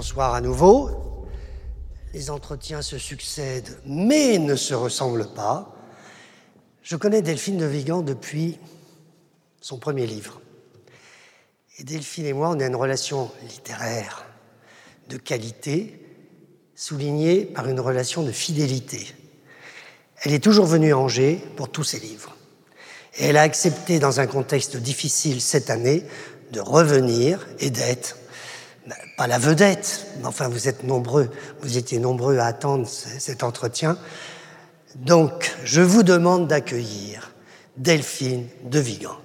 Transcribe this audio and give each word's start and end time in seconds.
Bonsoir 0.00 0.32
à 0.32 0.40
nouveau. 0.40 1.26
Les 2.14 2.30
entretiens 2.30 2.80
se 2.80 2.96
succèdent, 2.96 3.78
mais 3.84 4.38
ne 4.38 4.56
se 4.56 4.72
ressemblent 4.72 5.28
pas. 5.34 5.76
Je 6.82 6.96
connais 6.96 7.20
Delphine 7.20 7.58
de 7.58 7.66
Vigan 7.66 8.00
depuis 8.00 8.58
son 9.60 9.76
premier 9.76 10.06
livre. 10.06 10.40
Et 11.78 11.84
Delphine 11.84 12.24
et 12.24 12.32
moi, 12.32 12.48
on 12.48 12.60
a 12.60 12.64
une 12.64 12.76
relation 12.76 13.30
littéraire 13.46 14.24
de 15.10 15.18
qualité, 15.18 16.02
soulignée 16.74 17.44
par 17.44 17.68
une 17.68 17.78
relation 17.78 18.22
de 18.22 18.32
fidélité. 18.32 19.06
Elle 20.22 20.32
est 20.32 20.42
toujours 20.42 20.64
venue 20.64 20.94
à 20.94 20.98
Angers 20.98 21.44
pour 21.56 21.68
tous 21.68 21.84
ses 21.84 22.00
livres. 22.00 22.34
Et 23.18 23.26
elle 23.26 23.36
a 23.36 23.42
accepté, 23.42 23.98
dans 23.98 24.18
un 24.18 24.26
contexte 24.26 24.78
difficile 24.78 25.42
cette 25.42 25.68
année, 25.68 26.04
de 26.52 26.60
revenir 26.60 27.46
et 27.58 27.68
d'être, 27.68 28.16
pas 29.16 29.26
la 29.26 29.38
vedette, 29.38 30.06
mais 30.18 30.26
enfin 30.26 30.48
vous 30.48 30.68
êtes 30.68 30.84
nombreux, 30.84 31.30
vous 31.60 31.76
étiez 31.76 31.98
nombreux 31.98 32.38
à 32.38 32.46
attendre 32.46 32.86
cet 32.86 33.42
entretien. 33.42 33.96
Donc, 34.96 35.54
je 35.64 35.80
vous 35.80 36.02
demande 36.02 36.48
d'accueillir 36.48 37.32
Delphine 37.76 38.46
de 38.64 38.80
Vigan. 38.80 39.16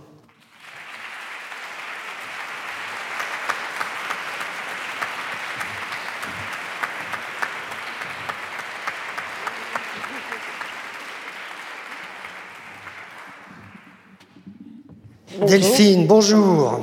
Delphine, 15.47 16.07
bonjour. 16.07 16.79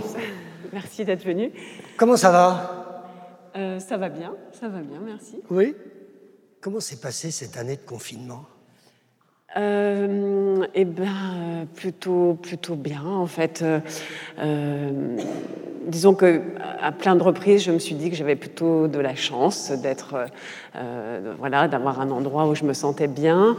Merci 0.73 1.05
d'être 1.05 1.25
venue. 1.25 1.53
Comment 1.97 2.17
ça 2.17 2.31
va? 2.31 3.05
Euh, 3.57 3.79
Ça 3.79 3.97
va 3.97 4.09
bien, 4.09 4.35
ça 4.53 4.69
va 4.69 4.81
bien, 4.81 5.01
merci. 5.05 5.41
Oui 5.51 5.75
Comment 6.61 6.81
s'est 6.81 7.01
passée 7.01 7.31
cette 7.31 7.57
année 7.57 7.77
de 7.77 7.83
confinement? 7.83 8.45
Euh, 9.57 10.65
eh 10.75 10.85
bien, 10.85 11.67
plutôt, 11.75 12.35
plutôt 12.35 12.77
bien, 12.77 13.05
en 13.05 13.27
fait. 13.27 13.65
Euh, 14.39 15.19
disons 15.87 16.15
que 16.15 16.41
à 16.81 16.93
plein 16.93 17.17
de 17.17 17.23
reprises, 17.23 17.65
je 17.65 17.73
me 17.73 17.79
suis 17.79 17.97
dit 17.97 18.11
que 18.11 18.17
j'avais 18.17 18.37
plutôt 18.37 18.87
de 18.87 18.99
la 19.01 19.15
chance 19.15 19.73
d'être, 19.73 20.27
voilà, 21.39 21.69
d'avoir 21.69 22.01
un 22.01 22.11
endroit 22.11 22.47
où 22.47 22.55
je 22.55 22.65
me 22.65 22.73
sentais 22.73 23.09
bien, 23.09 23.57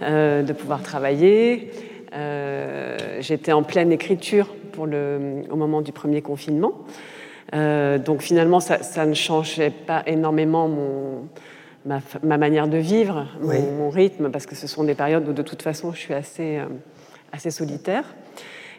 de 0.00 0.52
pouvoir 0.52 0.82
travailler. 0.82 1.70
Euh, 2.16 3.18
j'étais 3.20 3.52
en 3.52 3.62
pleine 3.62 3.92
écriture 3.92 4.48
pour 4.72 4.86
le, 4.86 5.42
au 5.50 5.56
moment 5.56 5.82
du 5.82 5.92
premier 5.92 6.22
confinement. 6.22 6.72
Euh, 7.54 7.98
donc 7.98 8.22
finalement, 8.22 8.60
ça, 8.60 9.06
ne 9.06 9.14
changeait 9.14 9.70
pas 9.70 10.02
énormément 10.06 10.68
mon, 10.68 11.28
ma, 11.84 12.38
manière 12.38 12.68
de 12.68 12.78
vivre, 12.78 13.26
mon, 13.40 13.90
rythme, 13.90 14.30
parce 14.30 14.46
que 14.46 14.54
ce 14.54 14.66
sont 14.66 14.84
des 14.84 14.94
périodes 14.94 15.28
où 15.28 15.32
de 15.32 15.42
toute 15.42 15.62
façon 15.62 15.92
je 15.92 15.98
suis 15.98 16.14
assez, 16.14 16.58
euh, 16.58 16.66
assez 17.32 17.50
solitaire. 17.50 18.04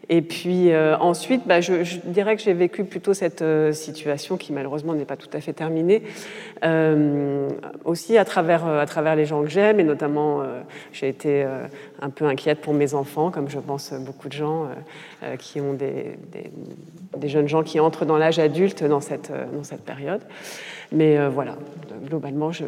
Et 0.09 0.21
puis 0.21 0.71
euh, 0.71 0.97
ensuite, 0.97 1.45
bah, 1.45 1.59
je, 1.59 1.73
dirais 2.05 2.35
que 2.35 2.41
j'ai 2.41 2.53
vécu 2.53 2.85
plutôt 2.85 3.13
cette 3.13 3.41
euh, 3.41 3.73
situation 3.73 4.37
qui 4.37 4.53
malheureusement 4.53 4.93
n'est 4.93 5.05
pas 5.05 5.17
tout 5.17 5.29
à 5.33 5.41
fait 5.41 5.53
terminée, 5.53 6.01
euh, 6.63 7.49
aussi 7.83 8.17
à 8.17 8.25
travers, 8.25 9.15
les 9.15 9.25
gens 9.25 9.43
que 9.43 9.49
j'aime, 9.49 9.79
et 9.79 9.83
notamment 9.83 10.43
j'ai 10.91 11.09
été 11.09 11.45
un 12.01 12.09
peu 12.09 12.25
inquiète 12.25 12.61
pour 12.61 12.73
mes 12.73 12.93
enfants, 12.93 13.31
comme 13.31 13.49
je 13.49 13.59
pense 13.59 13.93
beaucoup 13.93 14.27
de 14.27 14.33
gens 14.33 14.67
qui 15.39 15.61
ont 15.61 15.73
des, 15.73 16.17
jeunes 17.27 17.47
gens 17.47 17.63
qui 17.63 17.79
entrent 17.79 18.05
dans 18.05 18.17
l'âge 18.17 18.39
adulte 18.39 18.83
dans 18.83 19.01
cette, 19.01 19.31
période. 19.85 20.21
Mais 20.91 21.27
voilà, 21.27 21.55
globalement, 22.05 22.51
je, 22.51 22.63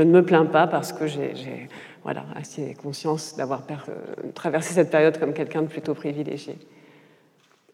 ne 0.00 0.04
me 0.04 0.22
plains 0.22 0.46
pas 0.46 0.66
parce 0.66 0.92
que 0.92 1.06
j'ai 1.06 1.68
voilà, 2.06 2.24
assez 2.36 2.74
conscience 2.80 3.34
d'avoir 3.36 3.62
euh, 3.68 4.30
traversé 4.32 4.74
cette 4.74 4.90
période 4.90 5.18
comme 5.18 5.32
quelqu'un 5.32 5.62
de 5.62 5.66
plutôt 5.66 5.92
privilégié. 5.92 6.56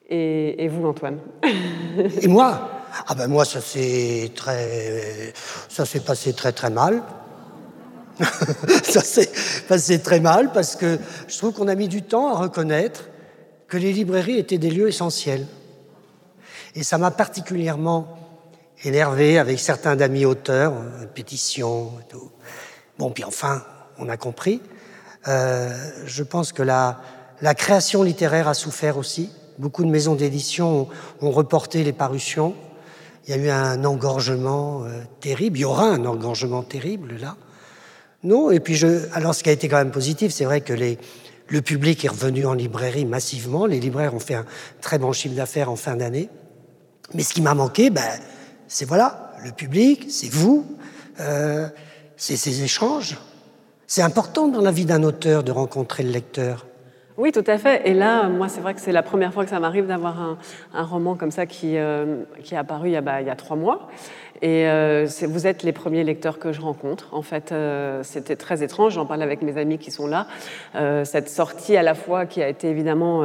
Et, 0.08 0.68
vous, 0.68 0.86
Antoine? 0.86 1.18
Et 2.22 2.28
moi? 2.28 2.70
Ah 3.08 3.14
ben 3.14 3.28
moi, 3.28 3.44
ça 3.44 3.60
s'est 3.60 4.32
très, 4.34 5.34
ça 5.68 5.84
s'est 5.84 6.00
passé 6.00 6.32
très 6.32 6.52
très 6.52 6.70
mal. 6.70 7.02
ça 8.82 9.02
s'est 9.02 9.30
passé 9.68 10.00
très 10.00 10.20
mal 10.20 10.50
parce 10.50 10.76
que 10.76 10.98
je 11.28 11.36
trouve 11.36 11.52
qu'on 11.52 11.68
a 11.68 11.74
mis 11.74 11.88
du 11.88 12.00
temps 12.00 12.34
à 12.34 12.38
reconnaître 12.38 13.10
que 13.68 13.76
les 13.76 13.92
librairies 13.92 14.38
étaient 14.38 14.56
des 14.56 14.70
lieux 14.70 14.88
essentiels. 14.88 15.46
Et 16.74 16.84
ça 16.84 16.96
m'a 16.96 17.10
particulièrement 17.10 18.16
énervé 18.82 19.38
avec 19.38 19.60
certains 19.60 19.94
d'amis 19.94 20.24
auteurs, 20.24 20.72
pétitions 21.14 21.92
et 22.00 22.10
tout. 22.10 22.30
Bon, 22.98 23.10
puis 23.10 23.24
enfin, 23.24 23.62
on 24.02 24.08
a 24.08 24.16
compris. 24.16 24.60
Euh, 25.28 25.70
je 26.06 26.22
pense 26.22 26.52
que 26.52 26.62
la, 26.62 27.00
création 27.54 28.02
littéraire 28.02 28.48
a 28.48 28.54
souffert 28.54 28.98
aussi. 28.98 29.30
Beaucoup 29.58 29.84
de 29.84 29.90
maisons 29.90 30.14
d'édition 30.14 30.88
ont, 31.20 31.30
reporté 31.30 31.84
les 31.84 31.92
parutions. 31.92 32.54
Il 33.26 33.30
y 33.30 33.38
a 33.38 33.42
eu 33.42 33.48
un 33.50 33.84
engorgement 33.84 34.84
euh, 34.84 35.02
terrible. 35.20 35.58
Il 35.58 35.60
y 35.60 35.64
aura 35.64 35.86
un 35.86 36.04
engorgement 36.04 36.62
terrible 36.62 37.16
là. 37.20 37.36
Non, 38.24 38.50
et 38.50 38.60
puis 38.60 38.76
je. 38.76 39.08
Alors, 39.14 39.34
ce 39.34 39.42
qui 39.42 39.48
a 39.48 39.52
été 39.52 39.68
quand 39.68 39.78
même 39.78 39.90
positif, 39.90 40.32
c'est 40.32 40.44
vrai 40.44 40.60
que 40.60 40.72
le 40.72 41.62
public 41.62 42.04
est 42.04 42.08
revenu 42.08 42.46
en 42.46 42.54
librairie 42.54 43.04
massivement. 43.04 43.66
Les 43.66 43.80
libraires 43.80 44.14
ont 44.14 44.20
fait 44.20 44.34
un 44.34 44.46
très 44.80 44.98
bon 44.98 45.12
chiffre 45.12 45.34
d'affaires 45.34 45.70
en 45.70 45.76
fin 45.76 45.96
d'année. 45.96 46.28
Mais 47.14 47.24
ce 47.24 47.34
qui 47.34 47.42
m'a 47.42 47.54
manqué, 47.54 47.90
ben, 47.90 48.08
c'est 48.68 48.84
voilà, 48.84 49.32
le 49.44 49.50
public, 49.50 50.06
c'est 50.08 50.30
vous, 50.30 50.64
euh, 51.20 51.68
c'est 52.16 52.36
ces 52.36 52.62
échanges. 52.62 53.18
C'est 53.86 54.02
important 54.02 54.48
dans 54.48 54.60
la 54.60 54.70
vie 54.70 54.84
d'un 54.86 55.02
auteur 55.02 55.44
de 55.44 55.52
rencontrer 55.52 56.02
le 56.02 56.10
lecteur. 56.10 56.66
Oui, 57.18 57.30
tout 57.30 57.44
à 57.46 57.58
fait. 57.58 57.86
Et 57.86 57.92
là, 57.92 58.28
moi, 58.28 58.48
c'est 58.48 58.62
vrai 58.62 58.72
que 58.72 58.80
c'est 58.80 58.92
la 58.92 59.02
première 59.02 59.34
fois 59.34 59.44
que 59.44 59.50
ça 59.50 59.60
m'arrive 59.60 59.86
d'avoir 59.86 60.38
un, 60.72 60.82
roman 60.82 61.14
comme 61.14 61.30
ça 61.30 61.44
qui, 61.44 61.76
euh, 61.76 62.22
qui 62.42 62.54
est 62.54 62.58
apparu 62.58 62.88
il 62.88 62.92
y, 62.92 62.96
a, 62.96 63.02
bah, 63.02 63.20
trois 63.36 63.56
mois. 63.56 63.88
Et 64.40 64.66
euh, 64.66 65.06
vous 65.28 65.46
êtes 65.46 65.62
les 65.62 65.72
premiers 65.72 66.04
lecteurs 66.04 66.38
que 66.38 66.52
je 66.52 66.60
rencontre. 66.60 67.08
En 67.12 67.20
fait, 67.22 67.52
euh, 67.52 68.02
c'était 68.02 68.34
très 68.34 68.64
étrange. 68.64 68.94
J'en 68.94 69.04
parle 69.04 69.22
avec 69.22 69.42
mes 69.42 69.58
amis 69.58 69.78
qui 69.78 69.90
sont 69.90 70.06
là. 70.06 70.26
Euh, 70.74 71.04
cette 71.04 71.28
sortie 71.28 71.76
à 71.76 71.82
la 71.82 71.94
fois 71.94 72.24
qui 72.24 72.42
a 72.42 72.48
été 72.48 72.68
évidemment 72.68 73.22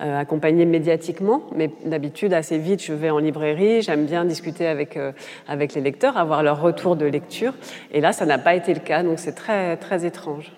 accompagnée 0.00 0.64
médiatiquement, 0.64 1.42
mais 1.54 1.70
d'habitude 1.84 2.32
assez 2.32 2.58
vite, 2.58 2.82
je 2.82 2.94
vais 2.94 3.10
en 3.10 3.18
librairie. 3.18 3.82
J'aime 3.82 4.06
bien 4.06 4.24
discuter 4.24 4.66
avec 4.66 4.98
avec 5.46 5.74
les 5.74 5.82
lecteurs, 5.82 6.16
avoir 6.16 6.42
leur 6.42 6.60
retour 6.60 6.96
de 6.96 7.04
lecture. 7.06 7.52
Et 7.92 8.00
là, 8.00 8.12
ça 8.12 8.26
n'a 8.26 8.38
pas 8.38 8.54
été 8.54 8.74
le 8.74 8.80
cas. 8.80 9.02
Donc 9.02 9.18
c'est 9.18 9.34
très 9.34 9.76
très 9.76 10.04
étrange. 10.04 10.52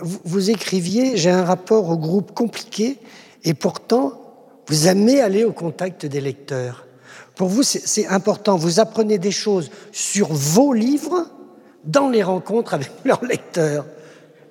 Vous, 0.00 0.50
écriviez, 0.50 1.16
j'ai 1.16 1.30
un 1.30 1.44
rapport 1.44 1.88
au 1.88 1.96
groupe 1.96 2.32
compliqué, 2.32 2.98
et 3.44 3.54
pourtant 3.54 4.18
vous 4.68 4.88
aimez 4.88 5.20
aller 5.20 5.44
au 5.44 5.52
contact 5.52 6.06
des 6.06 6.20
lecteurs. 6.20 6.86
Pour 7.34 7.48
vous, 7.48 7.62
c'est 7.62 8.06
important. 8.06 8.56
Vous 8.56 8.80
apprenez 8.80 9.18
des 9.18 9.32
choses 9.32 9.70
sur 9.90 10.28
vos 10.32 10.72
livres 10.72 11.26
dans 11.84 12.08
les 12.08 12.22
rencontres 12.22 12.74
avec 12.74 12.90
leurs 13.04 13.24
lecteurs. 13.24 13.84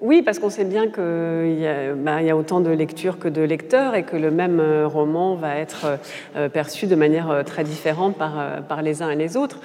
Oui, 0.01 0.23
parce 0.23 0.39
qu'on 0.39 0.49
sait 0.49 0.65
bien 0.65 0.87
qu'il 0.87 1.93
bah, 1.97 2.23
y, 2.23 2.31
a 2.31 2.35
autant 2.35 2.59
de 2.59 2.71
lectures 2.71 3.19
que 3.19 3.27
de 3.27 3.43
lecteurs 3.43 3.93
et 3.93 4.01
que 4.01 4.17
le 4.17 4.31
même 4.31 4.59
euh, 4.59 4.87
roman 4.87 5.35
va 5.35 5.57
être 5.57 5.99
euh, 6.35 6.49
perçu 6.49 6.87
de 6.87 6.95
manière 6.95 7.29
euh, 7.29 7.43
très 7.43 7.63
différente 7.63 8.17
par, 8.17 8.81
les 8.81 9.03
uns 9.03 9.11
et 9.11 9.15
les 9.15 9.37
autres. 9.37 9.59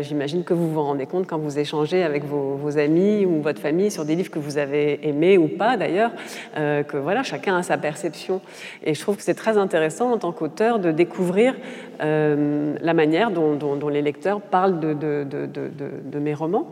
J'imagine 0.00 0.42
que 0.42 0.54
vous 0.54 0.70
vous 0.70 0.82
rendez 0.82 1.04
compte 1.04 1.26
quand 1.26 1.36
vous 1.36 1.58
échangez 1.58 2.02
avec 2.02 2.24
vos, 2.24 2.78
amis 2.78 3.26
ou 3.26 3.42
votre 3.42 3.60
famille 3.60 3.90
sur 3.90 4.06
des 4.06 4.14
livres 4.14 4.30
que 4.30 4.38
vous 4.38 4.56
avez 4.56 5.06
aimés 5.06 5.36
ou 5.36 5.48
pas 5.48 5.76
d'ailleurs, 5.76 6.12
que 6.54 6.96
voilà, 6.96 7.22
chacun 7.22 7.56
a 7.56 7.62
sa 7.62 7.76
perception. 7.76 8.40
Et 8.84 8.94
je 8.94 9.00
trouve 9.00 9.16
que 9.16 9.22
c'est 9.22 9.34
très 9.34 9.58
intéressant 9.58 10.12
en 10.12 10.18
tant 10.18 10.32
qu'auteur 10.32 10.78
de 10.78 10.92
découvrir 10.92 11.54
la 12.00 12.94
manière 12.94 13.30
dont, 13.30 13.88
les 13.88 14.02
lecteurs 14.02 14.40
parlent 14.40 14.80
de, 14.80 14.94
de, 14.94 15.24
de 15.24 16.18
mes 16.18 16.34
romans. 16.34 16.68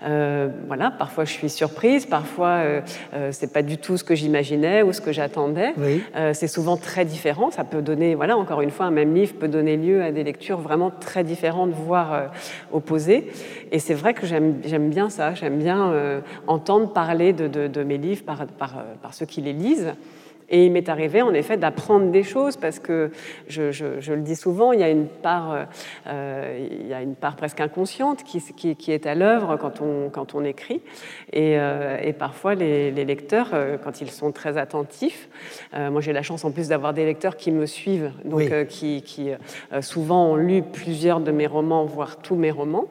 voilà, 0.00 0.90
parfois 0.90 1.24
je 1.24 1.32
suis 1.32 1.50
surprise, 1.50 2.06
parfois 2.06 2.37
euh, 2.46 2.80
euh, 3.14 3.28
c'est 3.32 3.52
pas 3.52 3.62
du 3.62 3.78
tout 3.78 3.96
ce 3.96 4.04
que 4.04 4.14
j'imaginais 4.14 4.82
ou 4.82 4.92
ce 4.92 5.00
que 5.00 5.12
j'attendais. 5.12 5.74
Euh, 6.16 6.32
c'est 6.34 6.46
souvent 6.46 6.76
très 6.76 7.04
différent. 7.04 7.50
Ça 7.50 7.64
peut 7.64 7.82
donner, 7.82 8.14
voilà, 8.14 8.36
encore 8.36 8.60
une 8.60 8.70
fois, 8.70 8.86
un 8.86 8.90
même 8.90 9.14
livre 9.14 9.34
peut 9.34 9.48
donner 9.48 9.76
lieu 9.76 10.02
à 10.02 10.12
des 10.12 10.24
lectures 10.24 10.60
vraiment 10.60 10.90
très 10.90 11.24
différentes, 11.24 11.70
voire 11.70 12.30
opposées. 12.72 13.30
Et 13.72 13.78
c'est 13.78 13.94
vrai 13.94 14.14
que 14.14 14.26
j'aime 14.26 14.88
bien 14.90 15.10
ça. 15.10 15.34
J'aime 15.34 15.58
bien 15.58 15.92
entendre 16.46 16.92
parler 16.92 17.32
de, 17.32 17.82
mes 17.82 17.98
livres 17.98 18.24
par, 18.24 18.46
par, 18.46 18.84
par, 19.02 19.14
ceux 19.14 19.26
qui 19.26 19.40
les 19.40 19.52
lisent. 19.52 19.94
Et 20.50 20.66
il 20.66 20.72
m'est 20.72 20.88
arrivé 20.88 21.22
en 21.22 21.34
effet 21.34 21.56
d'apprendre 21.56 22.10
des 22.10 22.22
choses 22.22 22.56
parce 22.56 22.78
que 22.78 23.10
je, 23.48 23.70
je, 23.70 24.12
le 24.12 24.22
dis 24.22 24.36
souvent, 24.36 24.72
il 24.72 24.80
y 24.80 24.82
a 24.82 24.88
une 24.88 25.06
part, 25.06 25.66
euh, 26.06 26.68
il 26.80 26.86
y 26.86 26.94
a 26.94 27.02
une 27.02 27.14
part 27.14 27.36
presque 27.36 27.60
inconsciente 27.60 28.24
qui, 28.24 28.40
qui, 28.54 28.76
qui 28.76 28.92
est 28.92 29.06
à 29.06 29.14
l'œuvre 29.14 29.56
quand 29.56 29.80
on, 29.80 30.10
quand 30.10 30.34
on 30.34 30.44
écrit. 30.44 30.80
Et, 31.32 31.58
euh, 31.58 31.98
et 32.02 32.12
parfois 32.12 32.54
les, 32.54 32.90
les 32.90 33.04
lecteurs, 33.04 33.50
euh, 33.52 33.76
quand 33.82 34.00
ils 34.00 34.10
sont 34.10 34.32
très 34.32 34.56
attentifs, 34.56 35.28
euh, 35.74 35.90
moi 35.90 36.00
j'ai 36.00 36.12
la 36.12 36.22
chance 36.22 36.44
en 36.44 36.50
plus 36.50 36.68
d'avoir 36.68 36.94
des 36.94 37.04
lecteurs 37.04 37.36
qui 37.36 37.52
me 37.52 37.66
suivent, 37.66 38.12
donc 38.24 38.66
qui, 38.68 39.02
qui 39.02 39.30
souvent 39.80 40.32
ont 40.32 40.36
lu 40.36 40.62
plusieurs 40.62 41.20
de 41.20 41.30
mes 41.30 41.46
romans, 41.46 41.84
voire 41.84 42.16
tous 42.18 42.36
mes 42.36 42.50
romans, 42.50 42.86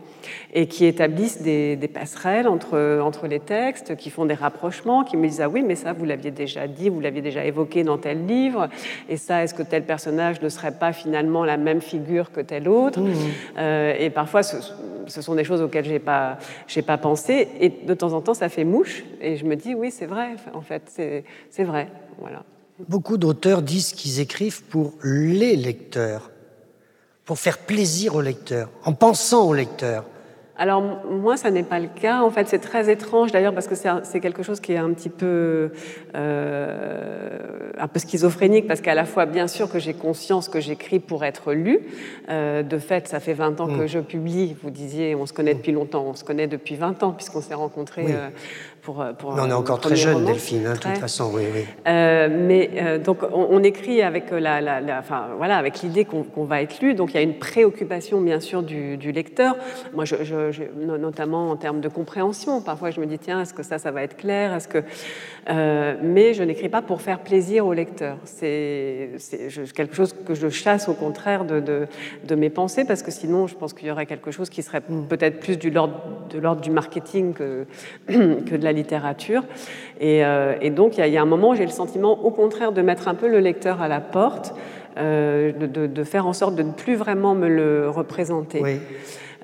et 0.53 0.68
qui 0.68 0.85
établissent 0.85 1.41
des, 1.41 1.75
des 1.75 1.88
passerelles 1.88 2.47
entre, 2.47 3.00
entre 3.01 3.27
les 3.27 3.39
textes, 3.39 3.95
qui 3.95 4.09
font 4.09 4.25
des 4.25 4.33
rapprochements, 4.33 5.03
qui 5.03 5.18
me 5.18 5.27
disent 5.27 5.41
ah 5.41 5.50
oui 5.50 5.63
mais 5.65 5.75
ça 5.75 5.94
vous 5.94 6.06
l'aviez 6.06 6.31
déjà 6.31 6.68
dit, 6.68 6.89
vous 6.89 7.00
l'aviez 7.00 7.21
déjà 7.21 7.45
évoqué 7.45 7.83
dans 7.83 7.97
tel 7.97 8.25
livre, 8.25 8.69
et 9.09 9.18
ça, 9.18 9.44
est-ce 9.44 9.53
que 9.53 9.63
tel 9.63 9.83
personnage 9.83 10.41
ne 10.41 10.50
serait 10.50 10.71
pas 10.71 10.94
finalement 10.94 11.45
la 11.45 11.57
même 11.57 11.81
figure 11.81 12.31
que 12.31 12.41
tel 12.41 12.68
autre 12.68 13.00
mmh. 13.00 13.13
euh, 13.57 13.95
Et 14.00 14.09
parfois, 14.09 14.44
ce, 14.44 14.57
ce, 15.07 15.21
sont 15.21 15.35
des 15.35 15.44
choses 15.44 15.62
auxquelles 15.62 15.85
j'ai 15.85 16.00
pas, 16.00 16.38
j'ai 16.68 16.81
pas 16.81 16.97
pensé, 16.97 17.47
et 17.59 17.69
de 17.69 17.94
temps 17.94 18.13
en 18.13 18.21
temps, 18.21 18.33
ça 18.33 18.50
fait 18.50 18.63
mouche, 18.63 19.03
et 19.21 19.38
je 19.38 19.45
me 19.45 19.56
dis, 19.56 19.75
oui, 19.75 19.91
c'est 19.91 20.06
vrai, 20.06 20.35
en 20.53 20.62
fait, 20.62 20.83
c'est 21.50 21.63
vrai, 21.63 21.88
voilà. 22.19 22.44
Beaucoup 22.88 23.18
d'auteurs 23.18 23.63
disent 23.63 23.94
qu'ils 23.94 24.19
écrivent 24.19 24.63
pour 24.63 24.94
les 25.03 25.56
lecteurs, 25.56 26.29
pour 27.25 27.39
faire 27.39 27.57
plaisir 27.57 28.15
aux 28.15 28.21
lecteurs, 28.21 28.69
en 28.83 28.94
pensant 28.94 29.47
aux 29.47 29.53
lecteurs. 29.53 30.06
Alors 30.57 30.81
moi, 30.81 31.38
ça 31.38 31.51
n'est 31.51 31.63
pas 31.63 31.80
le 31.80 31.88
cas. 31.88 32.21
En 32.21 32.31
fait, 32.31 32.48
c'est 32.48 32.59
très 32.59 32.92
étrange 32.92 33.31
d'ailleurs 33.31 33.54
parce 33.54 33.68
que 33.68 33.75
c'est 33.75 34.19
quelque 34.19 34.42
chose 34.42 34.59
qui 34.59 34.74
est 34.74 34.77
un 34.77 34.92
petit 34.92 35.09
peu 35.09 35.71
euh, 36.15 37.71
un 37.77 37.88
peu 37.88 38.00
schizophrénique 38.00 38.68
parce 38.68 38.81
qu'à 38.81 38.95
la 38.95 39.06
fois, 39.06 39.25
bien 39.25 39.48
sûr, 39.48 39.69
que 39.69 39.77
j'ai 39.77 39.94
conscience 39.94 40.50
que 40.50 40.59
j'écris 40.59 41.00
pour 41.00 41.24
être 41.24 41.54
lu. 41.54 41.81
Euh, 42.30 42.63
de 42.63 42.77
fait, 42.80 43.07
ça 43.07 43.19
fait 43.19 43.33
20 43.33 43.62
ans 43.62 43.68
que 43.68 43.83
mm. 43.83 43.88
je 43.88 44.00
publie. 44.00 44.56
Vous 44.63 44.71
disiez, 44.71 45.13
on 45.13 45.27
se 45.27 45.33
connaît 45.33 45.54
depuis 45.54 45.71
longtemps. 45.71 46.06
On 46.07 46.15
se 46.15 46.24
connaît 46.24 46.48
depuis 46.48 46.75
20 46.75 47.03
ans 47.03 47.12
puisqu'on 47.12 47.42
s'est 47.42 47.53
rencontrés 47.53 48.07
euh, 48.89 49.13
on 49.24 49.50
est 49.50 49.54
encore 49.54 49.80
très 49.80 49.95
jeune, 49.95 50.25
Delphine, 50.25 50.66
hein, 50.68 50.74
de 50.74 50.80
toute 50.80 50.98
façon, 50.98 51.31
oui. 51.34 51.44
oui. 51.54 51.66
Euh, 51.88 52.28
mais 52.30 52.69
euh, 52.75 52.98
donc, 52.98 53.19
on, 53.34 53.63
écrit 53.63 54.01
avec 54.01 54.31
la, 54.31 54.80
enfin, 55.00 55.28
voilà, 55.38 55.57
avec 55.57 55.81
l'idée 55.81 56.06
qu'on 56.06 56.45
va 56.45 56.62
être 56.62 56.80
lu. 56.81 56.94
Donc, 56.94 57.12
il 57.13 57.16
y 57.16 57.19
a 57.19 57.24
une 57.24 57.38
préoccupation, 57.38 58.22
bien 58.22 58.39
sûr, 58.39 58.63
du, 58.63 58.98
lecteur. 59.12 59.56
Moi, 59.94 60.06
je, 60.06 60.16
notamment 60.75 61.50
en 61.51 61.56
termes 61.56 61.81
de 61.81 61.89
compréhension. 61.89 62.62
Parfois, 62.62 62.92
je 62.92 63.00
me 63.00 63.06
dis, 63.06 63.19
tiens, 63.19 63.42
est-ce 63.42 63.54
que 63.54 63.63
ça, 63.63 63.78
ça 63.78 63.92
va 63.92 64.04
être 64.04 64.18
clair? 64.18 64.54
Est-ce 64.54 64.68
que 64.68 64.84
mais 66.04 66.34
je 66.34 66.44
n'écris 66.44 66.68
pas 66.68 66.81
pour 66.81 67.01
faire 67.01 67.19
plaisir 67.19 67.66
au 67.66 67.74
lecteur. 67.74 68.18
C'est 68.25 69.12
quelque 69.74 69.95
chose 69.95 70.13
que 70.13 70.34
je 70.34 70.50
chasse 70.50 70.89
au 70.89 70.94
contraire 70.94 71.45
de, 71.45 71.62
de, 71.62 72.36
mes 72.36 72.50
pensées, 72.50 72.84
parce 72.84 73.01
que 73.01 73.12
sinon, 73.12 73.48
je 73.48 73.56
pense 73.56 73.74
qu'il 73.74 73.88
y 73.88 73.92
aurait 73.92 74.06
quelque 74.06 74.31
chose 74.31 74.50
qui 74.50 74.62
serait 74.62 74.81
mm. 74.88 75.07
peut-être 75.07 75.39
plus 75.39 75.57
du 75.57 75.72
de 75.72 76.39
l'ordre 76.39 76.62
du 76.62 76.72
marketing 76.72 77.34
que, 77.34 77.66
que 78.07 78.56
de 78.56 78.63
la 78.63 78.74
littérature. 78.77 79.44
Et, 80.00 80.24
euh, 80.24 80.69
donc, 80.69 80.97
il 80.97 81.07
y, 81.07 81.18
a 81.18 81.21
un 81.21 81.25
moment 81.25 81.50
où 81.50 81.56
j'ai 81.56 81.65
le 81.65 81.71
sentiment, 81.71 82.24
au 82.24 82.31
contraire, 82.31 82.71
de 82.71 82.81
mettre 82.81 83.07
un 83.07 83.15
peu 83.15 83.27
le 83.27 83.39
lecteur 83.39 83.81
à 83.81 83.88
la 83.88 84.00
porte, 84.00 84.53
euh, 84.97 85.51
de, 85.51 86.03
faire 86.03 86.25
en 86.25 86.33
sorte 86.33 86.56
de 86.56 86.63
ne 86.63 86.71
plus 86.71 86.95
vraiment 86.95 87.35
me 87.35 87.47
le 87.47 87.89
représenter. 87.89 88.79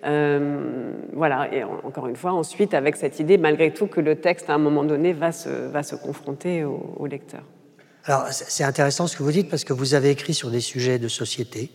Euh, 0.06 0.92
voilà, 1.14 1.54
et 1.54 1.64
encore 1.64 2.08
une 2.08 2.16
fois, 2.16 2.34
ensuite, 2.34 2.74
avec 2.74 2.96
cette 2.98 3.20
idée, 3.20 3.38
malgré 3.38 3.72
tout, 3.72 3.88
que 3.88 4.02
le 4.02 4.16
texte, 4.16 4.50
à 4.50 4.54
un 4.54 4.58
moment 4.58 4.84
donné, 4.84 5.14
va 5.14 5.32
se, 5.32 5.50
va 5.50 5.84
se 5.84 5.96
confronter 5.96 6.64
au, 6.64 6.96
au 6.98 7.06
lecteur. 7.06 7.44
Alors, 8.06 8.26
c'est 8.32 8.66
intéressant 8.66 9.08
ce 9.08 9.16
que 9.16 9.24
vous 9.24 9.32
dites, 9.32 9.50
parce 9.50 9.64
que 9.64 9.72
vous 9.74 9.94
avez 9.94 10.10
écrit 10.10 10.34
sur 10.34 10.50
des 10.50 10.60
sujets 10.60 11.00
de 11.00 11.08
société 11.08 11.70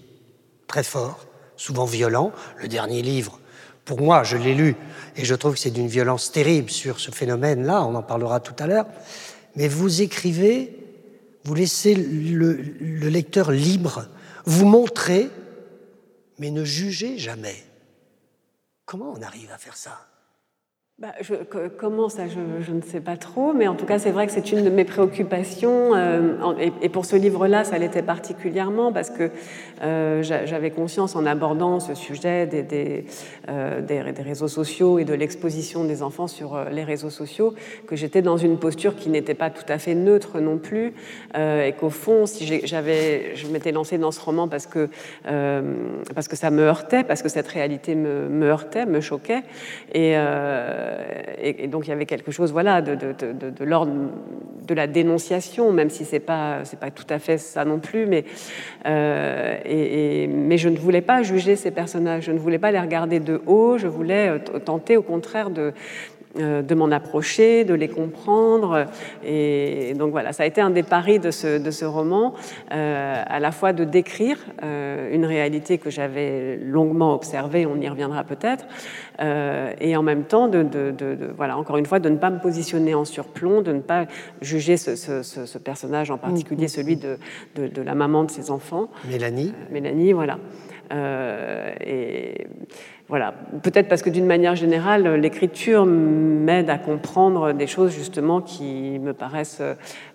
très 0.66 0.82
forts, 0.82 1.26
souvent 1.56 1.86
violents. 1.86 2.32
Le 2.60 2.68
dernier 2.68 3.00
livre, 3.00 3.40
pour 3.88 4.02
moi, 4.02 4.22
je 4.22 4.36
l'ai 4.36 4.54
lu, 4.54 4.76
et 5.16 5.24
je 5.24 5.34
trouve 5.34 5.54
que 5.54 5.60
c'est 5.60 5.70
d'une 5.70 5.88
violence 5.88 6.30
terrible 6.30 6.68
sur 6.68 7.00
ce 7.00 7.10
phénomène-là, 7.10 7.82
on 7.84 7.94
en 7.94 8.02
parlera 8.02 8.38
tout 8.38 8.54
à 8.58 8.66
l'heure, 8.66 8.84
mais 9.56 9.66
vous 9.66 10.02
écrivez, 10.02 10.76
vous 11.44 11.54
laissez 11.54 11.94
le, 11.94 12.52
lecteur 13.08 13.50
libre, 13.50 14.06
vous 14.44 14.66
montrez, 14.66 15.30
mais 16.38 16.50
ne 16.50 16.64
jugez 16.64 17.16
jamais. 17.16 17.64
Comment 18.84 19.14
on 19.16 19.22
arrive 19.22 19.50
à 19.52 19.56
faire 19.56 19.76
ça? 19.76 19.98
Bah, 21.00 21.14
comment 21.78 22.08
ça, 22.08 22.24
je, 22.26 22.72
ne 22.72 22.80
sais 22.80 22.98
pas 22.98 23.16
trop, 23.16 23.52
mais 23.52 23.68
en 23.68 23.76
tout 23.76 23.86
cas, 23.86 24.00
c'est 24.00 24.10
vrai 24.10 24.26
que 24.26 24.32
c'est 24.32 24.50
une 24.50 24.64
de 24.64 24.68
mes 24.68 24.84
préoccupations. 24.84 25.94
Euh, 25.94 26.54
et, 26.82 26.88
pour 26.88 27.04
ce 27.04 27.14
livre-là, 27.14 27.62
ça 27.62 27.78
l'était 27.78 28.02
particulièrement 28.02 28.92
parce 28.92 29.10
que 29.10 29.30
euh, 29.84 30.24
j'avais 30.24 30.72
conscience 30.72 31.14
en 31.14 31.24
abordant 31.24 31.78
ce 31.78 31.94
sujet 31.94 32.48
euh, 33.48 33.80
des, 33.80 34.00
réseaux 34.22 34.48
sociaux 34.48 34.98
et 34.98 35.04
de 35.04 35.14
l'exposition 35.14 35.84
des 35.84 36.02
enfants 36.02 36.26
sur 36.26 36.64
les 36.72 36.82
réseaux 36.82 37.10
sociaux 37.10 37.54
que 37.86 37.94
j'étais 37.94 38.20
dans 38.20 38.36
une 38.36 38.58
posture 38.58 38.96
qui 38.96 39.08
n'était 39.08 39.34
pas 39.34 39.50
tout 39.50 39.66
à 39.68 39.78
fait 39.78 39.94
neutre 39.94 40.40
non 40.40 40.58
plus, 40.58 40.94
et 41.36 41.74
qu'au 41.78 41.90
fond, 41.90 42.26
si 42.26 42.60
j'avais, 42.66 43.36
je 43.36 43.46
m'étais 43.46 43.70
lancée 43.70 43.98
dans 43.98 44.10
ce 44.10 44.20
roman 44.20 44.48
parce 44.48 44.66
que 44.66 44.88
parce 46.12 46.26
que 46.26 46.34
ça 46.34 46.50
me 46.50 46.62
heurtait, 46.62 47.04
parce 47.04 47.22
que 47.22 47.28
cette 47.28 47.46
réalité 47.46 47.94
me, 47.94 48.28
me 48.28 48.46
heurtait, 48.46 48.84
me 48.84 49.00
choquait, 49.00 49.44
et 49.94 50.16
euh, 50.88 51.22
et, 51.40 51.66
donc 51.66 51.86
il 51.86 51.90
y 51.90 51.92
avait 51.92 52.06
quelque 52.06 52.30
chose 52.30 52.52
voilà, 52.52 52.82
de, 52.82 53.64
l'ordre 53.64 53.92
de 54.66 54.74
la 54.74 54.86
dénonciation, 54.86 55.72
même 55.72 55.90
si 55.90 56.04
ce 56.04 56.12
n'est 56.12 56.20
pas, 56.20 56.62
pas 56.80 56.90
tout 56.90 57.06
à 57.08 57.18
fait 57.18 57.38
ça 57.38 57.64
non 57.64 57.78
plus. 57.78 58.06
Mais, 58.06 58.24
euh, 58.86 59.56
et, 59.64 60.26
mais 60.26 60.58
je 60.58 60.68
ne 60.68 60.76
voulais 60.76 61.00
pas 61.00 61.22
juger 61.22 61.56
ces 61.56 61.70
personnages, 61.70 62.24
je 62.24 62.32
ne 62.32 62.38
voulais 62.38 62.58
pas 62.58 62.70
les 62.70 62.80
regarder 62.80 63.20
de 63.20 63.40
haut, 63.46 63.78
je 63.78 63.86
voulais 63.86 64.28
euh, 64.28 64.58
tenter 64.58 64.96
au 64.96 65.02
contraire 65.02 65.50
de, 65.50 65.72
de 66.38 66.74
m'en 66.74 66.90
approcher, 66.90 67.64
de 67.64 67.74
les 67.74 67.88
comprendre. 67.88 68.86
Et 69.24 69.94
donc 69.96 70.10
voilà, 70.12 70.32
ça 70.32 70.44
a 70.44 70.46
été 70.46 70.60
un 70.60 70.70
des 70.70 70.82
paris 70.82 71.18
de 71.18 71.30
ce, 71.30 71.58
de 71.58 71.70
ce 71.70 71.84
roman, 71.84 72.34
euh, 72.72 73.22
à 73.26 73.40
la 73.40 73.52
fois 73.52 73.72
de 73.72 73.84
décrire 73.84 74.38
euh, 74.62 75.14
une 75.14 75.24
réalité 75.24 75.78
que 75.78 75.90
j'avais 75.90 76.56
longuement 76.56 77.14
observée, 77.14 77.66
on 77.66 77.80
y 77.80 77.88
reviendra 77.88 78.24
peut-être, 78.24 78.66
et 79.80 79.96
en 79.96 80.02
même 80.02 80.24
temps, 80.24 80.46
de, 80.46 80.62
de, 80.62 81.16
voilà, 81.36 81.58
encore 81.58 81.76
une 81.76 81.86
fois, 81.86 81.98
de 81.98 82.08
ne 82.08 82.16
pas 82.16 82.30
me 82.30 82.38
positionner 82.38 82.94
en 82.94 83.04
surplomb, 83.04 83.62
de 83.62 83.72
ne 83.72 83.80
pas 83.80 84.06
juger 84.40 84.76
ce, 84.76 84.94
ce, 84.94 85.58
personnage 85.58 86.12
en 86.12 86.18
particulier, 86.18 86.66
mm. 86.66 86.68
celui 86.68 86.96
de, 86.96 87.18
de, 87.56 87.82
la 87.82 87.94
maman 87.96 88.22
de 88.22 88.30
ses 88.30 88.52
enfants. 88.52 88.88
Mélanie. 89.10 89.52
Mélanie, 89.72 90.12
voilà. 90.12 90.38
et 91.84 92.46
voilà, 93.08 93.32
peut-être 93.62 93.88
parce 93.88 94.02
que 94.02 94.10
d'une 94.10 94.26
manière 94.26 94.54
générale, 94.54 95.14
l'écriture 95.14 95.86
m'aide 95.86 96.68
à 96.68 96.76
comprendre 96.76 97.54
des 97.54 97.66
choses 97.66 97.90
justement 97.90 98.42
qui 98.42 98.98
me 98.98 99.14
paraissent 99.14 99.62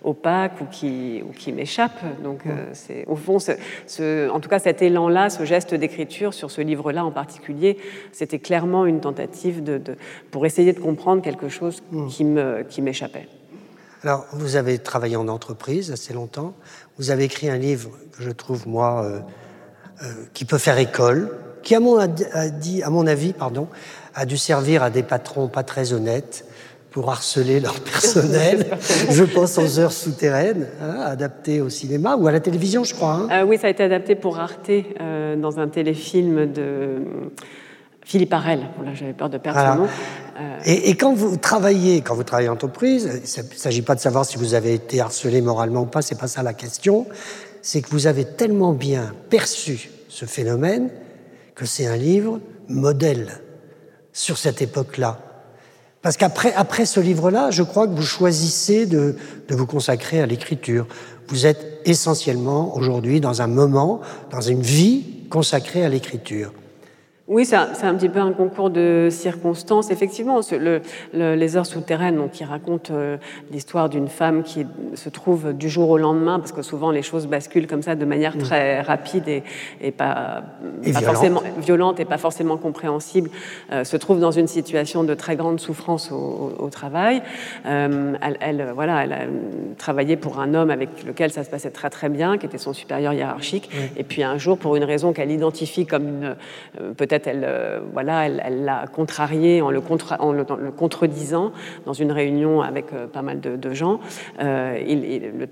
opaques 0.04 0.60
ou 0.60 0.66
qui, 0.66 1.20
ou 1.28 1.32
qui 1.32 1.50
m'échappent. 1.50 2.04
Donc, 2.22 2.46
euh, 2.46 2.66
c'est 2.72 3.04
au 3.08 3.16
fond, 3.16 3.38
ce, 3.40 4.30
en 4.30 4.38
tout 4.38 4.48
cas, 4.48 4.60
cet 4.60 4.80
élan-là, 4.80 5.28
ce 5.28 5.44
geste 5.44 5.74
d'écriture 5.74 6.32
sur 6.34 6.52
ce 6.52 6.60
livre-là 6.60 7.04
en 7.04 7.10
particulier, 7.10 7.78
c'était 8.12 8.38
clairement 8.38 8.86
une 8.86 9.00
tentative 9.00 9.64
de, 9.64 9.80
pour 10.30 10.46
essayer 10.46 10.72
de 10.72 10.78
comprendre 10.78 11.20
quelque 11.20 11.48
chose 11.48 11.82
hmm. 11.90 12.06
qui, 12.68 12.82
m'échappait. 12.82 13.26
Alors, 14.04 14.24
vous 14.32 14.54
avez 14.54 14.78
travaillé 14.78 15.16
en 15.16 15.26
entreprise 15.26 15.90
assez 15.90 16.12
longtemps. 16.12 16.54
Vous 16.98 17.10
avez 17.10 17.24
écrit 17.24 17.48
un 17.48 17.58
livre 17.58 17.90
que 18.16 18.22
je 18.22 18.30
trouve, 18.30 18.68
moi, 18.68 19.02
euh, 19.02 19.20
euh, 20.02 20.06
qui 20.32 20.44
peut 20.44 20.58
faire 20.58 20.78
école, 20.78 21.36
qui, 21.64 21.74
à 21.74 21.80
mon, 21.80 21.98
dit, 22.60 22.82
à 22.82 22.90
mon 22.90 23.06
avis, 23.06 23.32
pardon, 23.32 23.68
a 24.14 24.26
dû 24.26 24.36
servir 24.36 24.82
à 24.82 24.90
des 24.90 25.02
patrons 25.02 25.48
pas 25.48 25.62
très 25.62 25.92
honnêtes 25.92 26.46
pour 26.94 27.10
harceler 27.10 27.58
leur 27.58 27.80
personnel. 27.80 28.66
je 29.10 29.24
pense 29.24 29.58
aux 29.58 29.80
heures 29.80 29.92
souterraines, 29.92 30.68
hein, 30.80 31.00
adaptées 31.00 31.60
au 31.60 31.68
cinéma 31.68 32.14
ou 32.14 32.28
à 32.28 32.32
la 32.32 32.38
télévision, 32.38 32.84
je 32.84 32.94
crois. 32.94 33.14
Hein. 33.14 33.28
Euh, 33.32 33.44
oui, 33.44 33.58
ça 33.58 33.66
a 33.66 33.70
été 33.70 33.82
adapté 33.82 34.14
pour 34.14 34.38
Arte 34.38 34.70
euh, 34.70 35.34
dans 35.34 35.58
un 35.58 35.66
téléfilm 35.66 36.52
de 36.52 37.02
Philippe 38.04 38.32
Arel. 38.32 38.60
Voilà, 38.76 38.94
J'avais 38.94 39.12
peur 39.12 39.28
de 39.28 39.38
perdre 39.38 39.58
son 39.58 39.82
nom. 39.82 39.88
Euh, 40.38 40.58
et, 40.66 40.90
et, 40.90 40.94
quand 40.94 41.14
vous 41.14 41.36
travaillez, 41.36 42.00
quand 42.00 42.14
vous 42.14 42.22
travaillez 42.22 42.48
en 42.48 42.52
entreprise, 42.52 43.10
il 43.12 43.42
ne 43.42 43.56
s'agit 43.56 43.82
pas 43.82 43.96
de 43.96 44.00
savoir 44.00 44.24
si 44.24 44.36
vous 44.36 44.54
avez 44.54 44.74
été 44.74 45.00
harcelé 45.00 45.40
moralement 45.40 45.82
ou 45.82 45.86
pas, 45.86 46.00
c'est 46.00 46.18
pas 46.18 46.28
ça 46.28 46.44
la 46.44 46.54
question. 46.54 47.06
C'est 47.60 47.80
que 47.80 47.90
vous 47.90 48.06
avez 48.06 48.24
tellement 48.24 48.72
bien 48.72 49.14
perçu 49.30 49.90
ce 50.08 50.26
phénomène 50.26 50.90
que 51.54 51.66
c'est 51.66 51.86
un 51.86 51.96
livre 51.96 52.40
modèle 52.68 53.40
sur 54.12 54.38
cette 54.38 54.62
époque-là. 54.62 55.18
Parce 56.02 56.16
qu'après 56.16 56.52
après 56.54 56.84
ce 56.84 57.00
livre-là, 57.00 57.50
je 57.50 57.62
crois 57.62 57.86
que 57.86 57.94
vous 57.94 58.02
choisissez 58.02 58.86
de, 58.86 59.16
de 59.48 59.54
vous 59.54 59.66
consacrer 59.66 60.20
à 60.20 60.26
l'écriture. 60.26 60.86
Vous 61.28 61.46
êtes 61.46 61.80
essentiellement 61.84 62.76
aujourd'hui 62.76 63.20
dans 63.20 63.40
un 63.40 63.46
moment, 63.46 64.00
dans 64.30 64.42
une 64.42 64.62
vie 64.62 65.26
consacrée 65.30 65.84
à 65.84 65.88
l'écriture. 65.88 66.52
Oui, 67.26 67.46
c'est 67.46 67.56
un, 67.56 67.68
un, 67.84 67.94
petit 67.94 68.10
peu 68.10 68.20
un 68.20 68.32
concours 68.32 68.68
de 68.68 69.08
circonstances. 69.10 69.90
Effectivement, 69.90 70.40
le, 70.52 70.82
les 71.14 71.56
heures 71.56 71.64
souterraines, 71.64 72.16
donc, 72.16 72.32
qui 72.32 72.44
racontent 72.44 72.92
euh, 72.94 73.16
l'histoire 73.50 73.88
d'une 73.88 74.08
femme 74.08 74.42
qui 74.42 74.66
se 74.94 75.08
trouve 75.08 75.54
du 75.54 75.70
jour 75.70 75.88
au 75.88 75.96
lendemain, 75.96 76.38
parce 76.38 76.52
que 76.52 76.60
souvent 76.60 76.90
les 76.90 77.00
choses 77.00 77.26
basculent 77.26 77.66
comme 77.66 77.80
ça 77.80 77.94
de 77.94 78.04
manière 78.04 78.36
très 78.36 78.82
rapide 78.82 79.26
et, 79.26 79.42
et 79.80 79.90
pas, 79.90 80.42
pas 80.92 81.00
forcément 81.00 81.42
violente 81.56 81.98
et 81.98 82.04
pas 82.04 82.18
forcément 82.18 82.58
compréhensible, 82.58 83.30
euh, 83.72 83.84
se 83.84 83.96
trouve 83.96 84.20
dans 84.20 84.30
une 84.30 84.46
situation 84.46 85.02
de 85.02 85.14
très 85.14 85.36
grande 85.36 85.60
souffrance 85.60 86.12
au, 86.12 86.52
au, 86.58 86.68
travail. 86.68 87.22
Euh, 87.64 88.16
elle, 88.20 88.36
elle, 88.40 88.72
voilà, 88.74 89.02
elle 89.02 89.12
a 89.14 89.20
travaillé 89.78 90.16
pour 90.16 90.40
un 90.40 90.52
homme 90.52 90.70
avec 90.70 91.04
lequel 91.06 91.30
ça 91.30 91.42
se 91.42 91.48
passait 91.48 91.70
très 91.70 91.88
très 91.88 92.10
bien, 92.10 92.36
qui 92.36 92.44
était 92.44 92.58
son 92.58 92.74
supérieur 92.74 93.14
hiérarchique. 93.14 93.70
Et 93.96 94.04
puis 94.04 94.22
un 94.22 94.36
jour, 94.36 94.58
pour 94.58 94.76
une 94.76 94.84
raison 94.84 95.14
qu'elle 95.14 95.30
identifie 95.30 95.86
comme 95.86 96.06
une 96.06 96.36
euh, 96.82 96.92
elle, 97.26 97.44
euh, 97.46 97.80
voilà, 97.92 98.26
elle 98.26 98.64
l'a 98.64 98.86
contrarié 98.86 99.62
en 99.62 99.70
le, 99.70 99.80
contredisant 99.80 101.52
dans 101.86 101.92
une 101.92 102.12
réunion 102.12 102.62
avec 102.62 102.92
euh, 102.92 103.06
pas 103.06 103.22
mal 103.22 103.40
de, 103.40 103.74
gens. 103.74 104.00
Euh, 104.40 104.78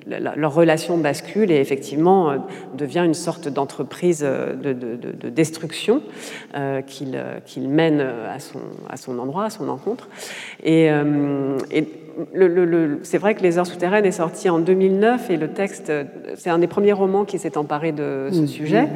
leur 0.07 0.54
relation 0.54 0.99
bascule 0.99 1.50
et 1.50 1.57
effectivement 1.57 2.35
devient 2.75 3.02
une 3.04 3.14
sorte 3.14 3.49
d'entreprise 3.49 4.21
de, 4.21 4.73
de, 4.73 5.28
destruction 5.28 6.02
qu'il 6.87 7.21
qu 7.47 7.61
mène 7.61 8.00
à 8.00 8.38
son, 8.97 9.19
endroit, 9.19 9.45
à 9.45 9.50
son 9.50 9.69
encontre. 9.69 10.09
Et, 10.62 10.90
c'est 13.02 13.19
vrai 13.19 13.35
que 13.35 13.42
Les 13.42 13.59
Heures 13.59 13.66
souterraines 13.66 14.04
est 14.04 14.12
sorti 14.12 14.49
en 14.49 14.59
2009 14.59 15.31
et 15.31 15.37
le 15.37 15.49
texte, 15.49 15.92
c'est 16.37 16.50
un 16.50 16.59
des 16.59 16.66
premiers 16.66 16.92
romans 16.92 17.25
qui 17.25 17.38
s'est 17.38 17.57
emparé 17.57 17.92
de 17.92 18.28
ce 18.31 18.40
mmh, 18.40 18.47
sujet. 18.47 18.83
Mmh. 18.83 18.88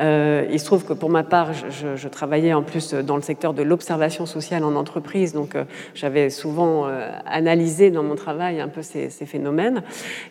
Euh, 0.00 0.44
il 0.50 0.58
se 0.58 0.64
trouve 0.64 0.84
que 0.84 0.92
pour 0.92 1.10
ma 1.10 1.22
part, 1.22 1.52
je, 1.52 1.96
je, 1.96 2.08
travaillais 2.08 2.52
en 2.52 2.62
plus 2.62 2.94
dans 2.94 3.16
le 3.16 3.22
secteur 3.22 3.54
de 3.54 3.62
l'observation 3.62 4.26
sociale 4.26 4.64
en 4.64 4.74
entreprise, 4.74 5.32
donc 5.32 5.54
euh, 5.54 5.64
j'avais 5.94 6.30
souvent 6.30 6.86
euh, 6.86 7.10
analysé 7.26 7.90
dans 7.90 8.02
mon 8.02 8.14
travail 8.14 8.60
un 8.60 8.68
peu 8.68 8.82
ces, 8.82 9.10
ces 9.10 9.26
phénomènes. 9.26 9.82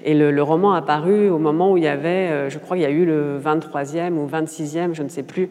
Et 0.04 0.13
le, 0.13 0.32
le, 0.32 0.44
roman 0.44 0.74
a 0.74 0.82
paru 0.82 1.30
au 1.30 1.38
moment 1.38 1.72
où 1.72 1.78
il 1.78 1.84
y 1.84 1.88
avait, 1.88 2.50
je 2.50 2.58
crois 2.58 2.75
qu'il 2.75 2.84
y 2.84 2.88
a 2.88 2.92
eu 2.92 3.06
le 3.06 3.40
23e 3.40 4.13
ou 4.13 4.28
26e, 4.28 4.94
je 4.94 5.04
ne 5.04 5.10
sais 5.10 5.24
plus, 5.24 5.50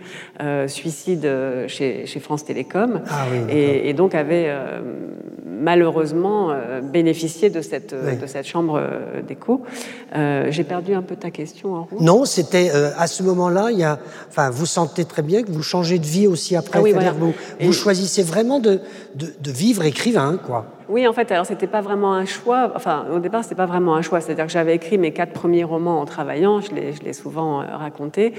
suicide 0.67 1.29
chez, 1.69 2.07
chez, 2.07 2.21
France 2.21 2.45
Télécom. 2.45 3.01
Ah 3.09 3.27
oui, 3.31 3.55
et, 3.55 3.89
et, 3.89 3.95
donc 3.95 4.15
avait 4.15 4.53
malheureusement 5.47 6.51
bénéficié 6.83 7.51
de 7.51 7.61
cette, 7.61 7.95
oui. 7.95 8.17
de 8.17 8.27
cette 8.27 8.47
chambre 8.47 8.83
d'écho. 9.27 9.63
J'ai 10.15 10.65
perdu 10.65 10.95
un 10.95 11.03
peu 11.03 11.17
ta 11.17 11.31
question 11.31 11.75
en 11.75 11.85
route. 11.85 12.01
Non, 12.01 12.25
c'était 12.25 12.71
à 12.71 13.07
ce 13.07 13.23
moment-là, 13.23 13.71
il 13.71 13.79
y 13.79 13.85
a 13.85 13.99
enfin, 14.29 14.51
vous 14.51 14.67
sentez 14.67 15.05
très 15.05 15.23
bien 15.23 15.43
que 15.43 15.51
vous 15.51 15.63
changez 15.63 15.99
de 15.99 16.07
vie 16.07 16.27
aussi 16.27 16.57
après. 16.57 16.79
Ah 16.79 16.83
oui, 16.83 16.93
voilà. 16.93 17.13
Vous, 17.13 17.33
vous 17.61 17.73
choisissez 17.73 18.23
vraiment 18.23 18.61
de, 18.61 18.81
de, 19.15 19.33
de 19.41 19.51
vivre 19.51 19.85
écrivain, 19.85 20.39
quoi. 20.45 20.67
Oui, 20.91 21.07
en 21.07 21.13
fait, 21.13 21.31
alors 21.31 21.47
c'était 21.47 21.69
pas 21.69 21.81
vraiment 21.81 22.15
un 22.15 22.25
choix. 22.25 22.73
Enfin, 22.75 23.07
au 23.15 23.21
départ, 23.21 23.45
c'était 23.45 23.55
pas 23.55 23.67
vraiment 23.67 23.95
un 23.95 24.03
choix. 24.03 24.21
C'est-à-dire 24.21 24.47
que 24.47 24.53
j'avais 24.53 24.75
écrit 24.75 24.99
mes 24.99 25.13
quatre 25.13 25.33
premiers 25.33 25.63
romans 25.63 26.01
en 26.01 26.05
travaillant. 26.05 26.61
Je 26.61 26.73
l'ai, 26.75 27.13
souvent 27.13 27.61
euh, 27.61 27.65
raconté. 27.77 28.35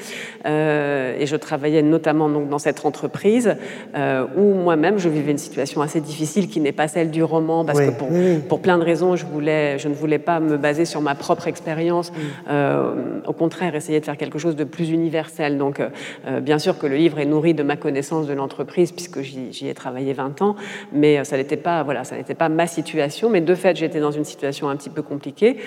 Euh, 0.46 1.16
et 1.18 1.26
je 1.26 1.36
travaillais 1.38 1.82
notamment 1.82 2.28
donc 2.30 2.50
dans 2.50 2.60
cette 2.60 2.86
entreprise 2.86 3.56
euh, 3.96 4.26
où 4.36 4.54
moi-même 4.54 4.98
je 4.98 5.08
vivais 5.08 5.32
une 5.32 5.38
situation 5.38 5.82
assez 5.82 6.02
difficile 6.02 6.50
qui 6.50 6.60
n'est 6.60 6.72
pas 6.74 6.88
celle 6.88 7.10
du 7.10 7.24
roman 7.24 7.64
parce 7.64 7.80
oui, 7.80 7.88
que 7.88 7.92
pour, 7.92 8.10
pour 8.50 8.62
plein 8.62 8.78
de 8.78 8.84
raisons, 8.84 9.16
je 9.16 9.26
voulais, 9.26 9.80
je 9.80 9.88
ne 9.88 9.94
voulais 9.94 10.20
pas 10.20 10.40
me 10.42 10.58
baser 10.58 10.84
sur 10.84 11.00
ma 11.00 11.16
propre 11.16 11.48
expérience. 11.48 12.12
Euh, 12.50 13.20
au 13.26 13.34
contraire, 13.34 13.76
essayer 13.76 14.02
de 14.02 14.06
faire 14.06 14.18
quelque 14.18 14.40
chose 14.40 14.58
de 14.58 14.66
plus 14.66 14.90
universel. 14.90 15.58
Donc, 15.58 15.82
bien 16.42 16.60
sûr 16.60 16.78
que 16.78 16.88
le 16.88 16.96
livre 16.96 17.20
est 17.20 17.26
nourri 17.26 17.54
de 17.54 17.64
ma 17.64 17.78
connaissance 17.78 18.28
de 18.28 18.34
l'entreprise 18.34 18.92
puisque 18.92 19.22
j'y, 19.22 19.54
j'y 19.54 19.70
ai 19.70 19.74
travaillé 19.74 20.12
20 20.12 20.42
ans, 20.42 20.56
mais 20.92 21.24
ça 21.24 21.38
n'était 21.38 21.58
pas, 21.58 21.84
voilà, 21.84 22.04
ça 22.04 22.18
n'était 22.18 22.36
pas 22.42 22.50
ma 22.50 22.66
situation, 22.66 23.30
mais 23.30 23.40
de 23.40 23.54
fait, 23.54 23.76
j'étais 23.78 24.00
dans 24.00 24.10
une 24.10 24.26
situation 24.26 24.68
un 24.68 24.76
petit 24.76 24.90
peu 24.90 25.04
compliquée. 25.04 25.58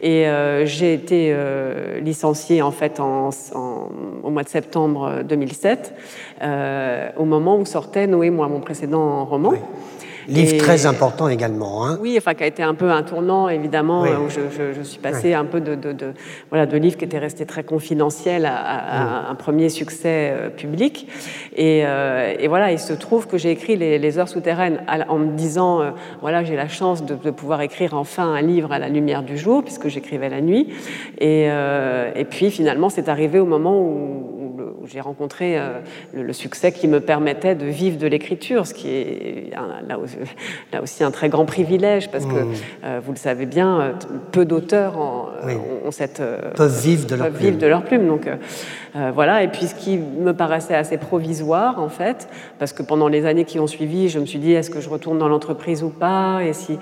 Et 0.00 0.28
euh, 0.28 0.64
j'ai 0.64 0.94
été 0.94 1.32
euh, 1.32 1.98
licenciée 1.98 2.62
en 2.62 2.70
fait 2.70 3.00
en, 3.00 3.30
au 4.22 4.30
mois 4.30 4.44
de 4.44 4.48
septembre 4.48 5.24
2007, 5.24 5.92
euh, 6.42 7.08
au 7.16 7.24
moment 7.24 7.58
où 7.58 7.66
sortait 7.66 8.06
Noé, 8.06 8.30
moi, 8.30 8.46
mon 8.46 8.60
précédent 8.60 9.24
roman. 9.24 9.54
Livre 10.28 10.54
et, 10.54 10.58
très 10.58 10.86
important 10.86 11.28
également. 11.28 11.86
Hein. 11.86 11.98
Oui, 12.00 12.14
enfin, 12.18 12.34
qui 12.34 12.44
a 12.44 12.46
été 12.46 12.62
un 12.62 12.74
peu 12.74 12.90
un 12.90 13.02
tournant, 13.02 13.48
évidemment, 13.48 14.02
oui. 14.02 14.10
où 14.10 14.28
je, 14.28 14.40
je, 14.50 14.72
je, 14.78 14.82
suis 14.82 14.98
passée 14.98 15.28
oui. 15.28 15.34
un 15.34 15.44
peu 15.44 15.60
de, 15.60 15.74
de, 15.74 15.92
de, 15.92 16.12
voilà, 16.50 16.66
de 16.66 16.76
livres 16.76 16.96
qui 16.96 17.04
étaient 17.04 17.18
restés 17.18 17.46
très 17.46 17.64
confidentiels 17.64 18.46
à, 18.46 18.56
à, 18.56 18.76
oui. 18.76 19.26
à 19.26 19.30
un 19.30 19.34
premier 19.34 19.68
succès 19.68 20.32
euh, 20.32 20.50
public. 20.50 21.08
Et, 21.56 21.82
euh, 21.84 22.34
et, 22.38 22.48
voilà, 22.48 22.72
il 22.72 22.78
se 22.78 22.92
trouve 22.92 23.26
que 23.26 23.38
j'ai 23.38 23.50
écrit 23.50 23.76
les, 23.76 23.98
les, 23.98 24.18
Heures 24.18 24.28
souterraines 24.28 24.80
en 25.08 25.18
me 25.18 25.36
disant, 25.36 25.80
euh, 25.80 25.90
voilà, 26.20 26.42
j'ai 26.42 26.56
la 26.56 26.68
chance 26.68 27.04
de, 27.04 27.14
de, 27.14 27.30
pouvoir 27.30 27.60
écrire 27.62 27.94
enfin 27.94 28.34
un 28.34 28.42
livre 28.42 28.72
à 28.72 28.78
la 28.78 28.88
lumière 28.88 29.22
du 29.22 29.38
jour, 29.38 29.62
puisque 29.62 29.88
j'écrivais 29.88 30.28
la 30.28 30.40
nuit. 30.40 30.68
Et, 31.18 31.44
et 31.44 32.24
puis, 32.24 32.50
finalement, 32.50 32.88
c'est 32.88 33.08
arrivé 33.08 33.38
au 33.38 33.46
moment 33.46 33.78
où, 33.78 34.39
où 34.80 34.86
j'ai 34.86 35.00
rencontré 35.00 35.58
euh, 35.58 35.80
le, 36.14 36.22
le, 36.22 36.32
succès 36.32 36.72
qui 36.72 36.88
me 36.88 37.00
permettait 37.00 37.54
de 37.54 37.66
vivre 37.66 37.98
de 37.98 38.06
l'écriture, 38.06 38.66
ce 38.66 38.74
qui 38.74 38.88
est 38.88 39.50
là, 39.86 39.98
là, 40.72 40.82
aussi 40.82 41.04
un 41.04 41.10
très 41.10 41.28
grand 41.28 41.44
privilège 41.44 42.10
parce 42.10 42.26
que, 42.26 42.32
mmh. 42.32 42.52
euh, 42.84 43.00
vous 43.04 43.12
le 43.12 43.18
savez 43.18 43.46
bien, 43.46 43.80
euh, 43.80 43.92
peu 44.32 44.44
d'auteurs 44.44 44.94
oui. 45.44 45.54
ont 45.84 45.90
cette, 45.90 46.22
peuvent 46.56 46.80
vivre 46.80 47.06
de, 47.06 47.10
peuvent 47.10 47.18
leur, 47.18 47.28
vivre 47.28 47.40
plume. 47.40 47.58
de 47.58 47.66
leur 47.66 47.84
plume. 47.84 48.06
Donc, 48.06 48.28
voilà. 49.14 49.42
Et 49.42 49.48
puis, 49.48 49.66
ce 49.66 49.74
qui 49.74 49.98
me 49.98 50.32
paraissait 50.32 50.74
assez 50.74 50.98
provisoire, 50.98 51.80
en 51.80 51.88
fait, 51.88 52.28
parce 52.58 52.72
que 52.72 52.82
pendant 52.82 53.08
les 53.08 53.26
années 53.26 53.44
qui 53.44 53.58
ont 53.58 53.66
suivi, 53.66 54.08
je 54.08 54.18
me 54.18 54.26
suis 54.26 54.38
dit, 54.38 54.52
est-ce 54.52 54.70
que 54.70 54.80
je 54.80 54.88
retourne 54.88 55.18
dans 55.18 55.28
l'entreprise 55.28 55.82
ou 55.82 55.90
pas? 55.90 56.40
Et 56.44 56.52
si 56.52 56.78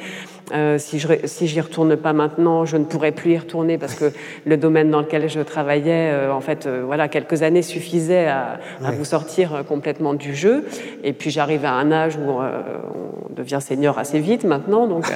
euh, 0.52 0.78
si 0.78 0.99
je 0.99 1.09
si 1.25 1.47
j'y 1.47 1.61
retourne 1.61 1.97
pas 1.97 2.12
maintenant, 2.12 2.64
je 2.64 2.76
ne 2.76 2.85
pourrais 2.85 3.12
plus 3.12 3.33
y 3.33 3.38
retourner 3.38 3.78
parce 3.78 3.95
que 3.95 4.12
le 4.47 4.57
domaine 4.57 4.90
dans 4.90 5.00
lequel 5.00 5.28
je 5.28 5.40
travaillais, 5.40 6.11
euh, 6.12 6.33
en 6.33 6.40
fait, 6.40 6.67
euh, 6.67 6.83
voilà, 6.85 7.09
quelques 7.09 7.43
années 7.43 7.62
suffisaient 7.62 8.26
à, 8.26 8.59
vous 8.81 9.05
sortir 9.05 9.64
complètement 9.69 10.14
du 10.14 10.35
jeu. 10.35 10.64
Et 11.05 11.12
puis 11.12 11.31
j'arrive 11.31 11.64
à 11.64 11.73
un 11.73 11.93
âge 11.93 12.17
où 12.17 12.31
on 12.31 13.35
devient 13.35 13.59
senior 13.61 13.99
assez 13.99 14.21
vite 14.21 14.45
maintenant, 14.45 14.87
donc 14.87 15.12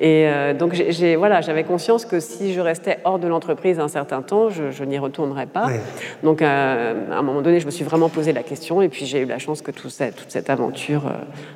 et 0.00 0.28
donc 0.58 0.74
j'ai 0.74 1.16
voilà, 1.16 1.40
j'avais 1.40 1.64
conscience 1.64 2.04
que 2.04 2.20
si 2.20 2.52
je 2.52 2.60
restais 2.60 2.98
hors 3.04 3.18
de 3.18 3.28
l'entreprise 3.28 3.78
un 3.80 3.88
certain 3.88 4.22
temps, 4.22 4.50
je, 4.50 4.70
je 4.70 4.84
n'y 4.84 4.98
retournerais 4.98 5.46
pas. 5.46 5.68
Donc 6.22 6.42
à 6.42 6.90
un 7.12 7.22
moment 7.22 7.42
donné, 7.42 7.60
je 7.60 7.66
me 7.66 7.70
suis 7.70 7.84
vraiment 7.84 8.08
posé 8.08 8.32
la 8.32 8.42
question 8.42 8.82
et 8.82 8.88
puis 8.88 9.06
j'ai 9.06 9.20
eu 9.20 9.26
la 9.26 9.38
chance 9.38 9.62
que 9.62 9.70
tout 9.70 9.88
cette, 9.88 10.16
toute 10.16 10.30
cette 10.30 10.50
aventure 10.50 11.04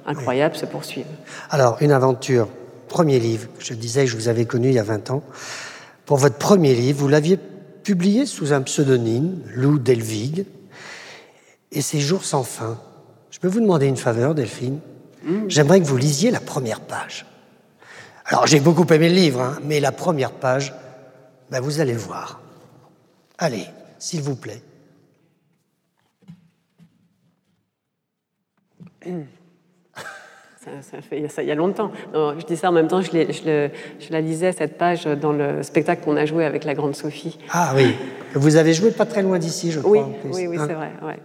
incroyable 0.06 0.56
se 0.56 0.66
poursuive. 0.66 1.06
Alors 1.50 1.78
une 1.80 1.92
aventure 1.92 2.48
premier 2.90 3.20
livre. 3.20 3.48
Je 3.60 3.72
disais 3.72 4.04
que 4.04 4.10
je 4.10 4.16
vous 4.16 4.28
avais 4.28 4.44
connu 4.44 4.68
il 4.68 4.74
y 4.74 4.78
a 4.78 4.82
20 4.82 5.10
ans. 5.10 5.22
Pour 6.04 6.18
votre 6.18 6.36
premier 6.36 6.74
livre, 6.74 6.98
vous 6.98 7.08
l'aviez 7.08 7.38
publié 7.82 8.26
sous 8.26 8.52
un 8.52 8.60
pseudonyme, 8.60 9.40
Lou 9.54 9.78
Delvig, 9.78 10.44
et 11.72 11.80
ses 11.80 12.00
jours 12.00 12.24
sans 12.24 12.42
fin. 12.42 12.78
Je 13.30 13.38
peux 13.38 13.48
vous 13.48 13.60
demander 13.60 13.86
une 13.86 13.96
faveur, 13.96 14.34
Delphine? 14.34 14.80
Mmh. 15.22 15.48
J'aimerais 15.48 15.80
que 15.80 15.86
vous 15.86 15.96
lisiez 15.96 16.30
la 16.30 16.40
première 16.40 16.80
page. 16.80 17.26
Alors, 18.26 18.46
j'ai 18.46 18.60
beaucoup 18.60 18.86
aimé 18.92 19.08
le 19.08 19.14
livre, 19.14 19.40
hein, 19.40 19.58
mais 19.64 19.80
la 19.80 19.92
première 19.92 20.32
page, 20.32 20.74
ben, 21.50 21.60
vous 21.60 21.80
allez 21.80 21.92
le 21.92 21.98
voir. 21.98 22.40
Allez, 23.38 23.66
s'il 23.98 24.22
vous 24.22 24.36
plaît. 24.36 24.62
Mmh. 29.06 29.22
Ça, 30.80 31.00
fait, 31.00 31.28
ça, 31.28 31.42
il 31.42 31.48
y 31.48 31.52
a 31.52 31.54
longtemps. 31.54 31.90
Non, 32.12 32.38
je 32.38 32.46
dis 32.46 32.56
ça 32.56 32.68
en 32.68 32.72
même 32.72 32.88
temps, 32.88 33.00
je, 33.00 33.10
je, 33.10 33.68
je, 33.98 34.12
la 34.12 34.20
lisais, 34.20 34.52
cette 34.52 34.78
page, 34.78 35.04
dans 35.04 35.32
le 35.32 35.62
spectacle 35.62 36.02
qu'on 36.04 36.16
a 36.16 36.26
joué 36.26 36.44
avec 36.44 36.64
la 36.64 36.74
grande 36.74 36.94
Sophie. 36.96 37.38
Ah 37.50 37.72
oui, 37.76 37.94
vous 38.34 38.56
avez 38.56 38.72
joué 38.72 38.90
pas 38.90 39.06
très 39.06 39.22
loin 39.22 39.38
d'ici, 39.38 39.70
je 39.72 39.80
crois. 39.80 39.92
Oui, 39.92 40.30
oui, 40.32 40.46
oui, 40.46 40.56
hein 40.58 40.64
c'est 40.66 40.74
vrai. 40.74 40.90
Ouais. 41.02 41.18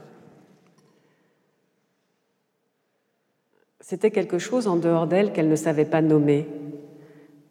C'était 3.87 4.09
quelque 4.09 4.39
chose 4.39 4.67
en 4.67 4.77
dehors 4.77 5.05
d'elle 5.05 5.31
qu'elle 5.31 5.47
ne 5.47 5.55
savait 5.55 5.85
pas 5.85 6.01
nommer. 6.01 6.47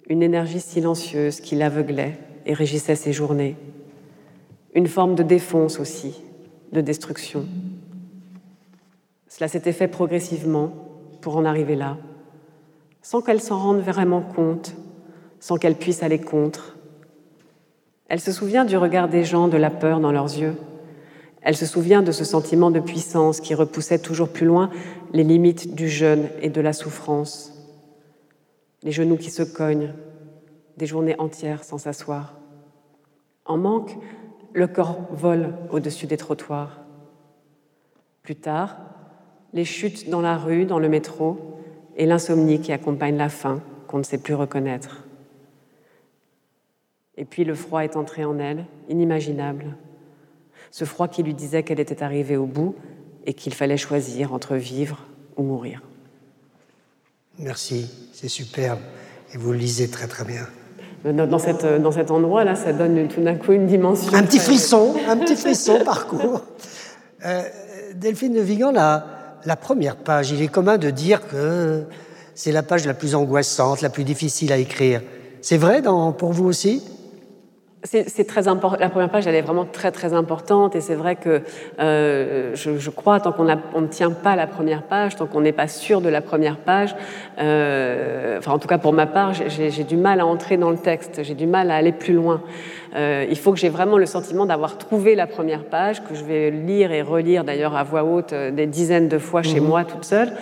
Une 0.09 0.21
énergie 0.21 0.61
silencieuse 0.61 1.41
qui 1.41 1.55
l'aveuglait 1.55 2.19
et 2.45 2.55
régissait 2.55 2.97
ses 2.97 3.13
journées. 3.13 3.57
Une 4.75 4.89
forme 4.89 5.15
de 5.15 5.23
défonce 5.23 5.79
aussi, 5.79 6.21
de 6.73 6.81
destruction. 6.81 7.47
Cela 9.29 9.47
s'était 9.47 9.73
fait 9.73 9.89
progressivement, 9.89 10.84
pour 11.25 11.39
en 11.39 11.47
arriver 11.47 11.75
là, 11.75 11.97
sans 13.01 13.23
qu'elle 13.23 13.41
s'en 13.41 13.59
rende 13.59 13.81
vraiment 13.81 14.21
compte, 14.21 14.75
sans 15.41 15.57
qu'elle 15.57 15.75
puisse 15.75 16.03
aller 16.03 16.21
contre. 16.21 16.77
Elle 18.09 18.21
se 18.21 18.31
souvient 18.31 18.67
du 18.67 18.77
regard 18.77 19.09
des 19.09 19.25
gens, 19.25 19.49
de 19.49 19.57
la 19.57 19.71
peur 19.71 20.01
dans 20.01 20.13
leurs 20.13 20.39
yeux. 20.39 20.55
Elle 21.41 21.57
se 21.57 21.65
souvient 21.65 22.03
de 22.03 22.13
ce 22.13 22.25
sentiment 22.25 22.71
de 22.71 22.79
puissance 22.79 23.41
qui 23.41 23.55
repoussait 23.55 24.01
toujours 24.01 24.29
plus 24.29 24.45
loin 24.45 24.69
les 25.15 25.25
limites 25.25 25.75
du 25.75 25.89
jeûne 25.89 26.29
et 26.43 26.51
de 26.51 26.61
la 26.61 26.75
souffrance. 26.75 27.55
Les 28.83 28.93
genoux 28.93 29.17
qui 29.17 29.31
se 29.31 29.43
cognent, 29.43 29.95
des 30.77 30.85
journées 30.85 31.19
entières 31.19 31.65
sans 31.65 31.79
s'asseoir. 31.79 32.35
En 33.47 33.57
manque, 33.57 33.97
le 34.53 34.67
corps 34.67 35.01
vole 35.11 35.55
au-dessus 35.71 36.07
des 36.07 36.19
trottoirs. 36.19 36.81
Plus 38.23 38.37
tard, 38.37 38.77
les 39.55 39.65
chutes 39.65 40.11
dans 40.11 40.21
la 40.21 40.37
rue, 40.37 40.67
dans 40.67 40.81
le 40.81 40.89
métro, 40.89 41.39
et 41.97 42.07
l'insomnie 42.07 42.61
qui 42.61 42.73
accompagne 42.73 43.17
la 43.17 43.29
faim 43.29 43.63
qu'on 43.87 43.99
ne 43.99 44.03
sait 44.03 44.19
plus 44.19 44.35
reconnaître. 44.35 45.05
Et 47.17 47.25
puis 47.25 47.45
le 47.45 47.55
froid 47.55 47.85
est 47.85 47.97
entré 47.97 48.25
en 48.25 48.39
elle, 48.41 48.67
inimaginable. 48.89 49.77
Ce 50.73 50.85
froid 50.85 51.07
qui 51.07 51.23
lui 51.23 51.35
disait 51.35 51.63
qu'elle 51.63 51.79
était 51.79 52.03
arrivée 52.03 52.37
au 52.37 52.47
bout 52.47 52.75
et 53.25 53.33
qu'il 53.33 53.55
fallait 53.55 53.77
choisir 53.77 54.35
entre 54.35 54.57
vivre 54.57 55.07
ou 55.37 55.45
mourir. 55.45 55.83
Merci, 57.39 57.89
c'est 58.13 58.29
superbe. 58.29 58.81
Et 59.33 59.39
vous 59.39 59.53
le 59.53 59.59
lisez 59.59 59.89
très 59.89 60.09
très 60.09 60.25
bien. 60.25 60.47
Dans, 61.05 61.39
cette, 61.39 61.65
dans 61.65 61.93
cet 61.93 62.11
endroit-là, 62.11 62.57
ça 62.57 62.73
donne 62.73 63.09
tout 63.09 63.21
d'un 63.21 63.37
coup 63.37 63.53
une 63.53 63.67
dimension. 63.67 64.13
Un 64.15 64.23
petit 64.23 64.39
frisson, 64.39 64.97
un 65.07 65.17
petit 65.19 65.37
frisson 65.41 65.85
parcours. 65.85 66.43
Euh, 67.25 67.43
Delphine 67.95 68.33
de 68.33 68.41
Vigan, 68.41 68.73
la, 68.73 69.14
la 69.47 69.57
première 69.57 69.97
page, 69.97 70.31
il 70.31 70.43
est 70.43 70.49
commun 70.49 70.79
de 70.79 70.91
dire 70.91 71.27
que 71.29 71.85
c'est 72.35 72.53
la 72.53 72.63
page 72.63 72.87
la 72.87 72.95
plus 72.95 73.15
angoissante, 73.15 73.81
la 73.81 73.91
plus 73.91 74.05
difficile 74.05 74.53
à 74.53 74.59
écrire. 74.59 75.01
C'est 75.41 75.57
vrai 75.59 75.83
pour 76.19 76.33
vous 76.33 76.47
aussi? 76.47 76.83
C'est 77.85 78.27
très 78.27 78.49
important. 78.49 78.79
La 78.81 78.89
première 78.89 79.11
page, 79.11 79.27
elle 79.27 79.35
est 79.35 79.43
vraiment 79.43 79.67
très 79.67 79.93
très 79.93 80.15
importante, 80.15 80.75
et 80.75 80.81
c'est 80.81 80.95
vrai 80.95 81.17
que 81.17 81.43
euh, 81.81 82.55
je, 82.55 82.91
crois 82.91 83.21
tant 83.21 83.31
qu'on 83.33 83.47
on 83.75 83.81
ne 83.83 83.87
tient 83.89 84.11
pas 84.11 84.37
la 84.37 84.47
première 84.47 84.85
page, 84.85 85.17
tant 85.17 85.27
qu'on 85.27 85.43
n'est 85.43 85.53
pas 85.53 85.69
sûr 85.69 86.01
de 86.01 86.09
la 86.09 86.23
première 86.23 86.57
page, 86.57 86.97
euh, 87.39 88.39
enfin 88.39 88.53
en 88.53 88.59
tout 88.59 88.69
cas 88.69 88.79
pour 88.79 88.95
ma 88.95 89.05
part, 89.05 89.35
j'ai 89.35 89.85
du 89.85 89.99
mal 89.99 90.21
à 90.21 90.25
entrer 90.25 90.57
dans 90.57 90.71
le 90.71 90.79
texte, 90.79 91.23
j'ai 91.23 91.35
du 91.35 91.47
mal 91.47 91.71
à 91.71 91.77
aller 91.77 91.93
plus 91.93 92.15
loin. 92.15 92.41
Euh, 92.95 93.27
il 93.29 93.37
faut 93.37 93.53
que 93.53 93.59
j'ai 93.59 93.69
vraiment 93.69 93.99
le 93.99 94.07
sentiment 94.07 94.47
d'avoir 94.47 94.79
trouvé 94.79 95.15
la 95.15 95.27
première 95.27 95.65
page, 95.65 96.03
que 96.05 96.15
je 96.15 96.25
vais 96.25 96.51
lire 96.51 96.93
et 96.93 97.03
relire 97.03 97.45
d'ailleurs 97.45 97.77
à 97.77 97.83
voix 97.83 98.05
haute 98.05 98.33
euh, 98.33 98.51
des 98.51 98.67
dizaines 98.67 99.09
de 99.09 99.19
fois 99.19 99.43
chez 99.43 99.61
mmh. 99.61 99.65
moi 99.65 99.85
toute 99.85 100.05
seule, 100.05 100.33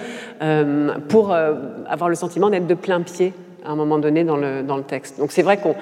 euh, 0.42 0.92
pour 1.08 1.32
avoir 1.32 2.08
le 2.08 2.14
sentiment 2.14 2.50
d'être 2.50 2.66
de 2.66 2.74
plein 2.74 3.00
pied 3.00 3.32
à 3.64 3.70
un 3.70 3.76
moment 3.76 3.98
donné 3.98 4.24
dans 4.24 4.36
le, 4.36 4.62
dans 4.62 4.76
le 4.76 4.82
texte. 4.82 5.18
Donc 5.18 5.30
c'est 5.30 5.42
vrai 5.42 5.58
qu'on, 5.58 5.74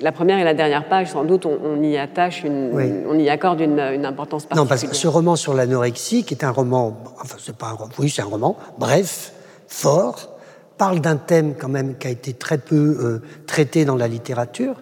la 0.00 0.12
première 0.12 0.38
et 0.38 0.44
la 0.44 0.54
dernière 0.54 0.88
page, 0.88 1.08
sans 1.08 1.24
doute, 1.24 1.44
on, 1.44 1.82
y 1.82 1.98
attache, 1.98 2.44
une, 2.44 3.04
on 3.08 3.18
y 3.18 3.28
accorde 3.28 3.60
une, 3.60 3.80
une, 3.80 4.06
importance 4.06 4.44
particulière. 4.44 4.64
Non, 4.64 4.68
parce 4.68 4.84
que 4.84 4.94
ce 4.94 5.08
roman 5.08 5.34
sur 5.34 5.54
l'anorexie, 5.54 6.24
qui 6.24 6.34
est 6.34 6.44
un 6.44 6.52
roman, 6.52 6.96
enfin 7.20 7.36
c'est 7.38 7.56
pas 7.56 7.66
un 7.66 7.72
roman, 7.72 7.90
oui 7.98 8.08
c'est 8.08 8.22
un 8.22 8.26
roman, 8.26 8.56
bref, 8.78 9.32
fort, 9.66 10.38
parle 10.78 11.00
d'un 11.00 11.16
thème 11.16 11.54
quand 11.58 11.68
même 11.68 11.98
qui 11.98 12.06
a 12.06 12.10
été 12.10 12.32
très 12.32 12.58
peu 12.58 12.96
euh, 13.00 13.22
traité 13.46 13.84
dans 13.84 13.96
la 13.96 14.06
littérature. 14.06 14.76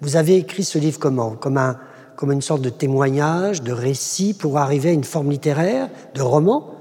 Vous 0.00 0.16
avez 0.16 0.36
écrit 0.36 0.64
ce 0.64 0.78
livre 0.78 0.98
comment? 0.98 1.32
Comme 1.32 1.76
comme 2.16 2.32
une 2.32 2.42
sorte 2.42 2.60
de 2.60 2.68
témoignage, 2.68 3.62
de 3.62 3.72
récit 3.72 4.34
pour 4.34 4.58
arriver 4.58 4.90
à 4.90 4.92
une 4.92 5.04
forme 5.04 5.30
littéraire, 5.30 5.88
de 6.14 6.20
roman? 6.20 6.79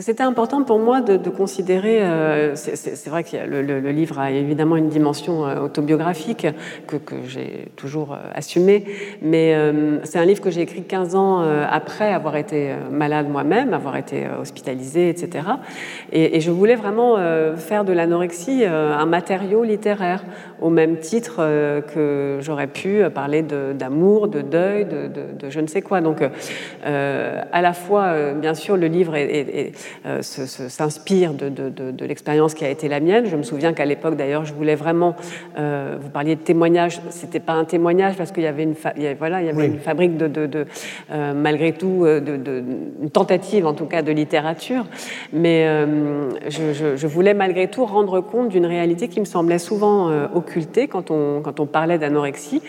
C'était 0.00 0.22
important 0.22 0.62
pour 0.64 0.78
moi 0.78 1.00
de, 1.00 1.30
considérer, 1.30 2.02
euh, 2.02 2.54
c'est 2.54 3.08
vrai 3.08 3.24
que 3.24 3.36
le, 3.36 3.90
livre 3.90 4.18
a 4.18 4.30
évidemment 4.30 4.76
une 4.76 4.88
dimension 4.88 5.46
euh, 5.46 5.60
autobiographique 5.60 6.46
que, 6.86 6.96
j'ai 7.26 7.68
toujours 7.76 8.12
euh, 8.12 8.18
assumée, 8.34 8.84
mais 9.20 9.54
euh, 9.54 9.98
c'est 10.04 10.18
un 10.18 10.24
livre 10.24 10.40
que 10.40 10.50
j'ai 10.50 10.62
écrit 10.62 10.82
15 10.82 11.14
ans 11.14 11.42
après 11.70 12.12
avoir 12.12 12.36
été 12.36 12.72
malade 12.90 13.28
moi-même, 13.28 13.74
avoir 13.74 13.96
été 13.96 14.26
hospitalisée, 14.40 15.08
etc. 15.08 15.46
Et, 16.12 16.40
je 16.40 16.50
voulais 16.50 16.74
vraiment 16.74 17.16
faire 17.56 17.84
de 17.84 17.92
l'anorexie 17.92 18.64
un 18.64 19.06
matériau 19.06 19.62
littéraire, 19.62 20.24
au 20.60 20.70
même 20.70 20.98
titre 20.98 21.36
que 21.92 22.38
j'aurais 22.40 22.66
pu 22.66 23.02
parler 23.14 23.42
d'amour, 23.42 24.28
de, 24.28 24.40
de, 24.40 24.48
deuil, 24.48 24.84
de, 24.86 25.50
je 25.50 25.60
ne 25.60 25.66
sais 25.66 25.82
quoi. 25.82 26.00
Donc, 26.00 26.22
à 26.82 27.62
la 27.62 27.72
fois, 27.72 28.32
bien 28.34 28.54
sûr, 28.54 28.76
le 28.76 28.86
livre 28.86 29.14
est, 29.14 29.32
euh, 29.32 29.70
s'inspire 30.20 31.34
de, 31.34 31.48
de, 31.48 31.68
de, 31.68 31.90
de 31.90 32.04
l'expérience 32.04 32.54
qui 32.54 32.64
a 32.64 32.68
été 32.68 32.88
la 32.88 33.00
mienne. 33.00 33.26
Je 33.26 33.36
me 33.36 33.42
souviens 33.42 33.72
qu'à 33.72 33.84
l'époque, 33.84 34.16
d'ailleurs, 34.16 34.44
je 34.44 34.52
voulais 34.54 34.74
vraiment. 34.74 35.14
Euh, 35.58 35.96
vous 36.00 36.08
parliez 36.08 36.36
de 36.36 36.40
témoignage. 36.40 37.00
C'était 37.10 37.40
pas 37.40 37.52
un 37.52 37.64
témoignage 37.64 38.16
parce 38.16 38.32
qu'il 38.32 38.42
y 38.42 38.46
avait 38.46 38.64
une, 38.64 38.74
il 38.96 39.02
y 39.02 39.06
avait, 39.06 39.14
voilà, 39.14 39.40
il 39.40 39.46
y 39.46 39.50
avait 39.50 39.62
oui. 39.62 39.66
une 39.66 39.78
fabrique 39.78 40.16
de, 40.16 40.26
de 40.28 40.66
euh, 41.10 41.32
malgré 41.34 41.72
tout, 41.72 42.04
euh, 42.04 42.20
de, 42.20 42.62
une 43.02 43.10
tentative 43.10 43.66
en 43.66 43.74
tout 43.74 43.86
cas 43.86 44.02
de 44.02 44.12
littérature. 44.12 44.84
Mais 45.32 45.66
euh, 45.66 46.30
je, 46.48 46.72
je, 46.72 46.96
je, 46.96 47.06
voulais 47.06 47.34
malgré 47.34 47.68
tout 47.68 47.84
rendre 47.84 48.20
compte 48.20 48.48
d'une 48.48 48.66
réalité 48.66 49.08
qui 49.08 49.20
me 49.20 49.24
semblait 49.24 49.58
souvent 49.58 50.10
euh, 50.10 50.26
occultée 50.34 50.88
quand 50.88 51.10
on, 51.10 51.40
quand 51.42 51.60
on 51.60 51.66
parlait 51.66 51.98
d'anorexie. 51.98 52.62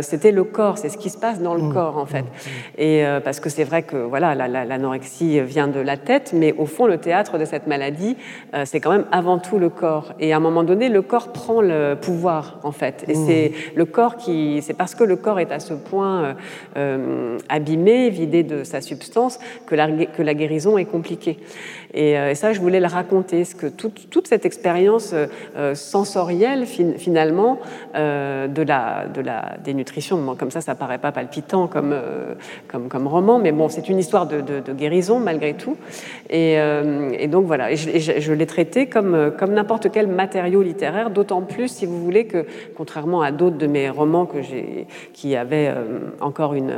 C'était 0.00 0.32
le 0.32 0.44
corps, 0.44 0.76
c'est 0.78 0.88
ce 0.88 0.98
qui 0.98 1.08
se 1.08 1.18
passe 1.18 1.40
dans 1.40 1.54
le 1.54 1.62
mmh. 1.62 1.72
corps 1.72 1.96
en 1.96 2.06
fait. 2.06 2.22
Mmh. 2.22 2.78
Et 2.78 3.04
parce 3.24 3.38
que 3.38 3.48
c'est 3.48 3.62
vrai 3.62 3.82
que 3.82 3.96
voilà, 3.96 4.34
l'anorexie 4.34 5.36
la, 5.36 5.40
la, 5.40 5.46
vient 5.46 5.68
de 5.68 5.78
la 5.78 5.96
tête 5.96 6.21
mais 6.32 6.52
au 6.52 6.66
fond, 6.66 6.86
le 6.86 6.98
théâtre 6.98 7.38
de 7.38 7.44
cette 7.44 7.66
maladie, 7.66 8.16
euh, 8.54 8.62
c'est 8.64 8.80
quand 8.80 8.90
même 8.90 9.06
avant 9.10 9.38
tout 9.38 9.58
le 9.58 9.68
corps. 9.68 10.12
Et 10.20 10.32
à 10.32 10.36
un 10.36 10.40
moment 10.40 10.62
donné, 10.62 10.88
le 10.88 11.02
corps 11.02 11.32
prend 11.32 11.60
le 11.60 11.96
pouvoir, 12.00 12.60
en 12.62 12.72
fait. 12.72 13.04
Et 13.08 13.14
mmh. 13.14 13.26
c'est 13.26 13.52
le 13.74 13.84
corps 13.84 14.16
qui, 14.16 14.60
c'est 14.62 14.74
parce 14.74 14.94
que 14.94 15.04
le 15.04 15.16
corps 15.16 15.40
est 15.40 15.52
à 15.52 15.60
ce 15.60 15.74
point 15.74 16.22
euh, 16.22 16.34
euh, 16.76 17.38
abîmé, 17.48 18.10
vidé 18.10 18.42
de 18.42 18.64
sa 18.64 18.80
substance, 18.80 19.38
que 19.66 19.74
la, 19.74 19.88
que 20.06 20.22
la 20.22 20.34
guérison 20.34 20.78
est 20.78 20.84
compliquée. 20.84 21.38
Et, 21.94 22.18
euh, 22.18 22.30
et, 22.30 22.34
ça, 22.34 22.52
je 22.52 22.60
voulais 22.60 22.80
le 22.80 22.86
raconter, 22.86 23.44
ce 23.44 23.54
que 23.54 23.66
toute, 23.66 24.26
cette 24.26 24.46
expérience 24.46 25.14
euh, 25.14 25.74
sensorielle, 25.74 26.66
fin, 26.66 26.92
finalement, 26.96 27.58
euh, 27.94 28.48
de, 28.48 28.62
la, 28.62 29.06
de 29.06 29.20
la 29.20 29.56
dénutrition, 29.62 30.18
bon, 30.18 30.34
comme 30.34 30.50
ça, 30.50 30.60
ça 30.60 30.74
paraît 30.74 30.98
pas 30.98 31.12
palpitant 31.12 31.66
comme, 31.66 31.92
euh, 31.92 32.34
comme, 32.68 32.88
comme 32.88 33.06
roman, 33.06 33.38
mais 33.38 33.52
bon, 33.52 33.68
c'est 33.68 33.88
une 33.88 33.98
histoire 33.98 34.26
de, 34.26 34.42
guérison 34.72 35.18
malgré 35.18 35.54
tout. 35.54 35.76
Et, 36.30 36.58
euh, 36.58 37.26
donc 37.26 37.46
voilà, 37.46 37.70
et 37.72 37.76
je, 37.76 38.32
l'ai 38.32 38.46
traité 38.46 38.86
comme, 38.86 39.32
comme 39.38 39.52
n'importe 39.52 39.90
quel 39.90 40.06
matériau 40.06 40.62
littéraire, 40.62 41.10
d'autant 41.10 41.42
plus, 41.42 41.68
si 41.68 41.86
vous 41.86 42.02
voulez, 42.02 42.26
que 42.26 42.46
contrairement 42.76 43.22
à 43.22 43.30
d'autres 43.30 43.58
de 43.58 43.66
mes 43.66 43.90
romans 43.90 44.26
que 44.26 44.38
qui 45.12 45.36
avaient 45.36 45.68
euh, 45.68 45.98
encore 46.20 46.54
une 46.54 46.72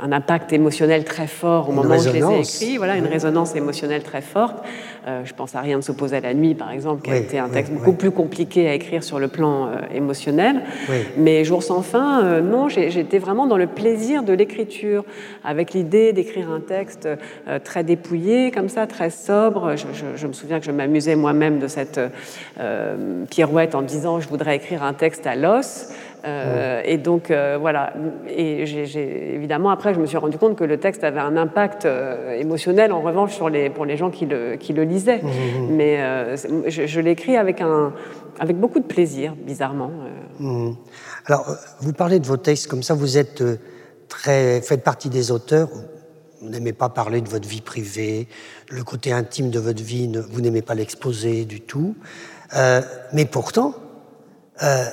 un 0.00 0.12
impact 0.12 0.52
émotionnel 0.52 1.04
très 1.04 1.26
fort 1.26 1.68
au 1.68 1.72
une 1.72 1.76
moment 1.76 1.96
où 1.96 2.02
je 2.02 2.10
les 2.10 2.24
ai 2.24 2.40
écrits, 2.40 2.76
voilà, 2.78 2.96
une 2.96 3.06
résonance 3.06 3.54
émotionnelle 3.54 4.02
très 4.02 4.20
forte. 4.20 4.64
Euh, 5.06 5.22
je 5.24 5.34
pense 5.34 5.54
à 5.54 5.60
Rien 5.60 5.76
ne 5.76 5.82
s'oppose 5.82 6.14
à 6.14 6.20
la 6.20 6.34
nuit, 6.34 6.54
par 6.54 6.70
exemple, 6.70 7.02
qui 7.02 7.10
oui, 7.10 7.16
a 7.16 7.20
été 7.20 7.38
un 7.38 7.48
texte 7.48 7.70
oui, 7.72 7.78
beaucoup 7.78 7.90
oui. 7.90 7.96
plus 7.96 8.10
compliqué 8.10 8.68
à 8.68 8.74
écrire 8.74 9.04
sur 9.04 9.18
le 9.18 9.28
plan 9.28 9.66
euh, 9.66 9.70
émotionnel. 9.94 10.62
Mais 11.16 11.44
Jour 11.44 11.62
sans 11.62 11.82
fin, 11.82 12.24
euh, 12.24 12.40
non, 12.40 12.68
j'étais 12.68 13.18
vraiment 13.18 13.46
dans 13.46 13.56
le 13.56 13.66
plaisir 13.66 14.22
de 14.22 14.32
l'écriture, 14.32 15.04
avec 15.44 15.72
l'idée 15.72 16.12
d'écrire 16.12 16.50
un 16.50 16.60
texte 16.60 17.06
euh, 17.06 17.58
très 17.62 17.84
dépouillé, 17.84 18.50
comme 18.50 18.68
ça, 18.68 18.86
très 18.86 19.10
sobre. 19.10 19.76
Je, 19.76 19.86
je, 19.92 20.16
je 20.16 20.26
me 20.26 20.32
souviens 20.32 20.58
que 20.58 20.66
je 20.66 20.72
m'amusais 20.72 21.16
moi-même 21.16 21.58
de 21.58 21.68
cette 21.68 22.00
pirouette 23.30 23.74
en 23.74 23.82
disant 23.82 24.20
je 24.20 24.28
voudrais 24.28 24.56
écrire 24.56 24.82
un 24.82 24.92
texte 24.92 25.26
à 25.26 25.36
l'os. 25.36 25.88
Euh, 26.24 26.80
et 26.84 26.96
donc 26.96 27.30
euh, 27.30 27.58
voilà. 27.60 27.92
Et 28.28 28.62
évidemment 29.34 29.70
après, 29.70 29.92
je 29.94 30.00
me 30.00 30.06
suis 30.06 30.16
rendu 30.16 30.38
compte 30.38 30.56
que 30.56 30.64
le 30.64 30.78
texte 30.78 31.04
avait 31.04 31.20
un 31.20 31.36
impact 31.36 31.84
euh, 31.84 32.38
émotionnel 32.38 32.92
en 32.92 33.02
revanche 33.02 33.34
sur 33.34 33.48
les 33.48 33.68
pour 33.68 33.84
les 33.84 33.96
gens 33.96 34.10
qui 34.10 34.26
le 34.26 34.56
qui 34.56 34.72
le 34.72 34.84
lisaient. 34.84 35.20
Mmh, 35.22 35.28
mmh. 35.28 35.68
Mais 35.70 36.00
euh, 36.00 36.36
je, 36.68 36.86
je 36.86 37.00
l'écris 37.00 37.36
avec 37.36 37.60
un 37.60 37.92
avec 38.38 38.56
beaucoup 38.56 38.80
de 38.80 38.86
plaisir, 38.86 39.34
bizarrement. 39.34 39.90
Mmh. 40.38 40.72
Alors, 41.26 41.56
vous 41.80 41.92
parlez 41.92 42.20
de 42.20 42.26
vos 42.26 42.38
textes 42.38 42.68
comme 42.68 42.82
ça, 42.82 42.94
vous 42.94 43.18
êtes 43.18 43.42
très 44.08 44.60
faites 44.62 44.82
partie 44.82 45.10
des 45.10 45.30
auteurs. 45.30 45.68
Vous 46.40 46.50
n'aimez 46.50 46.72
pas 46.74 46.90
parler 46.90 47.22
de 47.22 47.28
votre 47.28 47.48
vie 47.48 47.62
privée, 47.62 48.28
le 48.70 48.82
côté 48.82 49.12
intime 49.12 49.50
de 49.50 49.58
votre 49.58 49.82
vie, 49.82 50.12
vous 50.30 50.40
n'aimez 50.42 50.60
pas 50.60 50.74
l'exposer 50.74 51.46
du 51.46 51.62
tout. 51.62 51.96
Mais 53.14 53.24
pourtant, 53.24 53.74
euh, 54.62 54.84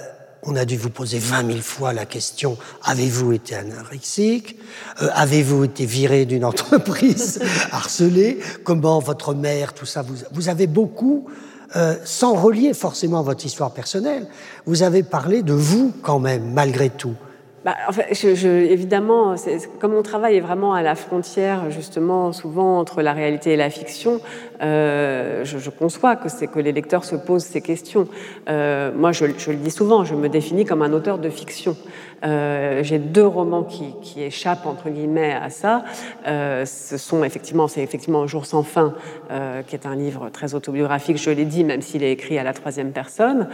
on 0.44 0.56
a 0.56 0.66
dû 0.66 0.78
vous 0.78 0.90
poser 0.90 1.20
20 1.20 1.48
000 1.48 1.60
fois 1.60 1.94
la 1.94 2.06
question 2.06 2.58
avez-vous 2.84 3.34
été 3.34 3.56
anorexique? 3.56 4.58
Euh, 5.02 5.10
Avez-vous 5.14 5.64
été 5.66 5.86
viré 5.86 6.26
d'une 6.26 6.46
entreprise 6.52 7.40
harcelée? 7.72 8.40
Comment 8.64 9.00
votre 9.00 9.34
mère, 9.34 9.74
tout 9.74 9.86
ça 9.86 10.02
vous, 10.02 10.16
vous 10.32 10.50
avez 10.50 10.68
beaucoup, 10.68 11.28
euh, 11.76 11.96
sans 12.04 12.34
relier 12.34 12.74
forcément 12.74 13.22
votre 13.22 13.46
histoire 13.46 13.72
personnelle, 13.72 14.28
vous 14.66 14.84
avez 14.84 15.04
parlé 15.04 15.42
de 15.42 15.54
vous 15.54 15.94
quand 16.02 16.20
même, 16.20 16.52
malgré 16.54 16.90
tout. 16.90 17.16
Bah, 17.64 17.76
en 17.88 17.92
fait, 17.92 18.08
je, 18.16 18.34
je, 18.34 18.48
évidemment, 18.48 19.36
comme 19.80 19.94
mon 19.94 20.02
travail 20.02 20.36
est 20.38 20.42
vraiment 20.42 20.74
à 20.74 20.82
la 20.82 20.96
frontière, 20.96 21.70
justement, 21.70 22.32
souvent 22.34 22.80
entre 22.80 23.04
la 23.04 23.14
réalité 23.14 23.52
et 23.52 23.56
la 23.56 23.70
fiction, 23.70 24.20
euh, 24.64 25.46
je, 25.46 25.60
je, 25.60 25.70
conçois 25.70 26.16
que 26.16 26.28
c'est 26.28 26.48
que 26.48 26.60
les 26.60 26.72
lecteurs 26.72 27.06
se 27.06 27.16
posent 27.16 27.44
ces 27.44 27.62
questions. 27.62 28.08
Euh, 28.50 28.92
moi, 28.96 29.12
je, 29.12 29.26
le 29.26 29.56
dis 29.58 29.70
souvent, 29.70 30.06
je 30.06 30.16
me 30.16 30.28
définis 30.28 30.66
comme 30.66 30.82
un 30.82 30.92
auteur 30.92 31.20
de 31.20 31.30
fiction. 31.30 31.78
Euh, 32.24 32.84
J'ai 32.84 32.98
deux 32.98 33.26
romans 33.26 33.64
qui, 33.64 33.94
qui, 34.02 34.24
échappent 34.24 34.66
entre 34.66 34.90
guillemets 34.90 35.34
à 35.34 35.52
ça. 35.52 35.84
Ce 36.26 36.98
sont 36.98 37.24
effectivement, 37.24 37.68
c'est 37.68 37.82
effectivement 37.82 38.24
Un 38.24 38.28
jour 38.28 38.46
sans 38.46 38.64
fin, 38.64 38.94
qui 39.68 39.76
est 39.76 39.86
un 39.86 39.96
livre 39.96 40.30
très 40.30 40.56
autobiographique. 40.56 41.18
Je 41.18 41.30
l'ai 41.30 41.46
dit, 41.46 41.64
même 41.64 41.82
s'il 41.82 42.04
est 42.04 42.12
écrit 42.12 42.38
à 42.38 42.44
la 42.44 42.54
troisième 42.54 42.92
personne. 42.92 43.48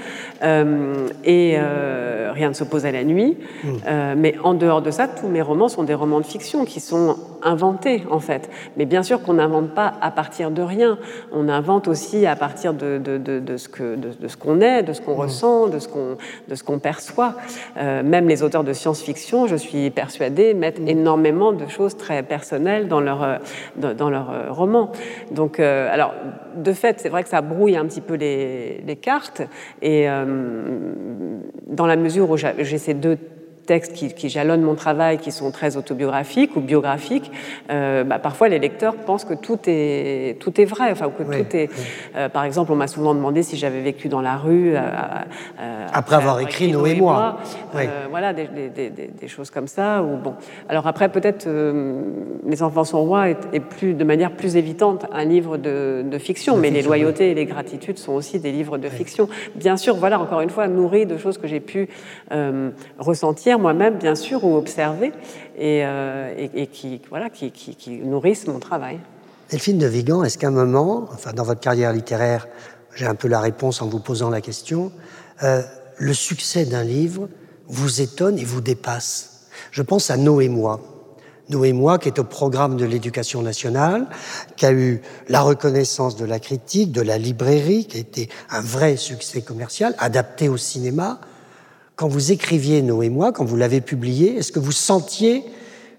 Et 1.24 1.58
Rien 1.58 2.50
ne 2.50 2.54
s'oppose 2.54 2.86
à 2.86 2.91
la 2.91 3.04
nuit. 3.04 3.38
Mmh 3.63 3.96
Euh, 3.97 4.13
mais 4.15 4.36
en 4.43 4.53
dehors 4.53 4.81
de 4.81 4.91
ça, 4.91 5.07
tous 5.07 5.27
mes 5.27 5.41
romans 5.41 5.67
sont 5.67 5.83
des 5.83 5.93
romans 5.93 6.19
de 6.19 6.25
fiction 6.25 6.65
qui 6.65 6.79
sont 6.79 7.17
inventés 7.41 8.03
en 8.10 8.19
fait. 8.19 8.49
Mais 8.77 8.86
bien 8.86 9.03
sûr 9.03 9.21
qu'on 9.21 9.33
n'invente 9.33 9.73
pas 9.73 9.93
à 10.01 10.12
partir 10.12 10.51
de 10.51 10.62
rien. 10.62 10.97
On 11.31 11.49
invente 11.49 11.88
aussi 11.88 12.25
à 12.25 12.36
partir 12.36 12.73
de, 12.73 12.97
de, 12.97 13.17
de, 13.17 13.39
de 13.39 13.57
ce 13.57 13.69
que 13.69 13.95
de, 13.95 14.27
ce 14.27 14.38
qu'on 14.38 14.62
est, 14.62 14.83
de 14.83 14.93
ce 14.93 15.01
qu'on 15.01 15.15
mmh. 15.15 15.19
ressent, 15.19 15.67
de 15.67 15.79
ce 15.79 15.88
qu'on 15.88 16.17
de 16.47 16.55
ce 16.55 16.63
qu'on 16.63 16.79
perçoit. 16.79 17.36
Euh, 17.77 18.03
même 18.03 18.27
les 18.27 18.43
auteurs 18.43 18.63
de 18.63 18.73
science-fiction, 18.73 19.47
je 19.47 19.55
suis 19.55 19.89
persuadée, 19.89 20.53
mettent 20.53 20.79
mmh. 20.79 20.89
énormément 20.89 21.53
de 21.53 21.67
choses 21.67 21.97
très 21.97 22.23
personnelles 22.23 22.88
dans 22.88 23.01
leur 23.01 23.23
euh, 23.23 23.93
dans 23.93 24.10
leur 24.10 24.55
roman. 24.55 24.91
Donc, 25.31 25.60
alors 25.60 26.13
de 26.55 26.73
fait, 26.73 26.99
c'est 26.99 27.10
vrai 27.10 27.23
que 27.23 27.29
ça 27.29 27.41
brouille 27.41 27.77
un 27.77 27.86
petit 27.86 28.01
peu 28.01 28.15
les, 28.15 28.81
les 28.86 28.95
cartes 28.95 29.41
et 29.81 30.07
dans 31.67 31.86
la 31.86 31.95
mesure 31.95 32.29
où 32.29 32.38
j'ai 32.38 32.77
ces 32.77 32.93
deux 32.93 33.17
textes 33.67 33.93
qui, 33.93 34.30
jalonnent 34.30 34.63
mon 34.63 34.73
travail, 34.73 35.19
qui 35.19 35.32
sont 35.32 35.51
très 35.51 35.77
autobiographiques 35.77 36.56
ou 36.56 36.62
biographiques, 36.62 37.32
euh, 37.69 38.03
bah, 38.03 38.17
parfois 38.17 38.47
les 38.47 38.58
lecteurs 38.58 38.95
pensent 38.95 39.25
que 39.25 39.36
tout 39.36 39.60
est, 39.67 40.39
tout 40.39 40.60
est 40.60 40.65
vrai, 40.65 40.89
enfin, 40.91 41.12
que 41.15 41.23
tout 41.23 41.56
est... 41.56 41.69
Euh, 42.15 42.30
par 42.30 42.45
exemple, 42.45 42.71
on 42.71 42.75
m'a 42.75 42.88
souvent 42.88 43.13
demandé 43.13 43.43
si 43.43 43.58
j'avais 43.58 43.82
vécu 43.82 44.08
dans 44.08 44.21
la 44.21 44.38
rue. 44.38 44.75
Euh, 44.75 45.88
après, 45.93 46.15
avoir 46.15 46.39
écrit 46.39 46.71
Noé 46.71 46.91
et 46.91 46.95
moi. 46.95 47.38
voilà, 48.10 48.34
des, 48.34 48.47
des, 48.47 48.89
des, 48.89 49.27
choses 49.27 49.51
comme 49.51 49.67
ça. 49.67 50.01
Ou, 50.01 50.17
bon. 50.17 50.34
Alors 50.69 50.88
après, 50.88 51.10
peut-être 51.10 51.47
Les 52.45 52.63
enfants 52.63 52.86
sont 52.86 53.03
rois 53.03 53.30
est, 53.30 53.60
plus, 53.60 53.93
de 53.93 54.03
manière 54.03 54.32
plus 54.32 54.56
évidente 54.56 55.06
un 55.12 55.25
livre 55.25 55.58
de, 55.58 56.03
de 56.10 56.17
fiction, 56.17 56.56
mais 56.58 56.71
Les 56.71 56.82
loyautés 56.82 57.32
et 57.32 57.34
les 57.34 57.45
gratitudes 57.45 57.97
sont 57.97 58.13
aussi 58.13 58.39
des 58.39 58.51
livres 58.51 58.77
de 58.77 58.88
fiction. 58.88 59.27
Bien 59.56 59.75
sûr, 59.75 59.95
voilà, 59.97 60.19
encore 60.19 60.41
une 60.41 60.49
fois, 60.49 60.67
nourris 60.67 61.06
de 61.06 61.17
choses 61.17 61.38
que 61.38 61.47
j'ai 61.47 61.60
pu 61.60 61.89
ressentir 62.97 63.57
moi-même, 63.60 63.98
bien 63.98 64.15
sûr, 64.15 64.43
ou 64.43 64.56
observer, 64.56 65.12
et, 65.58 65.82
euh, 65.84 66.48
qui, 66.72 67.02
voilà, 67.10 67.30
qui, 67.30 67.52
nourrissent 68.04 68.48
mon 68.48 68.60
travail. 68.60 69.00
Delphine 69.50 69.78
de 69.78 69.88
Vigan, 69.88 70.24
est-ce 70.24 70.38
qu'à 70.38 70.48
un 70.48 70.52
moment, 70.52 71.08
enfin 71.13 71.32
dans 71.34 71.43
votre 71.43 71.62
carrière 71.62 71.93
littéraire, 71.93 72.48
j'ai 72.96 73.06
un 73.06 73.15
peu 73.15 73.28
la 73.28 73.39
réponse 73.39 73.82
en 73.82 73.88
vous 73.88 74.00
posant 74.00 74.30
la 74.30 74.41
question, 74.41 74.91
euh, 75.43 75.62
le 75.98 76.13
succès 76.13 76.65
d'un 76.65 76.84
livre 76.84 77.30
vous 77.67 78.02
étonne 78.02 78.38
et 78.39 78.43
vous 78.43 78.62
dépasse? 78.62 79.48
Je 79.72 79.82
pense 79.82 80.10
à 80.10 80.17
Noé 80.17 80.46
et 80.46 80.50
moi. 80.50 80.82
Noé 81.50 81.70
et 81.70 81.74
moi, 81.74 81.98
qui 81.98 82.10
est 82.10 82.20
au 82.20 82.24
programme 82.24 82.76
de 82.76 82.86
l'éducation 82.86 83.41
nationale, 83.41 84.08
qui 84.58 84.65
a 84.65 84.72
eu 84.72 85.02
la 85.30 85.41
reconnaissance 85.41 86.17
de 86.17 86.26
la 86.26 86.39
critique, 86.39 86.91
de 86.91 87.02
la 87.02 87.17
librairie, 87.17 87.86
qui 87.86 87.98
a 87.98 88.00
été 88.02 88.30
un 88.50 88.62
vrai 88.62 88.98
succès 88.98 89.41
commercial, 89.41 89.96
adapté 89.98 90.50
au 90.50 90.58
cinéma. 90.58 91.22
Quand 91.97 92.07
vous 92.07 92.31
écriviez 92.31 92.83
Noé 92.83 93.07
et 93.07 93.10
moi, 93.10 93.33
quand 93.33 93.43
vous 93.43 93.57
l'avez 93.57 93.81
publié, 93.81 94.38
est-ce 94.38 94.51
que 94.51 94.60
vous 94.60 94.71
sentiez 94.71 95.43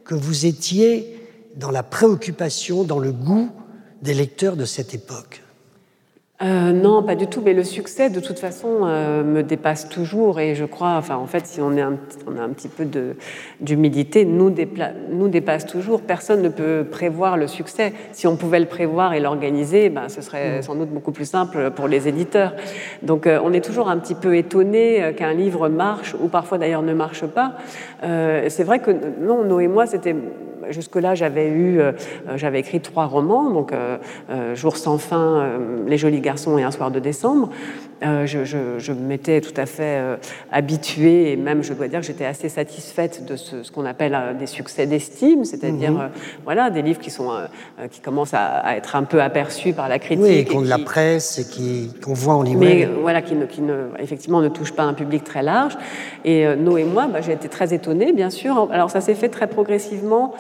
que 0.05 0.15
vous 0.15 0.47
étiez 0.47 1.21
dans 1.57 1.73
la 1.73 1.83
préoccupation, 1.83 2.85
dans 2.85 3.01
le 3.01 3.11
goût 3.11 3.51
des 4.01 4.15
lecteurs 4.15 4.57
de 4.57 4.65
cette 4.65 4.95
époque? 4.95 5.43
Euh, 6.41 6.73
non, 6.73 7.03
pas 7.03 7.17
du 7.17 7.27
tout. 7.27 7.43
Mais 7.45 7.53
le 7.53 7.65
succès, 7.65 8.11
de 8.11 8.21
toute 8.21 8.39
façon, 8.39 8.81
euh, 8.85 9.23
me 9.25 9.43
dépasse 9.43 9.89
toujours. 9.89 10.41
Et 10.41 10.55
je 10.55 10.65
crois, 10.65 10.95
enfin, 10.97 11.17
en 11.17 11.27
fait, 11.27 11.47
si 11.47 11.61
on, 11.61 11.77
est 11.77 11.81
un, 11.81 11.99
on 12.27 12.39
a 12.39 12.43
un 12.43 12.51
petit 12.51 12.69
peu 12.69 12.87
d'humilité, 13.61 14.25
nous, 14.25 14.55
nous 15.11 15.29
dépasse 15.29 15.67
toujours. 15.67 16.01
Personne 16.03 16.43
ne 16.43 16.49
peut 16.49 16.87
prévoir 16.91 17.37
le 17.37 17.47
succès. 17.47 17.93
Si 18.13 18.27
on 18.27 18.37
pouvait 18.37 18.61
le 18.61 18.67
prévoir 18.67 19.15
et 19.15 19.21
l'organiser, 19.21 19.91
ben, 19.91 20.09
ce 20.09 20.23
serait 20.23 20.61
mm. 20.61 20.63
sans 20.63 20.77
doute 20.77 20.91
beaucoup 20.91 21.13
plus 21.13 21.29
simple 21.29 21.71
pour 21.71 21.89
les 21.89 22.09
éditeurs. 22.09 22.55
Donc, 23.03 23.27
euh, 23.27 23.41
on 23.43 23.53
est 23.53 23.65
toujours 23.65 23.89
un 23.89 23.99
petit 23.99 24.15
peu 24.15 24.37
étonné 24.37 25.13
qu'un 25.17 25.35
livre 25.35 25.69
marche, 25.69 26.15
ou 26.21 26.29
parfois 26.29 26.59
d'ailleurs 26.59 26.83
ne 26.83 26.95
marche 26.95 27.27
pas. 27.27 27.55
C'est 28.03 28.65
vrai 28.65 28.79
que 28.79 28.91
non, 29.21 29.45
Noé 29.45 29.65
et 29.65 29.69
moi, 29.69 29.87
c'était 29.87 30.15
jusque-là, 30.71 31.15
j'avais 31.15 31.49
eu, 31.49 31.81
euh, 31.81 31.93
j'avais 32.37 32.61
écrit 32.61 32.81
trois 32.81 33.07
romans, 33.07 33.51
donc 33.51 33.73
euh, 33.73 33.99
euh, 34.31 34.55
Jour 34.55 34.77
sans 34.77 34.99
fin, 34.99 35.59
Les 35.87 35.99
jolis 35.99 36.21
garçons 36.21 36.59
et 36.59 36.63
Un 36.63 36.71
soir 36.71 36.91
de 36.91 37.01
décembre. 37.01 37.51
Euh, 38.05 38.27
je, 38.27 38.45
je, 38.45 38.79
je 38.79 38.93
m'étais 38.93 39.41
tout 39.41 39.59
à 39.61 39.67
fait 39.67 39.99
euh, 39.99 40.17
habituée 40.53 41.33
et 41.33 41.37
même 41.37 41.65
je 41.65 41.73
dois 41.73 41.89
dire 41.89 42.01
que 42.01 42.07
j'étais 42.07 42.27
assez 42.27 42.49
satisfaite 42.49 43.25
de 43.27 43.35
ce, 43.35 43.65
ce 43.65 43.73
qu'on 43.73 43.85
appelle 43.87 44.15
euh, 44.15 44.35
des 44.35 44.47
succès 44.47 44.87
d'estime, 44.87 45.45
c'est-à-dire 45.45 45.93
mhm. 45.93 46.11
voilà 46.45 46.71
des 46.71 46.83
livres 46.83 47.01
qui 47.01 47.11
sont 47.11 47.31
qui 47.91 48.01
commencent 48.01 48.35
à, 48.35 48.77
être 48.77 48.95
un 48.95 49.03
peu 49.03 49.21
aperçus 49.21 49.73
par 49.73 49.89
la 49.89 49.99
critique, 49.99 50.25
oui, 50.25 50.45
qu'on 50.45 50.63
de 50.63 50.69
la 50.69 50.79
presse 50.79 51.39
et 51.39 51.45
qui 51.49 51.93
qu'on 52.05 52.13
voit 52.13 52.35
en 52.35 52.43
librairie, 52.43 52.87
mais 52.87 53.01
voilà 53.01 53.21
qui 53.21 53.35
ne, 53.35 53.47
qui 53.47 53.63
ne 53.63 53.89
effectivement 53.99 54.41
ne 54.41 54.49
touche 54.49 54.73
pas 54.73 54.85
un 54.85 54.95
public 54.95 55.25
très 55.25 55.43
large. 55.43 55.77
Et 56.25 56.47
Noé 56.57 56.83
et 56.83 56.85
moi, 56.85 57.09
bah, 57.13 57.21
j'ai 57.21 57.33
été 57.33 57.49
très 57.49 57.75
étonnée, 57.75 58.13
bien 58.13 58.31
sûr. 58.31 58.69
Alors 58.73 58.91
ça 58.91 59.01
s'est 59.01 59.15
fait 59.15 59.29
très 59.29 59.49
progressivement. 59.49 60.35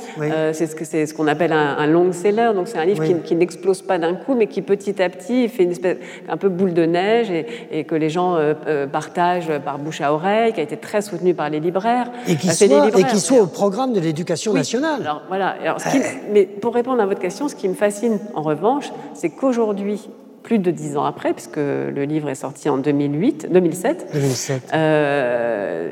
c'est 0.52 0.66
ce 0.66 0.76
que 0.76 0.84
c'est 0.84 1.06
ce 1.06 1.14
qu'on 1.14 1.26
appelle 1.26 1.52
un, 1.52 1.86
long 1.86 2.12
seller, 2.12 2.52
donc 2.54 2.68
c'est 2.68 2.78
un 2.78 2.84
livre 2.84 3.04
qui, 3.04 3.14
qui 3.20 3.34
n'explose 3.34 3.82
pas 3.82 3.98
d'un 3.98 4.14
coup, 4.14 4.34
mais 4.34 4.46
qui 4.46 4.62
petit 4.62 5.02
à 5.02 5.08
petit 5.08 5.48
fait 5.48 5.64
une 5.64 5.72
espèce 5.72 5.96
un 6.28 6.36
peu 6.36 6.48
boule 6.48 6.74
de 6.74 6.84
neige 6.84 7.30
et, 7.30 7.47
et 7.70 7.84
que 7.84 7.94
les 7.94 8.10
gens 8.10 8.36
euh, 8.36 8.54
euh, 8.66 8.86
partagent 8.86 9.52
par 9.64 9.78
bouche 9.78 10.00
à 10.00 10.12
oreille, 10.12 10.52
qui 10.52 10.60
a 10.60 10.62
été 10.62 10.76
très 10.76 11.02
soutenu 11.02 11.34
par 11.34 11.50
les 11.50 11.60
libraires. 11.60 12.10
Et 12.26 12.36
qui, 12.36 12.48
soit, 12.48 12.98
et 12.98 13.04
qui 13.04 13.20
soit 13.20 13.40
au 13.40 13.46
programme 13.46 13.92
de 13.92 14.00
l'éducation 14.00 14.52
nationale. 14.52 15.00
Alors, 15.02 15.22
voilà. 15.28 15.56
Alors, 15.62 15.80
ce 15.80 15.90
qui, 15.90 15.98
mais 16.32 16.44
pour 16.44 16.74
répondre 16.74 17.02
à 17.02 17.06
votre 17.06 17.20
question, 17.20 17.48
ce 17.48 17.54
qui 17.54 17.68
me 17.68 17.74
fascine 17.74 18.18
en 18.34 18.42
revanche, 18.42 18.90
c'est 19.14 19.30
qu'aujourd'hui, 19.30 20.08
plus 20.42 20.58
de 20.58 20.70
dix 20.70 20.96
ans 20.96 21.04
après, 21.04 21.34
puisque 21.34 21.56
le 21.58 22.04
livre 22.04 22.30
est 22.30 22.34
sorti 22.34 22.68
en 22.70 22.78
2008, 22.78 23.48
2007, 23.50 24.08
2007. 24.14 24.62
Euh, 24.72 25.90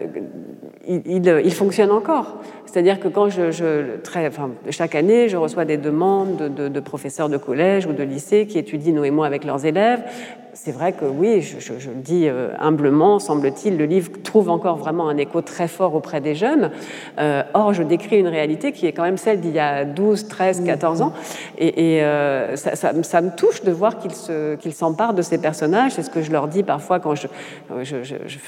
il, 0.88 1.26
il, 1.44 1.52
fonctionne 1.52 1.90
encore. 1.90 2.36
C'est-à-dire 2.64 3.00
que 3.00 3.08
quand 3.08 3.28
je, 3.28 3.50
je 3.50 3.98
très, 4.02 4.26
enfin, 4.28 4.50
chaque 4.70 4.94
année, 4.94 5.28
je 5.28 5.36
reçois 5.36 5.64
des 5.64 5.76
demandes 5.76 6.36
de, 6.36 6.48
de, 6.48 6.68
de, 6.68 6.80
professeurs 6.80 7.28
de 7.28 7.36
collège 7.36 7.86
ou 7.86 7.92
de 7.92 8.02
lycée 8.02 8.46
qui 8.46 8.58
étudient 8.58 8.94
Noé 8.94 9.08
et 9.08 9.10
moi 9.10 9.26
avec 9.26 9.44
leurs 9.44 9.66
élèves 9.66 10.02
c'est 10.56 10.72
vrai 10.72 10.92
que 10.92 11.04
oui, 11.04 11.42
je, 11.42 11.90
le 11.90 11.96
dis 11.96 12.28
euh, 12.28 12.48
humblement, 12.58 13.18
semble-t-il, 13.18 13.76
le 13.76 13.84
livre 13.84 14.10
trouve 14.24 14.48
encore 14.48 14.76
vraiment 14.76 15.08
un 15.08 15.18
écho 15.18 15.42
très 15.42 15.68
fort 15.68 15.94
auprès 15.94 16.22
des 16.22 16.34
jeunes. 16.34 16.70
Euh, 17.18 17.42
or, 17.52 17.74
je 17.74 17.82
décris 17.82 18.18
une 18.18 18.26
réalité 18.26 18.72
qui 18.72 18.86
est 18.86 18.92
quand 18.92 19.02
même 19.02 19.18
celle 19.18 19.40
d'il 19.40 19.52
y 19.52 19.58
a 19.58 19.84
12, 19.84 20.28
13, 20.28 20.64
14 20.64 21.02
ans. 21.02 21.12
Et, 21.58 22.02
euh, 22.02 22.56
ça, 22.56 23.20
me 23.20 23.36
touche 23.36 23.62
de 23.64 23.70
voir 23.70 23.98
qu'ils 23.98 24.72
s'emparent 24.72 25.14
de 25.14 25.22
ces 25.22 25.38
personnages. 25.38 25.92
C'est 25.92 26.02
ce 26.02 26.10
que 26.10 26.22
je 26.22 26.32
leur 26.32 26.48
dis 26.48 26.62
parfois 26.62 27.00
quand 27.00 27.14
je, 27.14 27.26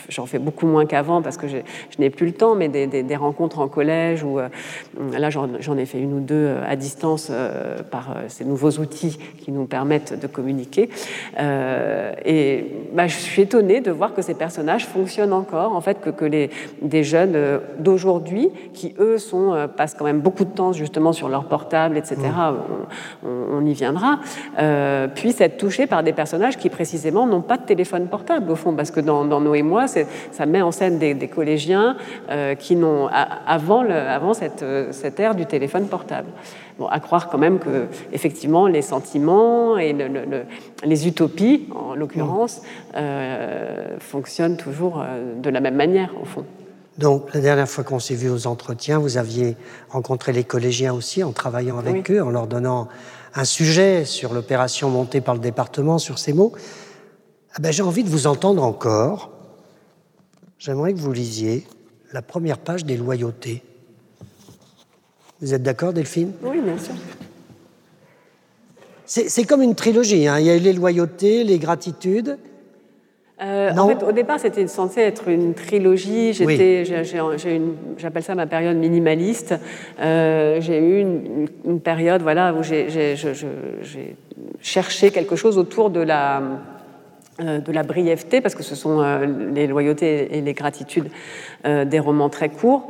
j'en 0.08 0.26
fais 0.26 0.38
beaucoup 0.38 0.66
moins 0.66 0.86
qu'avant 0.86 1.20
parce 1.20 1.36
que 1.36 1.46
je, 1.46 1.58
n'ai 1.98 2.10
plus 2.10 2.26
le 2.26 2.32
temps, 2.32 2.54
mais 2.54 2.68
des, 2.68 3.16
rencontres 3.16 3.58
en 3.58 3.68
collège 3.68 4.22
ou 4.24 4.38
là, 4.38 5.30
j'en 5.30 5.76
ai 5.76 5.86
fait 5.86 5.98
une 5.98 6.14
ou 6.14 6.20
deux 6.20 6.54
à 6.66 6.76
distance 6.76 7.30
par 7.90 8.14
ces 8.28 8.44
nouveaux 8.44 8.70
outils 8.78 9.18
qui 9.38 9.52
nous 9.52 9.66
permettent 9.66 10.18
de 10.18 10.26
communiquer. 10.26 10.88
Euh, 11.38 11.97
et 12.24 12.66
bah, 12.92 13.06
je 13.06 13.16
suis 13.16 13.42
étonnée 13.42 13.80
de 13.80 13.90
voir 13.90 14.14
que 14.14 14.22
ces 14.22 14.34
personnages 14.34 14.86
fonctionnent 14.86 15.32
encore, 15.32 15.74
en 15.74 15.80
fait, 15.80 16.00
que, 16.00 16.10
que 16.10 16.24
les, 16.24 16.50
des 16.82 17.04
jeunes 17.04 17.34
euh, 17.34 17.58
d'aujourd'hui, 17.78 18.50
qui 18.72 18.94
eux 18.98 19.18
sont, 19.18 19.54
euh, 19.54 19.66
passent 19.66 19.94
quand 19.94 20.04
même 20.04 20.20
beaucoup 20.20 20.44
de 20.44 20.50
temps 20.50 20.72
justement 20.72 21.12
sur 21.12 21.28
leur 21.28 21.44
portable, 21.44 21.96
etc., 21.96 22.16
mmh. 22.18 23.26
on, 23.26 23.64
y 23.64 23.72
viendra, 23.72 24.18
puissent 25.14 25.40
être 25.40 25.56
touchés 25.56 25.86
par 25.86 26.02
des 26.02 26.12
personnages 26.12 26.56
qui 26.56 26.68
précisément 26.68 27.26
n'ont 27.26 27.40
pas 27.40 27.56
de 27.56 27.64
téléphone 27.64 28.06
portable, 28.06 28.50
au 28.50 28.56
fond, 28.56 28.74
parce 28.74 28.90
que 28.90 29.00
dans, 29.00 29.24
dans 29.24 29.40
Nous 29.40 29.54
et 29.54 29.62
moi, 29.62 29.86
ça 29.86 30.46
met 30.46 30.62
en 30.62 30.70
scène 30.70 30.98
des, 30.98 31.14
des 31.14 31.28
collégiens 31.28 31.96
qui 32.58 32.76
n'ont, 32.76 33.08
avant, 33.08 33.82
le, 33.82 33.92
avant 33.92 34.34
cette, 34.34 34.64
cette 34.90 35.20
ère 35.20 35.34
du 35.34 35.46
téléphone 35.46 35.86
portable. 35.86 36.28
Bon, 36.78 36.86
à 36.86 37.00
croire 37.00 37.28
quand 37.28 37.38
même 37.38 37.58
que, 37.58 37.86
effectivement, 38.12 38.68
les 38.68 38.82
sentiments 38.82 39.78
et 39.78 39.94
les 40.84 41.08
utopies, 41.08 41.66
en 41.74 41.94
l'occurrence, 41.94 42.62
euh, 42.94 43.98
fonctionnent 43.98 44.56
toujours 44.56 45.00
euh, 45.00 45.34
de 45.34 45.50
la 45.50 45.60
même 45.60 45.74
manière, 45.74 46.14
au 46.22 46.24
fond. 46.24 46.44
Donc, 46.96 47.34
la 47.34 47.40
dernière 47.40 47.68
fois 47.68 47.82
qu'on 47.82 47.98
s'est 47.98 48.14
vu 48.14 48.30
aux 48.30 48.46
entretiens, 48.46 48.98
vous 48.98 49.18
aviez 49.18 49.56
rencontré 49.88 50.32
les 50.32 50.44
collégiens 50.44 50.94
aussi 50.94 51.24
en 51.24 51.32
travaillant 51.32 51.78
avec 51.78 52.12
eux, 52.12 52.22
en 52.22 52.30
leur 52.30 52.46
donnant 52.46 52.88
un 53.34 53.44
sujet 53.44 54.04
sur 54.04 54.32
l'opération 54.32 54.88
montée 54.88 55.20
par 55.20 55.34
le 55.34 55.40
département 55.40 55.98
sur 55.98 56.18
ces 56.20 56.32
mots. 56.32 56.52
Ah 57.54 57.58
ben, 57.60 57.72
J'ai 57.72 57.82
envie 57.82 58.04
de 58.04 58.08
vous 58.08 58.28
entendre 58.28 58.62
encore. 58.62 59.32
J'aimerais 60.58 60.92
que 60.92 60.98
vous 60.98 61.12
lisiez 61.12 61.66
la 62.12 62.22
première 62.22 62.58
page 62.58 62.84
des 62.84 62.96
loyautés. 62.96 63.62
Vous 65.40 65.54
êtes 65.54 65.62
d'accord, 65.62 65.92
Delphine? 65.92 66.32
Oui, 66.42 66.60
bien 66.60 66.78
sûr. 66.78 66.94
C'est 69.06 69.44
comme 69.44 69.62
une 69.62 69.74
trilogie. 69.74 70.26
Hein. 70.28 70.38
Il 70.38 70.46
y 70.46 70.50
a 70.50 70.56
les 70.56 70.72
loyautés, 70.72 71.42
les 71.42 71.58
gratitudes. 71.58 72.38
Euh, 73.40 73.70
en 73.70 73.88
fait, 73.88 74.02
au 74.02 74.12
départ, 74.12 74.40
c'était 74.40 74.66
censé 74.66 75.00
être 75.00 75.28
une 75.28 75.54
trilogie. 75.54 76.32
J'étais, 76.32 76.84
j'appelle 77.96 78.22
ça 78.22 78.34
ma 78.34 78.46
période 78.46 78.76
minimaliste. 78.76 79.54
Euh, 80.00 80.60
j'ai 80.60 80.78
eu 80.78 81.00
une, 81.64 81.80
période, 81.80 82.20
voilà, 82.20 82.52
où 82.52 82.62
j'ai 82.62 83.14
cherché 84.60 85.10
quelque 85.10 85.36
chose 85.36 85.56
autour 85.56 85.90
de 85.90 86.00
la 86.00 86.42
de 87.38 87.72
la 87.72 87.84
brièveté, 87.84 88.40
parce 88.40 88.56
que 88.56 88.64
ce 88.64 88.74
sont 88.74 89.00
euh, 89.00 89.24
les 89.54 89.68
loyautés 89.68 90.36
et 90.36 90.40
les 90.40 90.54
gratitudes 90.54 91.08
euh, 91.66 91.84
des 91.84 92.00
romans 92.00 92.28
très 92.28 92.48
courts, 92.48 92.88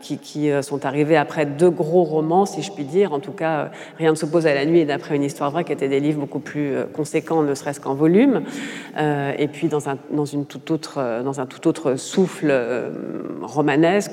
qui, 0.00 0.50
sont 0.62 0.84
arrivés 0.84 1.16
après 1.16 1.46
deux 1.46 1.70
gros 1.70 2.04
romans, 2.04 2.44
si 2.44 2.62
je 2.62 2.70
puis 2.70 2.84
dire. 2.84 3.12
En 3.12 3.20
tout 3.20 3.32
cas, 3.32 3.70
Rien 3.98 4.10
ne 4.10 4.16
s'oppose 4.16 4.46
à 4.46 4.54
la 4.54 4.64
nuit 4.64 4.84
d'après 4.84 5.16
une 5.16 5.22
histoire 5.22 5.50
vraie, 5.50 5.64
qui 5.64 5.72
étaient 5.72 5.88
des 5.88 6.00
livres 6.00 6.20
beaucoup 6.20 6.38
plus 6.38 6.72
conséquents, 6.92 7.42
ne 7.42 7.54
serait-ce 7.54 7.80
qu'en 7.80 7.94
volume. 7.94 8.42
et 8.96 9.48
puis 9.48 9.68
dans 9.68 9.88
un, 9.88 9.96
dans, 10.10 10.24
une 10.24 10.44
tout 10.44 10.72
autre, 10.72 11.22
dans 11.24 11.40
un 11.40 11.46
tout 11.46 11.66
autre 11.66 11.96
souffle 11.96 12.52
romanesque. 13.42 14.12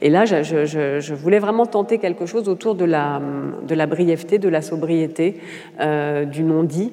Et 0.00 0.08
là, 0.08 0.24
je, 0.24 0.42
je, 0.42 0.98
je, 1.00 1.14
voulais 1.14 1.38
vraiment 1.38 1.66
tenter 1.66 1.98
quelque 1.98 2.26
chose 2.26 2.48
autour 2.48 2.74
de 2.74 2.84
la, 2.84 3.20
de 3.66 3.74
la 3.74 3.86
brièveté, 3.86 4.38
de 4.38 4.48
la 4.48 4.62
sobriété, 4.62 5.40
du 5.78 6.42
non-dit. 6.42 6.92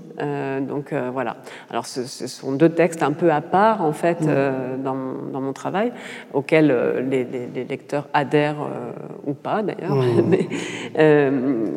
donc 0.68 0.94
voilà. 1.14 1.38
Alors, 1.70 1.86
ce, 2.06 2.28
sont 2.28 2.52
deux 2.52 2.70
textes 2.70 3.04
un 3.04 3.12
peu 3.12 3.32
à 3.32 3.42
part, 3.42 3.82
en 3.82 3.94
fait, 3.94 4.20
euh, 4.22 4.78
dans, 4.78 4.96
mon 4.96 5.54
travail, 5.54 5.92
auxquels 6.34 6.72
euh, 6.72 7.02
les, 7.02 7.66
lecteurs 7.66 8.08
adhèrent 8.14 8.62
euh, 8.62 8.92
ou 9.26 9.34
pas, 9.34 9.64
d'ailleurs. 9.64 9.96
Mais 10.26 10.48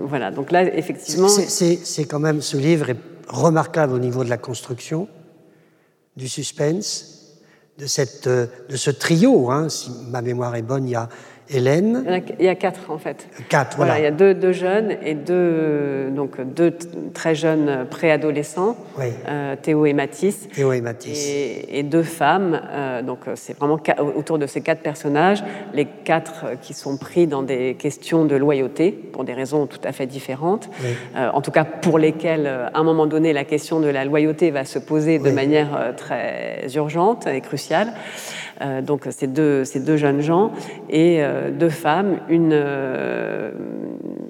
voilà, 0.05 0.31
donc 0.31 0.51
là, 0.51 0.63
effectivement. 0.77 1.29
C'est 1.29 2.05
quand 2.05 2.21
même, 2.21 2.41
ce 2.41 2.57
livre 2.57 2.91
est 2.91 2.97
remarquable 3.29 3.93
au 3.95 3.99
niveau 3.99 4.25
de 4.25 4.31
la 4.31 4.39
construction, 4.39 5.09
du 6.17 6.29
suspense, 6.29 7.39
de, 7.79 7.87
cette, 7.87 8.29
de 8.29 8.77
ce 8.77 8.91
trio. 8.91 9.51
Hein, 9.51 9.69
si 9.69 9.91
ma 10.09 10.23
mémoire 10.23 10.55
est 10.57 10.63
bonne, 10.63 10.87
il 10.87 10.93
y 10.93 10.97
a 10.97 11.09
Hélène. 11.53 12.23
Il 12.39 12.45
y 12.45 12.49
a 12.49 12.55
quatre 12.55 12.91
en 12.91 12.99
fait. 12.99 13.29
Quatre, 13.49 13.77
voilà. 13.77 13.99
il 13.99 14.03
y 14.03 14.07
a 14.07 14.11
deux, 14.11 14.35
deux, 14.35 14.53
jeunes 14.53 14.97
et 15.05 15.15
deux, 15.15 16.11
donc 16.11 16.41
deux 16.41 16.73
très 17.13 17.35
jeunes 17.35 17.87
préadolescents, 17.91 18.77
euh, 19.29 19.57
Théo 19.61 19.87
et 19.87 19.93
Mathis. 19.93 20.49
Théo 20.55 20.73
et 20.73 20.81
Mathis. 20.81 21.29
Et, 21.69 21.83
deux 21.83 22.03
femmes. 22.03 22.61
Euh, 22.71 23.03
donc 23.03 23.21
c'est 23.35 23.59
vraiment 23.59 23.79
autour 24.17 24.39
de 24.39 24.47
ces 24.47 24.61
quatre 24.61 24.83
personnages, 24.83 25.43
les 25.75 25.87
quatre 25.87 26.47
qui 26.61 26.75
sont 26.75 26.97
pris 26.97 27.27
dans 27.27 27.43
des 27.43 27.75
questions 27.75 28.25
de 28.25 28.37
loyauté 28.37 28.93
pour 28.93 29.25
des 29.25 29.33
raisons 29.33 29.67
tout 29.67 29.81
à 29.85 29.93
fait 29.93 30.07
différentes. 30.07 30.69
Euh, 31.17 31.31
en 31.33 31.41
tout 31.41 31.51
cas 31.51 31.65
pour 31.65 31.99
lesquelles, 31.99 32.47
à 32.47 32.79
un 32.79 32.85
moment 32.85 33.07
donné, 33.07 33.33
la 33.33 33.45
question 33.45 33.81
de 33.81 33.89
la 33.89 34.05
loyauté 34.05 34.51
va 34.51 34.65
se 34.65 34.79
poser 34.79 35.19
de 35.19 35.31
manière 35.31 35.95
très 35.97 36.67
urgente 36.75 37.27
et 37.27 37.41
cruciale. 37.41 37.93
Euh, 38.61 38.83
donc 38.83 39.09
ces 39.11 39.27
deux, 39.27 39.65
ces 39.65 39.81
deux 39.81 39.97
jeunes 39.97 40.21
gens 40.21 40.53
et 40.91 41.19
euh, 41.21 41.51
deux 41.51 41.71
femmes, 41.71 42.19
une 42.29 42.51
euh, 42.53 43.53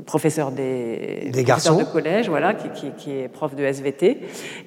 professeure 0.06 0.52
des, 0.52 1.30
des 1.32 1.42
garçons 1.42 1.78
de 1.78 1.84
collège, 1.84 2.28
voilà, 2.28 2.54
qui, 2.54 2.92
qui, 2.96 3.10
est 3.10 3.28
prof 3.28 3.56
de 3.56 3.64
SVT, 3.64 4.20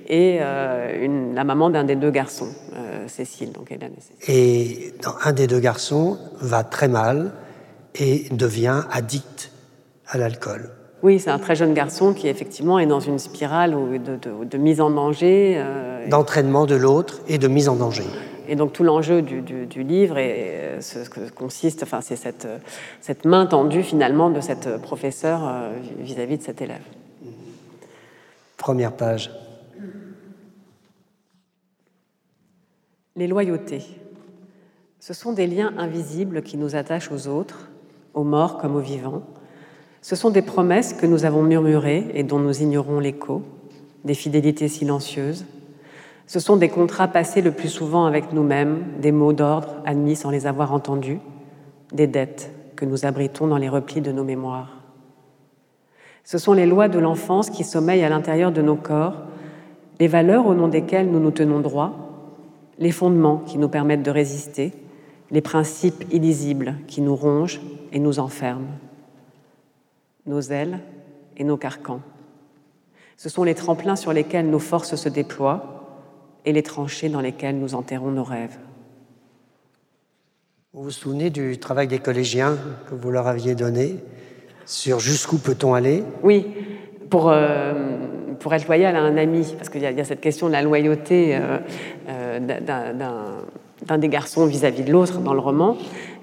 et 0.07 0.39
une, 0.39 1.33
la 1.33 1.43
maman 1.43 1.69
d'un 1.69 1.83
des 1.83 1.95
deux 1.95 2.11
garçons, 2.11 2.49
Cécile, 3.07 3.51
donc 3.51 3.71
Hélène 3.71 3.93
et 3.97 4.01
Cécile. 4.01 4.35
Et 4.35 4.93
dans, 5.01 5.15
un 5.23 5.33
des 5.33 5.47
deux 5.47 5.59
garçons 5.59 6.17
va 6.39 6.63
très 6.63 6.87
mal 6.87 7.31
et 7.95 8.25
devient 8.31 8.83
addict 8.91 9.51
à 10.07 10.17
l'alcool. 10.17 10.69
Oui, 11.03 11.19
c'est 11.19 11.31
un 11.31 11.39
très 11.39 11.55
jeune 11.55 11.73
garçon 11.73 12.13
qui 12.13 12.29
effectivement 12.29 12.79
est 12.79 12.85
dans 12.85 13.01
une 13.01 13.19
spirale 13.19 13.71
de, 13.71 14.15
de, 14.15 14.45
de 14.45 14.57
mise 14.57 14.79
en 14.79 14.89
danger. 14.89 15.61
D'entraînement 16.09 16.65
de 16.65 16.75
l'autre 16.75 17.21
et 17.27 17.37
de 17.37 17.47
mise 17.47 17.67
en 17.67 17.75
danger. 17.75 18.05
Et 18.47 18.55
donc 18.55 18.73
tout 18.73 18.83
l'enjeu 18.83 19.21
du, 19.21 19.83
livre 19.83 20.17
et 20.17 20.77
ce 20.81 21.09
que 21.09 21.29
consiste, 21.29 21.83
enfin, 21.83 22.01
c'est 22.01 22.15
cette, 22.15 22.47
cette, 23.01 23.25
main 23.25 23.45
tendue 23.45 23.83
finalement 23.83 24.29
de 24.29 24.41
cette 24.41 24.81
professeure 24.81 25.41
euh, 25.45 25.71
vis-à-vis 25.99 26.37
de 26.37 26.43
cet 26.43 26.61
élève. 26.61 26.83
Première 28.57 28.93
page. 28.93 29.31
Les 33.15 33.27
loyautés. 33.27 33.83
Ce 34.99 35.13
sont 35.13 35.33
des 35.33 35.47
liens 35.47 35.73
invisibles 35.77 36.41
qui 36.41 36.57
nous 36.57 36.75
attachent 36.75 37.11
aux 37.11 37.27
autres, 37.27 37.69
aux 38.13 38.23
morts 38.23 38.57
comme 38.57 38.75
aux 38.75 38.79
vivants. 38.79 39.23
Ce 40.01 40.15
sont 40.15 40.29
des 40.29 40.41
promesses 40.41 40.93
que 40.93 41.05
nous 41.05 41.25
avons 41.25 41.43
murmurées 41.43 42.07
et 42.13 42.23
dont 42.23 42.39
nous 42.39 42.61
ignorons 42.61 42.99
l'écho, 42.99 43.41
des 44.03 44.13
fidélités 44.13 44.67
silencieuses, 44.67 45.45
ce 46.27 46.39
sont 46.39 46.55
des 46.55 46.69
contrats 46.69 47.07
passés 47.07 47.41
le 47.41 47.51
plus 47.51 47.69
souvent 47.69 48.05
avec 48.05 48.31
nous-mêmes, 48.33 48.83
des 48.99 49.11
mots 49.11 49.33
d'ordre 49.33 49.75
admis 49.85 50.15
sans 50.15 50.29
les 50.29 50.47
avoir 50.47 50.73
entendus, 50.73 51.19
des 51.91 52.07
dettes 52.07 52.51
que 52.75 52.85
nous 52.85 53.05
abritons 53.05 53.47
dans 53.47 53.57
les 53.57 53.69
replis 53.69 54.01
de 54.01 54.11
nos 54.11 54.23
mémoires. 54.23 54.77
Ce 56.23 56.37
sont 56.37 56.53
les 56.53 56.65
lois 56.65 56.87
de 56.87 56.99
l'enfance 56.99 57.49
qui 57.49 57.63
sommeillent 57.63 58.03
à 58.03 58.09
l'intérieur 58.09 58.51
de 58.51 58.61
nos 58.61 58.75
corps, 58.75 59.15
les 59.99 60.07
valeurs 60.07 60.47
au 60.47 60.55
nom 60.55 60.67
desquelles 60.67 61.11
nous 61.11 61.19
nous 61.19 61.31
tenons 61.31 61.59
droit, 61.59 61.91
les 62.79 62.91
fondements 62.91 63.37
qui 63.45 63.57
nous 63.57 63.69
permettent 63.69 64.03
de 64.03 64.11
résister, 64.11 64.71
les 65.31 65.41
principes 65.41 66.05
illisibles 66.11 66.75
qui 66.87 67.01
nous 67.01 67.15
rongent 67.15 67.61
et 67.91 67.99
nous 67.99 68.19
enferment, 68.19 68.67
nos 70.25 70.41
ailes 70.41 70.79
et 71.37 71.43
nos 71.43 71.57
carcans. 71.57 72.01
Ce 73.17 73.29
sont 73.29 73.43
les 73.43 73.55
tremplins 73.55 73.95
sur 73.95 74.13
lesquels 74.13 74.49
nos 74.49 74.59
forces 74.59 74.95
se 74.95 75.09
déploient, 75.09 75.72
et 76.45 76.53
les 76.53 76.63
tranchées 76.63 77.09
dans 77.09 77.21
lesquelles 77.21 77.57
nous 77.57 77.75
enterrons 77.75 78.11
nos 78.11 78.23
rêves. 78.23 78.57
Vous 80.73 80.83
vous 80.83 80.91
souvenez 80.91 81.29
du 81.29 81.59
travail 81.59 81.87
des 81.87 81.99
collégiens 81.99 82.57
que 82.89 82.95
vous 82.95 83.11
leur 83.11 83.27
aviez 83.27 83.53
donné 83.53 83.97
sur 84.65 84.99
jusqu'où 84.99 85.37
peut-on 85.37 85.75
aller? 85.75 86.03
Oui, 86.23 86.47
pour, 87.09 87.29
euh, 87.29 87.73
pour 88.39 88.53
être 88.55 88.65
loyal 88.67 88.95
à 88.95 89.01
un 89.01 89.17
ami, 89.17 89.53
parce 89.55 89.69
qu'il 89.69 89.81
y, 89.81 89.85
a 89.85 90.03
cette 90.03 90.21
question 90.21 90.47
de 90.47 90.53
la 90.53 90.63
loyauté 90.63 91.35
euh, 91.35 91.59
euh, 92.09 92.39
d'un 93.85 93.97
des 93.99 94.09
garçons 94.09 94.45
vis-à-vis 94.45 94.83
de 94.83 94.91
l'autre 94.91 95.19
dans 95.19 95.33
le 95.33 95.39
roman. 95.39 95.77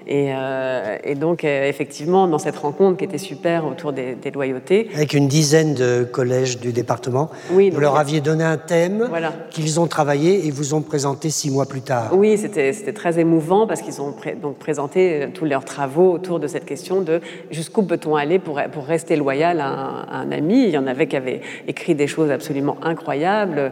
Euh, 0.09 0.97
et, 1.03 1.15
donc, 1.15 1.43
euh, 1.43 1.67
effectivement, 1.67 2.27
dans 2.27 2.39
cette 2.39 2.57
rencontre 2.57 2.97
qui 2.97 3.05
était 3.05 3.17
super 3.17 3.65
autour 3.65 3.93
des, 3.93 4.17
loyautés. 4.33 4.89
Avec 4.95 5.13
une 5.13 5.27
dizaine 5.27 5.73
de 5.73 6.03
collèges 6.03 6.59
du 6.59 6.71
département, 6.71 7.29
oui, 7.51 7.69
vous 7.69 7.79
leur 7.79 7.97
aviez 7.97 8.21
donné 8.21 8.43
un 8.43 8.57
thème 8.57 9.09
qu'ils 9.49 9.79
ont 9.79 9.87
travaillé 9.87 10.47
et 10.47 10.51
vous 10.51 10.73
ont 10.73 10.81
présenté 10.81 11.29
six 11.29 11.51
mois 11.51 11.65
plus 11.65 11.81
tard. 11.81 12.11
Oui, 12.13 12.37
c'était 12.37 12.73
très 12.93 13.19
émouvant 13.19 13.67
parce 13.67 13.81
qu'ils 13.81 14.01
ont 14.01 14.15
donc 14.41 14.57
présenté 14.57 15.23
euh, 15.23 15.27
tous 15.33 15.45
leurs 15.45 15.65
travaux 15.65 16.13
autour 16.13 16.39
de 16.39 16.47
cette 16.47 16.65
question 16.65 17.01
de 17.01 17.19
jusqu'où 17.49 17.83
peut-on 17.83 18.15
aller 18.15 18.39
pour, 18.39 18.61
pour 18.71 18.85
rester 18.85 19.15
loyal 19.15 19.59
à 19.59 20.05
un, 20.11 20.31
ami. 20.31 20.63
Il 20.63 20.69
y 20.69 20.77
en 20.77 20.87
avait 20.87 21.07
qui 21.07 21.17
avaient 21.17 21.41
écrit 21.67 21.95
des 21.95 22.07
choses 22.07 22.31
absolument 22.31 22.77
incroyables, 22.83 23.71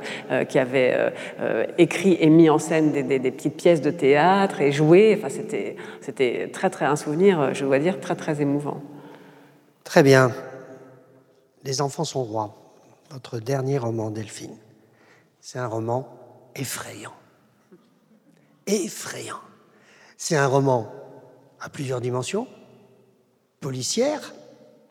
qui 0.50 0.60
avaient 0.60 1.12
écrit 1.78 2.18
et 2.20 2.30
mis 2.30 2.50
en 2.50 2.60
scène 2.60 2.92
des, 2.92 3.04
des, 3.04 3.32
petites 3.32 3.56
pièces 3.56 3.82
de 3.82 3.92
théâtre 3.92 4.62
et 4.62 4.72
joué. 4.72 5.18
Enfin, 5.18 5.30
c'était 5.30 6.19
c'était 6.20 6.52
très, 6.52 6.70
très 6.70 6.86
un 6.86 6.98
souvenir, 6.98 7.54
je 7.54 7.64
dois 7.64 7.80
dire, 7.80 8.02
très, 8.02 8.16
très 8.16 8.42
émouvant. 8.42 8.84
Très 9.86 10.04
bien. 10.04 10.34
Les 11.64 11.80
enfants 11.80 12.04
sont 12.04 12.24
rois. 12.24 12.56
Votre 13.10 13.40
dernier 13.40 13.78
roman, 13.78 14.12
Delphine, 14.12 14.58
c'est 15.40 15.60
un 15.60 15.68
roman 15.68 16.10
effrayant. 16.56 17.14
Effrayant. 18.68 19.40
C'est 20.18 20.36
un 20.36 20.46
roman 20.46 20.92
à 21.62 21.70
plusieurs 21.70 22.02
dimensions, 22.02 22.48
policière, 23.62 24.34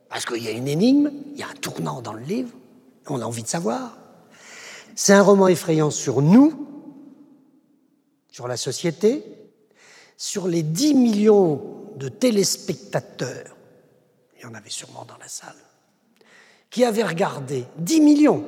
parce 0.08 0.24
qu'il 0.24 0.42
y 0.42 0.48
a 0.48 0.52
une 0.52 0.66
énigme, 0.66 1.10
il 1.32 1.38
y 1.38 1.42
a 1.42 1.48
un 1.48 1.60
tournant 1.60 2.00
dans 2.00 2.14
le 2.14 2.22
livre, 2.22 2.52
on 3.06 3.20
a 3.20 3.24
envie 3.24 3.42
de 3.42 3.48
savoir. 3.48 3.98
C'est 4.94 5.12
un 5.12 5.22
roman 5.22 5.48
effrayant 5.48 5.90
sur 5.90 6.22
nous, 6.22 6.66
sur 8.30 8.48
la 8.48 8.56
société, 8.56 9.22
sur 10.18 10.48
les 10.48 10.64
10 10.64 10.94
millions 10.94 11.62
de 11.96 12.09
téléspectateurs, 12.09 13.57
il 14.37 14.42
y 14.42 14.46
en 14.46 14.54
avait 14.54 14.68
sûrement 14.68 15.04
dans 15.07 15.16
la 15.16 15.28
salle, 15.28 15.54
qui 16.70 16.85
avaient 16.85 17.04
regardé 17.04 17.64
10 17.78 18.00
millions 18.00 18.44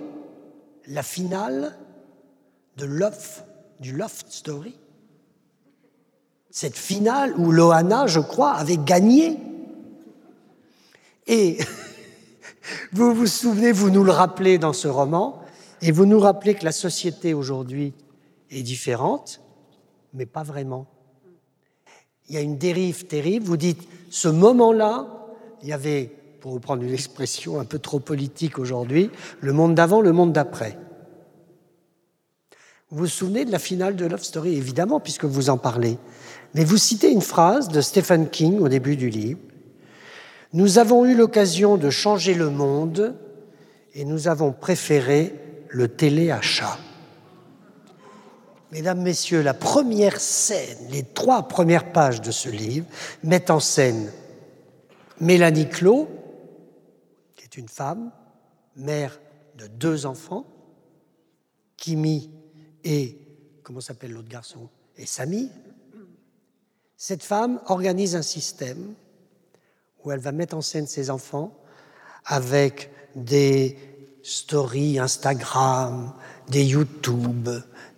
la 0.88 1.04
finale 1.04 1.78
de 2.76 2.84
Love, 2.84 3.44
du 3.78 3.92
Loft 3.92 4.26
Story. 4.30 4.76
Cette 6.50 6.76
finale 6.76 7.34
où 7.38 7.52
Loana, 7.52 8.08
je 8.08 8.18
crois, 8.18 8.52
avait 8.54 8.76
gagné. 8.76 9.38
Et 11.28 11.58
vous 12.92 13.14
vous 13.14 13.28
souvenez, 13.28 13.70
vous 13.70 13.90
nous 13.90 14.02
le 14.02 14.10
rappelez 14.10 14.58
dans 14.58 14.72
ce 14.72 14.88
roman, 14.88 15.40
et 15.82 15.92
vous 15.92 16.04
nous 16.04 16.18
rappelez 16.18 16.56
que 16.56 16.64
la 16.64 16.72
société 16.72 17.32
aujourd'hui 17.32 17.94
est 18.50 18.62
différente, 18.62 19.40
mais 20.12 20.26
pas 20.26 20.42
vraiment 20.42 20.88
il 22.30 22.36
y 22.36 22.38
a 22.38 22.42
une 22.42 22.56
dérive 22.56 23.06
terrible. 23.06 23.44
Vous 23.44 23.56
dites, 23.56 23.82
ce 24.08 24.28
moment-là, 24.28 25.08
il 25.62 25.68
y 25.68 25.72
avait, 25.72 26.12
pour 26.40 26.52
reprendre 26.52 26.84
une 26.84 26.94
expression 26.94 27.58
un 27.58 27.64
peu 27.64 27.80
trop 27.80 27.98
politique 27.98 28.58
aujourd'hui, 28.58 29.10
le 29.40 29.52
monde 29.52 29.74
d'avant, 29.74 30.00
le 30.00 30.12
monde 30.12 30.32
d'après. 30.32 30.78
Vous 32.90 32.98
vous 32.98 33.06
souvenez 33.08 33.44
de 33.44 33.50
la 33.50 33.58
finale 33.58 33.96
de 33.96 34.06
Love 34.06 34.22
Story, 34.22 34.56
évidemment, 34.56 35.00
puisque 35.00 35.24
vous 35.24 35.50
en 35.50 35.58
parlez. 35.58 35.98
Mais 36.54 36.64
vous 36.64 36.76
citez 36.78 37.10
une 37.10 37.20
phrase 37.20 37.68
de 37.68 37.80
Stephen 37.80 38.30
King 38.30 38.60
au 38.60 38.68
début 38.68 38.96
du 38.96 39.10
livre. 39.10 39.40
Nous 40.52 40.78
avons 40.78 41.04
eu 41.04 41.16
l'occasion 41.16 41.76
de 41.76 41.90
changer 41.90 42.34
le 42.34 42.50
monde 42.50 43.16
et 43.94 44.04
nous 44.04 44.28
avons 44.28 44.52
préféré 44.52 45.34
le 45.68 45.88
téléachat. 45.88 46.78
Mesdames, 48.72 49.02
Messieurs, 49.02 49.42
la 49.42 49.54
première 49.54 50.20
scène, 50.20 50.78
les 50.90 51.02
trois 51.02 51.48
premières 51.48 51.90
pages 51.92 52.20
de 52.20 52.30
ce 52.30 52.48
livre 52.48 52.86
mettent 53.24 53.50
en 53.50 53.58
scène 53.58 54.12
Mélanie 55.18 55.68
Clot, 55.68 56.08
qui 57.34 57.44
est 57.44 57.56
une 57.56 57.68
femme, 57.68 58.12
mère 58.76 59.20
de 59.56 59.66
deux 59.66 60.06
enfants, 60.06 60.46
Kimi 61.76 62.30
et, 62.84 63.18
comment 63.64 63.80
s'appelle 63.80 64.12
l'autre 64.12 64.28
garçon 64.28 64.68
Et 64.96 65.06
Samy. 65.06 65.50
Cette 66.96 67.24
femme 67.24 67.60
organise 67.66 68.14
un 68.14 68.22
système 68.22 68.94
où 70.04 70.12
elle 70.12 70.20
va 70.20 70.32
mettre 70.32 70.56
en 70.56 70.60
scène 70.60 70.86
ses 70.86 71.10
enfants 71.10 71.56
avec 72.24 72.90
des 73.16 73.76
stories 74.22 74.98
Instagram, 74.98 76.12
des 76.48 76.64
YouTube, 76.64 77.48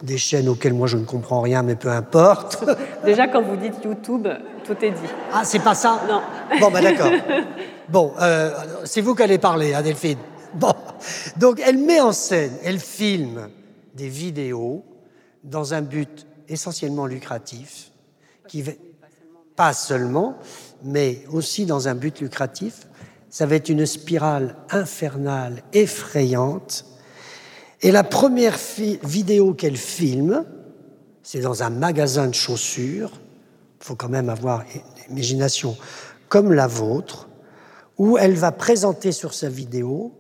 des 0.03 0.19
chaînes 0.19 0.49
auxquelles 0.49 0.75
moi 0.75 0.87
je 0.87 0.97
ne 0.97 1.05
comprends 1.05 1.41
rien, 1.41 1.63
mais 1.63 1.77
peu 1.77 1.91
importe. 1.91 2.65
Déjà, 3.05 3.29
quand 3.29 3.43
vous 3.43 3.57
dites 3.57 3.83
YouTube, 3.85 4.29
tout 4.65 4.77
est 4.85 4.91
dit. 4.91 5.09
Ah, 5.33 5.43
c'est 5.45 5.61
pas 5.61 5.75
ça 5.75 6.03
Non. 6.09 6.23
Bon, 6.61 6.71
ben 6.71 6.83
d'accord. 6.83 7.11
Bon, 7.89 8.13
euh, 8.21 8.53
c'est 8.85 9.01
vous 9.01 9.15
qui 9.15 9.23
allez 9.23 9.39
parler, 9.39 9.75
hein, 9.75 9.83
Delphine. 9.83 10.19
Bon, 10.55 10.75
donc 11.37 11.63
elle 11.65 11.79
met 11.79 12.01
en 12.01 12.13
scène, 12.13 12.53
elle 12.63 12.79
filme 12.79 13.49
des 13.95 14.09
vidéos 14.09 14.85
dans 15.45 15.75
un 15.75 15.83
but 15.83 16.27
essentiellement 16.49 17.07
lucratif, 17.07 17.91
qui 18.49 18.63
va, 18.63 18.73
pas 19.57 19.73
seulement, 19.73 20.37
mais 20.83 21.25
aussi 21.33 21.67
dans 21.67 21.89
un 21.89 21.95
but 21.95 22.21
lucratif. 22.21 22.87
Ça 23.33 23.47
va 23.47 23.55
être 23.55 23.71
une 23.71 23.87
spirale 23.87 24.57
infernale, 24.69 25.63
effrayante. 25.73 26.85
Et 27.81 27.91
la 27.91 28.05
première 28.05 28.59
vidéo 29.03 29.55
qu'elle 29.55 29.79
filme, 29.79 30.45
c'est 31.23 31.41
dans 31.41 31.63
un 31.63 31.71
magasin 31.71 32.27
de 32.29 32.35
chaussures. 32.35 33.11
Il 33.81 33.87
faut 33.87 33.97
quand 33.97 34.11
même 34.11 34.29
avoir 34.29 34.65
une 34.75 35.15
imagination 35.15 35.79
comme 36.29 36.53
la 36.53 36.67
vôtre, 36.67 37.31
où 37.97 38.19
elle 38.19 38.35
va 38.35 38.53
présenter 38.53 39.13
sur 39.13 39.33
sa 39.33 39.49
vidéo 39.49 40.13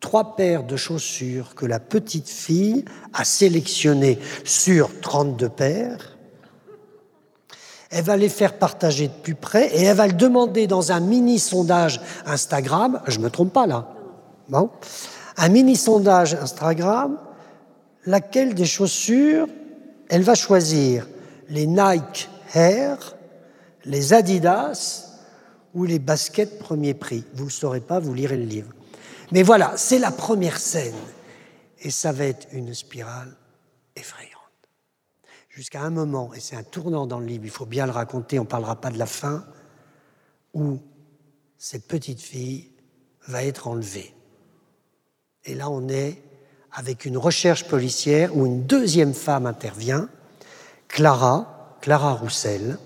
trois 0.00 0.34
paires 0.34 0.64
de 0.64 0.74
chaussures 0.74 1.54
que 1.54 1.66
la 1.66 1.78
petite 1.78 2.28
fille 2.28 2.84
a 3.12 3.24
sélectionnées 3.24 4.18
sur 4.42 4.90
32 5.00 5.48
paires. 5.50 6.09
Elle 7.90 8.04
va 8.04 8.16
les 8.16 8.28
faire 8.28 8.56
partager 8.56 9.08
de 9.08 9.12
plus 9.12 9.34
près 9.34 9.68
et 9.74 9.82
elle 9.82 9.96
va 9.96 10.06
le 10.06 10.12
demander 10.12 10.66
dans 10.66 10.92
un 10.92 11.00
mini 11.00 11.38
sondage 11.38 12.00
Instagram. 12.24 13.00
Je 13.08 13.18
me 13.18 13.30
trompe 13.30 13.52
pas 13.52 13.66
là. 13.66 13.88
Bon. 14.48 14.70
Un 15.36 15.48
mini 15.48 15.76
sondage 15.76 16.34
Instagram. 16.34 17.18
Laquelle 18.06 18.54
des 18.54 18.66
chaussures 18.66 19.46
elle 20.08 20.22
va 20.22 20.34
choisir? 20.34 21.08
Les 21.48 21.66
Nike 21.66 22.28
Air, 22.54 23.16
les 23.84 24.12
Adidas 24.12 25.18
ou 25.74 25.84
les 25.84 25.98
baskets 25.98 26.58
premier 26.58 26.94
prix? 26.94 27.24
Vous 27.34 27.46
ne 27.46 27.50
saurez 27.50 27.80
pas, 27.80 27.98
vous 27.98 28.14
lirez 28.14 28.36
le 28.36 28.44
livre. 28.44 28.72
Mais 29.32 29.42
voilà, 29.42 29.72
c'est 29.76 29.98
la 29.98 30.10
première 30.10 30.58
scène. 30.58 30.94
Et 31.82 31.90
ça 31.90 32.12
va 32.12 32.24
être 32.24 32.46
une 32.52 32.74
spirale 32.74 33.34
effrayante. 33.96 34.29
Jusqu'à 35.60 35.82
un 35.82 35.90
moment, 35.90 36.32
et 36.32 36.40
c'est 36.40 36.56
un 36.56 36.62
tournant 36.62 37.06
dans 37.06 37.20
le 37.20 37.26
livre, 37.26 37.44
il 37.44 37.50
faut 37.50 37.66
bien 37.66 37.84
le 37.84 37.92
raconter, 37.92 38.38
on 38.38 38.44
ne 38.44 38.48
parlera 38.48 38.80
pas 38.80 38.88
de 38.88 38.96
la 38.96 39.04
fin, 39.04 39.44
où 40.54 40.78
cette 41.58 41.86
petite 41.86 42.22
fille 42.22 42.70
va 43.28 43.44
être 43.44 43.68
enlevée. 43.68 44.14
Et 45.44 45.54
là, 45.54 45.68
on 45.68 45.86
est 45.90 46.22
avec 46.72 47.04
une 47.04 47.18
recherche 47.18 47.68
policière 47.68 48.34
où 48.34 48.46
une 48.46 48.64
deuxième 48.64 49.12
femme 49.12 49.44
intervient, 49.44 50.08
Clara, 50.88 51.76
Clara 51.82 52.14
Roussel, 52.14 52.78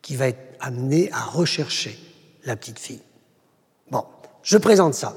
qui 0.00 0.16
va 0.16 0.26
être 0.26 0.56
amenée 0.58 1.12
à 1.12 1.22
rechercher 1.22 1.96
la 2.44 2.56
petite 2.56 2.80
fille. 2.80 3.04
Bon, 3.88 4.04
je 4.42 4.58
présente 4.58 4.94
ça. 4.94 5.16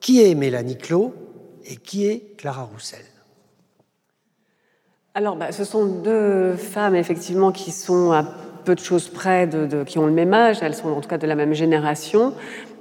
Qui 0.00 0.22
est 0.22 0.34
Mélanie 0.34 0.76
Clot 0.76 1.14
et 1.64 1.76
qui 1.76 2.04
est 2.04 2.36
Clara 2.36 2.64
Roussel? 2.64 3.06
Alors, 5.14 5.36
bah, 5.36 5.52
ce 5.52 5.64
sont 5.64 5.84
deux 5.84 6.54
femmes, 6.54 6.94
effectivement, 6.94 7.52
qui 7.52 7.70
sont 7.70 8.12
à 8.12 8.24
peu 8.64 8.74
de 8.74 8.80
choses 8.80 9.10
près, 9.10 9.46
qui 9.86 9.98
ont 9.98 10.06
le 10.06 10.12
même 10.12 10.32
âge, 10.32 10.60
elles 10.62 10.74
sont 10.74 10.88
en 10.88 11.02
tout 11.02 11.08
cas 11.08 11.18
de 11.18 11.26
la 11.26 11.34
même 11.34 11.52
génération. 11.52 12.32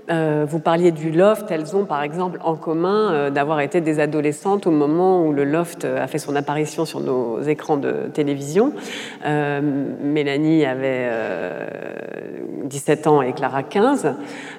Euh, 0.09 0.45
vous 0.47 0.59
parliez 0.59 0.91
du 0.91 1.11
loft, 1.11 1.51
elles 1.51 1.75
ont 1.75 1.85
par 1.85 2.01
exemple 2.03 2.39
en 2.43 2.55
commun 2.55 3.11
euh, 3.11 3.29
d'avoir 3.29 3.61
été 3.61 3.81
des 3.81 3.99
adolescentes 3.99 4.65
au 4.65 4.71
moment 4.71 5.25
où 5.25 5.31
le 5.31 5.43
loft 5.45 5.85
a 5.85 6.07
fait 6.07 6.17
son 6.17 6.35
apparition 6.35 6.85
sur 6.85 6.99
nos 6.99 7.41
écrans 7.41 7.77
de 7.77 8.09
télévision. 8.13 8.73
Euh, 9.25 9.61
Mélanie 10.01 10.65
avait 10.65 11.09
17 12.65 13.07
ans 13.07 13.21
et 13.21 13.33
Clara 13.33 13.63
15. 13.63 14.15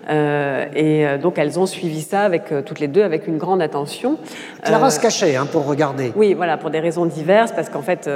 Et 0.09 1.07
donc 1.23 1.39
elles 1.39 1.59
ont 1.59 1.67
suivi 1.67 2.03
ça 2.03 2.23
avec 2.23 2.53
toutes 2.65 2.81
les 2.81 2.89
deux 2.89 3.03
avec 3.03 3.27
une 3.27 3.39
grande 3.39 3.63
attention. 3.63 4.19
Clara 4.63 4.91
se 4.91 5.01
cachait 5.01 5.37
hein, 5.37 5.47
pour 5.51 5.67
regarder. 5.67 6.13
Oui, 6.17 6.35
voilà, 6.35 6.57
pour 6.57 6.71
des 6.71 6.81
raisons 6.81 7.07
diverses, 7.07 7.53
parce 7.53 7.69
qu'en 7.69 7.83
fait, 7.83 8.09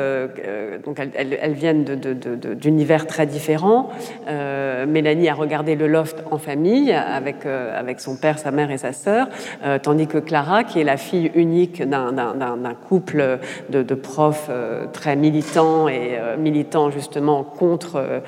donc 0.85 0.99
elles, 0.99 1.38
elles, 1.40 1.53
viennent 1.53 1.85
d'univers 1.85 3.07
très 3.07 3.27
différents. 3.27 3.90
Mélanie 4.27 5.29
a 5.29 5.35
regardé 5.35 5.77
le 5.77 5.87
loft 5.87 6.22
en 6.31 6.38
famille 6.38 6.92
avec, 6.92 7.46
euh, 7.46 7.79
avec 7.79 8.01
son 8.01 8.16
père, 8.16 8.38
sa 8.38 8.51
mère 8.51 8.70
et 8.70 8.79
sa 8.79 8.92
sœur, 8.92 9.29
euh, 9.64 9.79
tandis 9.81 10.07
que 10.07 10.18
Clara, 10.18 10.64
qui 10.64 10.81
est 10.81 10.85
la 10.85 10.96
fille 10.96 11.31
unique 11.35 11.83
d'un 11.83 12.75
couple 12.88 13.38
de, 13.70 13.83
de 13.83 13.94
profs 13.94 14.49
euh, 14.51 14.87
très 14.92 15.16
militants 15.16 15.88
et 15.88 16.18
militants 16.38 16.90
justement 16.90 17.42
contre 17.42 18.22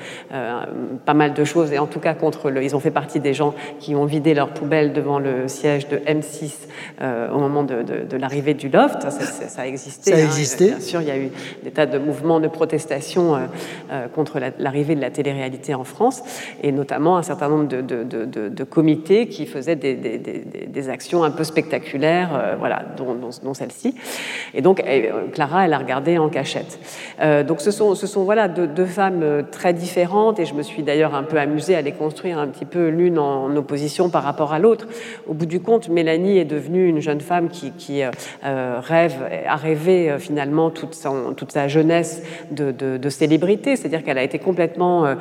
pas 1.05 1.13
mal 1.13 1.33
de 1.33 1.43
choses, 1.43 1.71
et 1.71 1.79
en 1.79 1.87
tout 1.87 1.99
cas 1.99 2.13
contre 2.13 2.49
le... 2.49 2.63
Ils 2.63 2.75
ont 2.75 2.79
fait 2.79 2.91
partie 2.91 3.19
des 3.19 3.33
gens 3.33 3.48
qui 3.79 3.95
ont 3.95 4.05
vidé 4.05 4.33
leurs 4.33 4.49
poubelles 4.49 4.93
devant 4.93 5.19
le 5.19 5.47
siège 5.47 5.87
de 5.87 5.97
M6 5.97 6.51
au 7.01 7.39
moment 7.39 7.63
de, 7.63 7.83
de, 7.83 8.17
l'arrivée 8.17 8.53
du 8.53 8.69
loft. 8.69 9.01
Ça, 9.01 9.11
ça, 9.11 9.61
a 9.61 9.65
existé. 9.65 10.11
Ça 10.11 10.17
a 10.17 10.21
hein. 10.21 10.25
existé. 10.25 10.65
Bien 10.67 10.79
sûr, 10.79 11.01
il 11.01 11.07
y 11.07 11.11
a 11.11 11.17
eu 11.17 11.29
des 11.63 11.71
tas 11.71 11.85
de 11.85 11.97
mouvements 11.97 12.39
de 12.39 12.47
protestation 12.47 13.37
contre 14.13 14.39
l'arrivée 14.59 14.95
de 14.95 15.01
la 15.01 15.11
télé-réalité 15.11 15.73
en 15.73 15.83
France, 15.83 16.21
et 16.63 16.71
notamment 16.71 17.17
un 17.17 17.23
certain 17.23 17.49
nombre 17.49 17.67
de, 17.67 17.81
de, 17.81 18.03
de, 18.03 18.49
de 18.49 18.63
comité 18.63 19.27
qui 19.27 19.45
faisait 19.45 19.75
des, 19.75 19.95
des, 19.95 20.17
des, 20.17 20.89
actions 20.89 21.23
un 21.23 21.31
peu 21.31 21.43
spectaculaires, 21.43 22.29
euh, 22.33 22.55
voilà, 22.57 22.83
dont, 22.97 23.15
dont, 23.15 23.53
celle-ci. 23.53 23.95
Et 24.53 24.61
donc, 24.61 24.81
euh, 24.81 25.27
Clara, 25.31 25.65
elle 25.65 25.73
a 25.73 25.77
regardé 25.77 26.17
en 26.17 26.29
cachette. 26.29 26.79
Euh, 27.21 27.43
donc, 27.43 27.61
ce 27.61 27.71
sont, 27.71 27.95
ce 27.95 28.07
sont 28.07 28.23
voilà, 28.23 28.47
deux, 28.47 28.67
deux, 28.67 28.85
femmes 28.85 29.43
très 29.51 29.73
différentes, 29.73 30.39
et 30.39 30.45
je 30.45 30.53
me 30.53 30.63
suis 30.63 30.83
d'ailleurs 30.83 31.15
un 31.15 31.23
peu 31.23 31.37
amusée 31.37 31.75
à 31.75 31.81
les 31.81 31.91
construire 31.91 32.39
un 32.39 32.47
petit 32.47 32.65
peu 32.65 32.89
l'une 32.89 33.19
en 33.19 33.38
opposition 33.55 34.09
par 34.09 34.23
rapport 34.23 34.53
à 34.53 34.59
l'autre. 34.59 34.87
Au 35.27 35.33
bout 35.33 35.45
du 35.45 35.59
compte, 35.59 35.89
Mélanie 35.89 36.37
est 36.37 36.45
devenue 36.45 36.87
une 36.87 36.99
jeune 36.99 37.21
femme 37.21 37.49
qui, 37.49 37.71
qui 37.71 38.01
rêve, 38.43 39.15
a 39.47 39.55
rêvé 39.55 40.15
finalement 40.19 40.69
toute, 40.69 40.95
son, 40.95 41.33
toute 41.33 41.51
sa 41.51 41.67
jeunesse 41.67 42.23
de, 42.51 42.71
de, 42.71 42.97
de 42.97 43.09
célébrité, 43.09 43.75
c'est-à-dire 43.75 44.03
qu'elle 44.03 44.17
a 44.17 44.23
été 44.23 44.39
complètement 44.39 45.15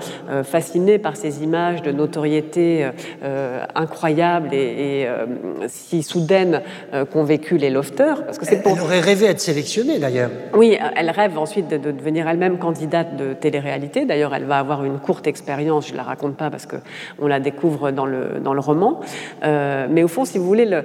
fascinée 0.45 0.99
par 0.99 1.17
ces 1.17 1.43
images 1.43 1.83
de 1.83 1.93
notoriété 1.93 2.89
euh, 3.23 3.65
incroyable 3.75 4.51
et, 4.53 5.07
euh, 5.07 5.27
si 5.69 6.03
soudaine 6.03 6.63
euh, 6.95 7.05
qu'ont 7.05 7.25
vécu 7.25 7.57
les 7.57 7.71
lofters. 7.71 8.25
Parce 8.25 8.39
que 8.39 8.47
c'est 8.47 8.63
pour... 8.63 8.77
Elle 8.77 8.83
aurait 8.83 9.01
rêvé 9.01 9.27
être 9.27 9.41
sélectionnée 9.41 9.99
d'ailleurs. 9.99 10.31
Oui, 10.55 10.79
elle 10.97 11.11
rêve 11.11 11.39
ensuite 11.39 11.69
de, 11.69 11.77
devenir 11.77 12.29
elle-même 12.29 12.59
candidate 12.59 13.17
de 13.17 13.35
télé-réalité. 13.35 14.05
D'ailleurs, 14.05 14.35
elle 14.35 14.45
va 14.45 14.59
avoir 14.59 14.85
une 14.85 14.99
courte 14.99 15.27
expérience, 15.27 15.89
je 15.89 15.93
ne 15.93 15.99
la 15.99 16.05
raconte 16.05 16.37
pas 16.37 16.51
parce 16.51 16.67
qu'on 16.67 17.27
la 17.27 17.41
découvre 17.41 17.91
dans 17.91 18.07
le, 18.09 18.41
dans 18.43 18.55
le 18.55 18.61
roman. 18.61 19.01
mais 19.43 20.03
au 20.03 20.09
fond, 20.09 20.25
si 20.25 20.39
vous 20.39 20.47
voulez, 20.47 20.67
le, 20.67 20.85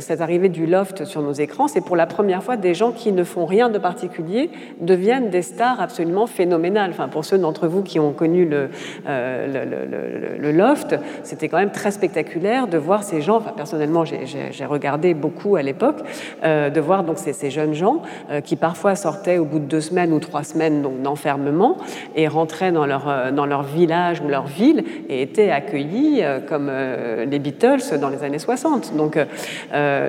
cette 0.00 0.20
arrivée 0.20 0.48
du 0.48 0.66
loft 0.66 1.04
sur 1.04 1.22
nos 1.22 1.32
écrans, 1.32 1.68
c'est 1.68 1.80
pour 1.80 1.96
la 1.96 2.06
première 2.06 2.42
fois 2.42 2.56
des 2.56 2.74
gens 2.74 2.92
qui 2.92 3.12
ne 3.12 3.24
font 3.24 3.46
rien 3.46 3.68
de 3.68 3.78
particulier 3.78 4.50
deviennent 4.80 5.30
des 5.30 5.42
stars 5.42 5.80
absolument 5.80 6.26
phénoménales. 6.26 6.90
Enfin, 6.90 7.08
pour 7.08 7.24
ceux 7.24 7.38
d'entre 7.38 7.66
vous 7.66 7.82
qui 7.82 7.98
ont 7.98 8.12
connu 8.12 8.44
le, 8.44 8.68
le 9.06 10.52
loft, 10.52 10.96
c'était 11.22 11.48
quand 11.48 11.58
même 11.58 11.70
très 11.70 11.90
spectaculaire 11.90 12.66
de 12.66 12.78
voir 12.78 13.02
ces 13.02 13.20
gens, 13.20 13.36
enfin 13.36 13.52
personnellement 13.56 14.04
j'ai 14.04 14.64
regardé 14.64 15.14
beaucoup 15.14 15.56
à 15.56 15.62
l'époque, 15.62 15.98
euh, 16.44 16.70
de 16.70 16.80
voir 16.80 17.04
donc 17.04 17.18
ces, 17.18 17.32
ces 17.32 17.50
jeunes 17.50 17.74
gens 17.74 18.02
euh, 18.30 18.40
qui 18.40 18.56
parfois 18.56 18.94
sortaient 18.94 19.38
au 19.38 19.44
bout 19.44 19.58
de 19.58 19.64
deux 19.64 19.80
semaines 19.80 20.12
ou 20.12 20.18
trois 20.18 20.44
semaines 20.44 20.84
d'enfermement 21.02 21.76
et 22.14 22.28
rentraient 22.28 22.72
dans 22.72 22.86
leur, 22.86 23.08
euh, 23.08 23.30
dans 23.30 23.46
leur 23.46 23.62
village 23.62 24.20
ou 24.20 24.28
leur 24.28 24.46
ville 24.46 24.84
et 25.08 25.22
étaient 25.22 25.50
accueillis 25.50 26.22
comme 26.48 26.55
les 26.58 27.38
Beatles 27.38 27.98
dans 28.00 28.08
les 28.08 28.22
années 28.22 28.38
60. 28.38 28.96
Donc 28.96 29.18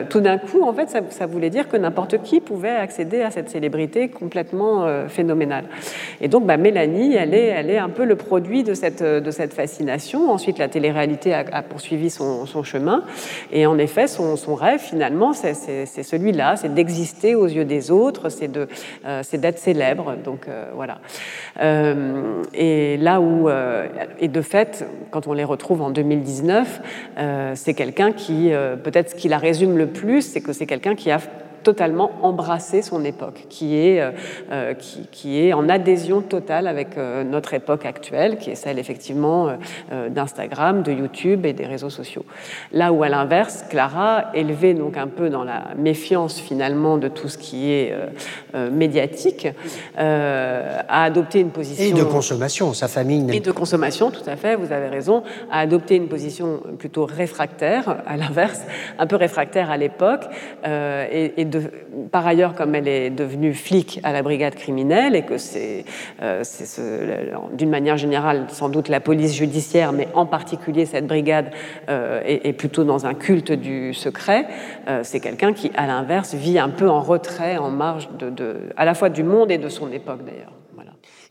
tout 0.10 0.20
d'un 0.20 0.38
coup, 0.38 0.64
en 0.64 0.74
fait, 0.74 0.89
ça, 1.10 1.26
voulait 1.26 1.50
dire 1.50 1.68
que 1.68 1.78
n'importe 1.78 2.22
qui 2.24 2.39
pouvait 2.39 2.76
accéder 2.76 3.22
à 3.22 3.32
cette 3.32 3.50
célébrité 3.50 4.10
complètement 4.10 4.88
phénoménale. 5.08 5.66
Et 6.22 6.28
donc 6.28 6.45
bah, 6.45 6.58
Mélanie, 6.58 7.16
elle 7.16 7.34
est, 7.34 7.48
elle 7.48 7.70
est 7.70 7.78
un 7.78 7.89
peu 7.89 8.06
le 8.06 8.16
produit 8.16 8.64
de 8.64 8.74
cette, 8.74 9.04
de 9.04 9.32
cette 9.32 9.54
fascination. 9.54 10.32
Ensuite, 10.32 10.58
la 10.58 10.68
télé-réalité 10.68 11.34
a, 11.34 11.62
poursuivi 11.62 12.10
son, 12.10 12.45
chemin. 12.64 13.04
Et 13.52 13.66
en 13.66 13.78
effet, 13.78 14.08
son, 14.08 14.56
rêve, 14.56 14.80
finalement, 14.80 15.34
c'est 15.34 15.54
celui-là, 16.04 16.56
c'est 16.56 16.74
d'exister 16.74 17.36
aux 17.36 17.48
yeux 17.48 17.66
des 17.66 17.91
autres, 17.91 18.30
c'est 18.30 18.52
d'être 19.38 19.60
célèbre. 19.60 20.16
Donc 20.24 20.48
voilà. 20.76 21.00
et 22.54 22.98
là 22.98 23.22
où, 23.22 23.50
et 24.20 24.28
de 24.28 24.41
fait, 24.41 24.86
quand 25.12 25.28
on 25.28 25.34
les 25.34 25.43
retrouve 25.43 25.82
en 25.82 25.89
2019, 26.42 27.56
c'est 27.56 27.74
quelqu'un 27.74 28.12
qui, 28.12 28.52
peut-être 28.84 29.12
ce 29.12 29.16
qui 29.16 29.28
la 29.28 29.38
résume 29.38 29.78
le 29.78 29.88
plus, 29.88 30.22
c'est 30.22 30.42
que 30.42 30.54
c'est 30.54 30.66
quelqu'un 30.66 30.96
qui 30.96 31.12
a 31.12 31.20
totalement 31.68 32.11
embrasser 32.22 32.82
son 32.82 33.03
époque, 33.03 33.43
qui 33.49 33.76
est, 33.76 33.99
euh, 33.99 34.11
euh, 34.53 34.74
qui, 35.11 35.41
est 35.41 35.51
en 35.51 35.68
adhésion 35.68 36.22
totale 36.22 36.65
avec 36.65 36.97
euh, 36.97 37.26
notre 37.26 37.53
époque 37.53 37.86
actuelle, 37.86 38.38
qui 38.38 38.51
est 38.51 38.55
celle 38.55 38.80
effectivement 38.80 39.49
d'Instagram, 40.09 40.82
de 40.82 40.93
YouTube 40.93 41.45
et 41.45 41.51
des 41.51 41.65
réseaux 41.65 41.89
sociaux. 41.89 42.24
Là 42.72 42.93
où 42.93 43.03
à 43.03 43.09
l'inverse, 43.09 43.65
Clara, 43.70 44.32
élevée 44.34 44.74
donc 44.74 44.95
un 44.95 45.07
peu 45.07 45.30
dans 45.30 45.43
la 45.43 45.74
méfiance 45.78 46.39
finalement 46.39 46.97
de 46.97 47.09
tout 47.09 47.28
ce 47.28 47.38
qui 47.38 47.72
est 47.72 47.93
médiatique, 48.72 49.47
a 49.97 51.03
adopté 51.03 51.41
une 51.41 51.49
position... 51.49 51.84
Et 51.84 51.99
de 51.99 52.05
consommation, 52.05 52.74
sa 52.74 52.88
famille... 52.88 53.30
Et 53.34 53.39
de 53.41 53.51
consommation, 53.51 54.11
tout 54.11 54.28
à 54.28 54.36
fait, 54.38 54.55
vous 54.55 54.72
avez 54.72 54.88
raison, 54.88 55.24
a 55.51 55.59
adopté 55.59 55.95
une 55.95 56.07
position 56.07 56.61
plutôt 56.80 57.05
réfractaire, 57.05 57.97
à 58.05 58.15
l'inverse, 58.15 58.61
un 58.97 59.07
peu 59.07 59.18
réfractaire 59.18 59.70
à 59.70 59.78
l'époque, 59.78 60.26
et, 60.65 61.34
et 61.38 61.45
de 61.45 61.57
par 62.12 62.26
ailleurs, 62.26 62.55
comme 62.55 62.76
elle 62.76 62.88
est 62.88 63.10
devenue 63.10 63.53
flic 63.53 63.99
à 64.03 64.14
la 64.14 64.22
brigade 64.24 64.55
criminelle 64.55 65.16
et 65.16 65.24
que 65.26 65.38
c'est, 65.38 65.86
euh, 66.22 66.43
d'une 67.53 67.70
manière 67.70 67.97
générale, 67.97 68.47
sans 68.49 68.70
doute 68.70 68.89
la 68.89 68.99
police 68.99 69.34
judiciaire, 69.34 69.93
mais 69.93 70.08
en 70.14 70.26
particulier 70.26 70.86
cette 70.86 71.08
brigade 71.08 71.51
euh, 71.89 72.22
est, 72.26 72.53
plutôt 72.53 72.84
dans 72.84 73.05
un 73.05 73.14
culte 73.14 73.51
du 73.51 73.93
secret, 73.93 74.47
euh, 74.88 75.01
c'est 75.03 75.20
quelqu'un 75.20 75.53
qui, 75.53 75.72
à 75.76 75.88
l'inverse, 75.88 76.34
vit 76.34 76.60
un 76.60 76.70
peu 76.70 76.89
en 76.89 77.01
retrait, 77.01 77.58
en 77.58 77.70
marge 77.70 78.10
de, 78.18 78.70
à 78.76 78.86
la 78.86 78.93
fois 78.93 79.10
du 79.10 79.24
monde 79.24 79.51
et 79.51 79.58
de 79.58 79.70
son 79.70 79.91
époque 79.91 80.26
d'ailleurs. 80.26 80.53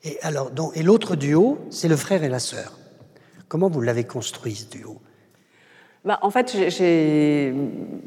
Et 0.05 0.19
alors, 0.23 0.53
et 0.75 0.83
l'autre 0.83 1.17
duo, 1.17 1.59
c'est 1.71 1.89
le 1.89 1.97
frère 1.97 2.23
et 2.23 2.29
la 2.29 2.39
sœur. 2.39 2.79
Comment 3.49 3.69
vous 3.69 3.81
l'avez 3.81 4.05
construit 4.05 4.55
ce 4.55 4.69
duo? 4.69 5.01
Bah, 6.07 6.21
en 6.23 6.31
fait, 6.31 6.57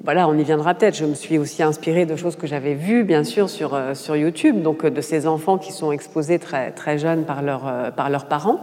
voilà, 0.06 0.30
on 0.30 0.38
y 0.38 0.44
viendra 0.46 0.74
peut-être. 0.74 0.96
Je 0.96 1.04
me 1.04 1.16
suis 1.16 1.38
aussi 1.38 1.62
inspirée 1.64 2.06
de 2.06 2.16
choses 2.16 2.38
que 2.38 2.48
j'avais 2.48 2.74
vues, 2.74 3.04
bien 3.04 3.26
sûr, 3.26 3.50
sur, 3.50 3.74
euh, 3.74 3.94
YouTube, 4.18 4.62
donc 4.62 4.86
euh, 4.86 4.90
de 4.90 5.02
ces 5.02 5.28
enfants 5.28 5.58
qui 5.58 5.74
sont 5.74 5.92
exposés 5.92 6.40
très, 6.40 6.98
jeunes 6.98 7.26
par, 7.26 7.42
leur, 7.42 7.68
euh, 7.68 7.92
par 7.92 8.10
leurs 8.10 8.28
parents. 8.28 8.62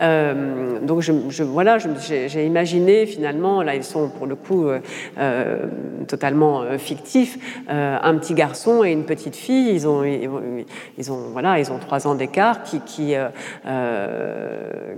Euh, 0.00 0.78
donc 0.80 1.00
je, 1.00 1.12
je 1.28 1.42
voilà, 1.42 1.78
j'ai 1.78 2.46
imaginé 2.46 3.06
finalement, 3.06 3.62
là 3.62 3.74
ils 3.74 3.84
sont 3.84 4.08
pour 4.08 4.26
le 4.26 4.36
coup 4.36 4.66
euh, 4.66 4.80
euh 5.18 5.66
totalement 6.06 6.62
fictifs, 6.78 7.38
euh, 7.68 7.98
un 8.00 8.16
petit 8.16 8.32
garçon 8.32 8.82
et 8.84 8.92
une 8.92 9.04
petite 9.04 9.36
fille. 9.36 9.70
Ils 9.70 9.86
ont, 9.86 10.04
ils, 10.04 11.12
ont, 11.12 11.20
voilà, 11.32 11.58
ils 11.58 11.70
ont 11.70 11.78
trois 11.78 12.06
ans 12.06 12.14
d'écart, 12.14 12.62
qui, 12.62 12.80
qui, 12.80 13.14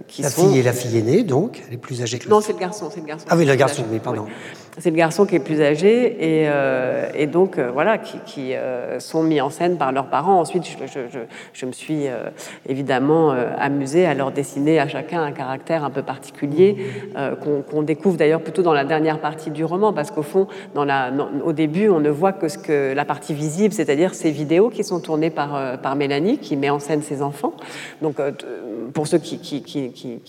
qui 0.06 0.22
la 0.22 0.30
fille 0.30 0.58
et 0.58 0.62
la 0.62 0.72
fille 0.72 0.98
aînée, 0.98 1.24
donc, 1.24 1.62
elle 1.66 1.74
est 1.74 1.78
plus 1.78 2.02
âgée 2.02 2.18
que 2.18 2.24
le. 2.24 2.30
Non, 2.30 2.40
c'est 2.40 2.52
le 2.52 2.58
garçon, 2.58 2.90
c'est 2.92 3.00
le 3.00 3.06
garçon. 3.06 3.26
Ah 3.28 3.36
oui, 3.36 3.44
le 3.44 3.54
garçon, 3.56 3.84
oui, 3.90 3.98
pardon. 3.98 4.26
C'est 4.78 4.90
le 4.90 4.96
garçon 4.96 5.26
qui 5.26 5.36
est 5.36 5.40
plus 5.40 5.60
âgé 5.60 6.16
et, 6.20 6.48
et 7.14 7.26
donc 7.26 7.58
voilà, 7.58 7.98
qui, 7.98 8.18
qui 8.24 8.52
sont 8.98 9.22
mis 9.22 9.40
en 9.40 9.50
scène 9.50 9.76
par 9.76 9.92
leurs 9.92 10.06
parents. 10.06 10.40
Ensuite, 10.40 10.64
je, 11.52 11.66
me 11.66 11.72
suis 11.72 12.06
évidemment 12.66 13.34
amusée 13.58 14.06
à 14.06 14.14
leur 14.14 14.32
dessiner 14.32 14.80
à 14.80 14.88
chacun 14.88 15.22
un 15.22 15.32
caractère 15.32 15.84
un 15.84 15.90
peu 15.90 16.02
particulier, 16.02 16.76
euh, 17.16 17.34
qu'on 17.36 17.82
découvre 17.82 18.16
d'ailleurs 18.16 18.42
plutôt 18.42 18.62
dans 18.62 18.72
la 18.72 18.84
dernière 18.84 19.20
partie 19.20 19.50
du 19.50 19.64
roman, 19.64 19.92
parce 19.92 20.10
qu'au 20.10 20.22
fond, 20.22 20.46
au 21.44 21.52
début, 21.52 21.88
on 21.88 22.00
ne 22.00 22.10
voit 22.10 22.32
que, 22.32 22.48
ce 22.48 22.58
que 22.58 22.92
la 22.94 23.04
partie 23.04 23.34
visible, 23.34 23.72
c'est-à-dire 23.74 24.14
ces 24.14 24.30
vidéos 24.30 24.70
qui 24.70 24.84
sont 24.84 25.00
tournées 25.00 25.30
par, 25.30 25.54
euh, 25.56 25.76
Mélanie, 25.96 26.38
qui 26.38 26.56
met 26.56 26.70
en 26.70 26.78
scène 26.78 27.02
ses 27.02 27.20
enfants. 27.20 27.52
Donc, 28.00 28.20
euh, 28.20 28.30
pour 28.94 29.06
ceux 29.06 29.18
qui, 29.18 29.62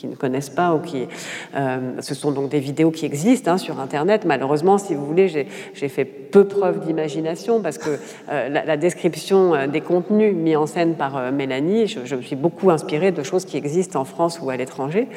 ne 0.04 0.16
connaissent 0.16 0.50
pas, 0.50 0.74
ou 0.74 0.80
qui, 0.80 1.08
ce 1.54 2.16
sont 2.16 2.32
donc 2.32 2.50
des 2.50 2.60
vidéos 2.60 2.92
qui 2.92 3.06
existent 3.06 3.52
hein, 3.52 3.58
sur 3.58 3.80
Internet. 3.80 4.26
Malheureusement, 4.32 4.78
si 4.78 4.96
vous 4.96 5.06
voulez, 5.06 5.28
j'ai 5.28 5.90
fait 5.90 6.06
peu 6.06 6.46
preuve 6.46 6.80
d'imagination, 6.86 7.62
parce 7.62 7.78
que 7.78 8.00
la, 8.30 8.78
description 8.78 9.68
des 9.68 9.82
contenus 9.82 10.34
mis 10.34 10.56
en 10.56 10.66
scène 10.66 10.96
par 10.96 11.34
Mélanie, 11.34 11.88
je, 11.88 12.16
me 12.16 12.22
suis 12.22 12.38
beaucoup 12.38 12.72
inspirée 12.72 13.12
de 13.12 13.24
choses 13.24 13.44
qui 13.44 13.58
existent 13.58 14.00
en 14.00 14.06
France 14.06 14.40
ou 14.42 14.50
à 14.50 14.56
l'étranger. 14.56 15.10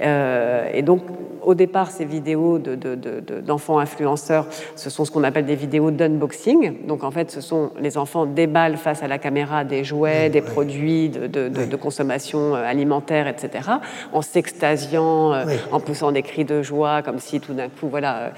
Euh, 0.00 0.68
et 0.74 0.82
donc, 0.82 1.02
au 1.44 1.54
départ, 1.54 1.90
ces 1.90 2.04
vidéos 2.04 2.58
d'enfants 2.58 3.78
influenceurs, 3.78 4.46
ce 4.76 4.90
sont 4.90 5.04
ce 5.04 5.10
qu'on 5.10 5.24
appelle 5.24 5.46
des 5.46 5.54
vidéos 5.54 5.90
d'unboxing. 5.90 6.86
Donc, 6.86 7.04
en 7.04 7.10
fait, 7.10 7.30
ce 7.30 7.40
sont 7.40 7.70
les 7.80 7.98
enfants 7.98 8.26
déballent 8.26 8.76
face 8.76 9.02
à 9.02 9.08
la 9.08 9.18
caméra 9.18 9.64
des 9.64 9.84
jouets, 9.84 10.30
des 10.30 10.40
produits 10.40 11.08
de, 11.08 11.76
consommation 11.76 12.54
euh, 12.54 12.64
alimentaire, 12.64 13.26
etc., 13.26 13.70
en 14.12 14.22
s'extasiant, 14.22 15.32
euh, 15.32 15.44
en 15.72 15.80
poussant 15.80 16.12
des 16.12 16.22
cris 16.22 16.44
de 16.44 16.62
joie, 16.62 17.02
comme 17.02 17.18
si 17.18 17.40
tout 17.40 17.54
d'un 17.54 17.68
coup, 17.68 17.88
voilà. 17.88 18.32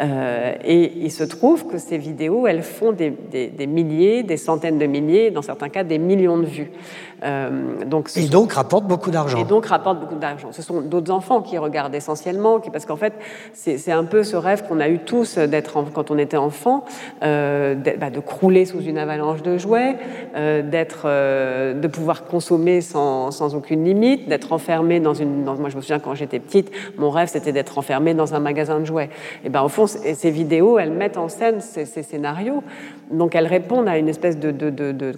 et 0.00 0.92
il 0.96 1.10
se 1.10 1.24
trouve 1.24 1.66
que 1.66 1.78
ces 1.78 1.98
vidéos, 1.98 2.46
elles 2.46 2.62
font 2.62 2.92
des, 2.92 3.10
des 3.10 3.66
milliers, 3.66 4.22
des 4.22 4.36
centaines 4.36 4.78
de 4.78 4.86
milliers, 4.86 5.30
dans 5.30 5.42
certains 5.42 5.68
cas, 5.68 5.84
des 5.84 5.98
millions 5.98 6.38
de 6.38 6.46
vues. 6.46 6.70
Euh, 7.22 7.84
donc, 7.84 8.10
et 8.16 8.28
donc 8.28 8.52
rapporte 8.52 8.84
beaucoup 8.84 9.10
d'argent. 9.10 9.38
Et 9.38 9.44
donc 9.44 9.66
rapporte 9.66 10.00
beaucoup 10.00 10.16
d'argent. 10.16 10.48
Ce 10.52 10.62
sont 10.62 10.80
d'autres 10.80 11.12
enfants 11.12 11.42
qui 11.42 11.58
regardent 11.58 11.94
essentiellement, 11.94 12.60
qui, 12.60 12.70
parce 12.70 12.86
qu'en 12.86 12.96
fait, 12.96 13.14
c'est 13.52 13.92
un 13.92 14.04
peu 14.04 14.22
ce 14.22 14.36
rêve 14.36 14.64
qu'on 14.66 14.80
a 14.80 14.88
eu 14.88 14.98
tous 14.98 15.38
d'être 15.38 15.76
quand 15.92 16.10
on 16.10 16.18
était 16.18 16.36
enfant, 16.36 16.84
euh, 17.22 17.74
bah, 17.74 18.10
de, 18.10 18.20
crouler 18.20 18.64
sous 18.64 18.80
une 18.80 18.98
avalanche 18.98 19.42
de 19.42 19.58
jouets, 19.58 19.96
euh, 20.36 20.62
d'être, 20.62 21.02
euh, 21.04 21.74
de 21.74 21.88
pouvoir 21.88 22.24
consommer 22.24 22.80
sans, 22.80 23.30
sans 23.30 23.54
aucune 23.54 23.84
limite, 23.84 24.28
d'être 24.28 24.52
enfermé 24.52 25.00
dans 25.00 25.14
une. 25.14 25.44
Dans, 25.44 25.56
moi, 25.56 25.68
je 25.68 25.76
me 25.76 25.80
souviens 25.80 25.98
quand 25.98 26.14
j'étais 26.14 26.38
petite, 26.38 26.70
mon 26.96 27.10
rêve 27.10 27.28
c'était 27.28 27.52
d'être 27.52 27.78
enfermé 27.78 28.14
dans 28.14 28.34
un 28.34 28.40
magasin 28.40 28.80
de 28.80 28.84
jouets. 28.84 29.10
Et 29.44 29.48
ben 29.48 29.62
au 29.62 29.68
fond, 29.68 29.86
ces 29.86 30.30
vidéos, 30.30 30.78
elles 30.78 30.92
mettent 30.92 31.18
en 31.18 31.28
scène 31.28 31.60
ces, 31.60 31.84
ces 31.84 32.02
scénarios, 32.02 32.62
donc 33.10 33.34
elles 33.34 33.46
répondent 33.46 33.88
à 33.88 33.98
une 33.98 34.08
espèce 34.08 34.38
de, 34.38 34.52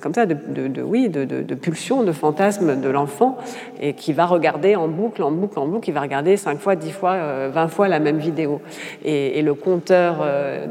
comme 0.01 0.15
ça, 0.15 0.27
de, 0.27 0.83
oui, 0.83 1.09
de, 1.09 1.55
pulsion 1.55 2.03
de 2.03 2.13
fantasme 2.13 2.81
de 2.81 2.89
l'enfant 2.89 3.39
et 3.81 3.95
qui 3.95 4.13
va 4.13 4.27
regarder 4.27 4.77
en 4.77 4.89
boucle, 4.89 5.23
en 5.23 5.31
boucle, 5.31 5.59
en 5.59 5.67
boucle, 5.67 5.85
qui 5.85 5.93
va 5.93 6.03
regarder 6.03 6.37
5 6.37 6.59
fois, 6.59 6.77
10 6.77 6.91
fois, 6.91 7.49
20 7.49 7.65
euh, 7.65 7.69
fois 7.69 7.89
la 7.89 7.99
même 7.99 8.19
vidéo. 8.19 8.61
Et, 9.05 9.41
le 9.43 9.55
compteur 9.55 10.19
euh, 10.21 10.67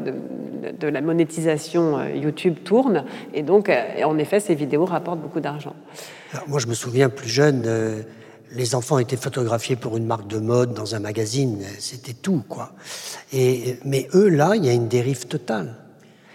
de, 0.79 0.87
la 0.87 1.01
monétisation 1.01 1.97
euh, 1.97 2.09
YouTube 2.15 2.57
tourne 2.63 3.05
et 3.33 3.41
donc, 3.41 3.71
en 4.03 4.17
effet, 4.17 4.39
ces 4.39 4.55
vidéos 4.55 4.85
rapportent 4.85 5.21
beaucoup 5.21 5.39
d'argent. 5.39 5.73
Moi, 6.47 6.59
je 6.59 6.67
me 6.67 6.73
souviens 6.73 7.09
plus 7.09 7.29
jeune, 7.29 7.63
les 8.51 8.75
enfants 8.75 8.99
étaient 8.99 9.17
photographiés 9.17 9.75
pour 9.75 9.97
une 9.97 10.05
marque 10.05 10.27
de 10.27 10.39
mode 10.39 10.73
dans 10.73 10.95
un 10.95 10.99
magazine, 10.99 11.63
c'était 11.79 12.13
tout, 12.13 12.43
quoi. 12.47 12.73
Et, 13.33 13.77
mais 13.85 14.07
eux, 14.13 14.29
là, 14.29 14.53
il 14.55 14.65
y 14.65 14.69
a 14.69 14.73
une 14.73 14.87
dérive 14.87 15.27
totale. 15.27 15.75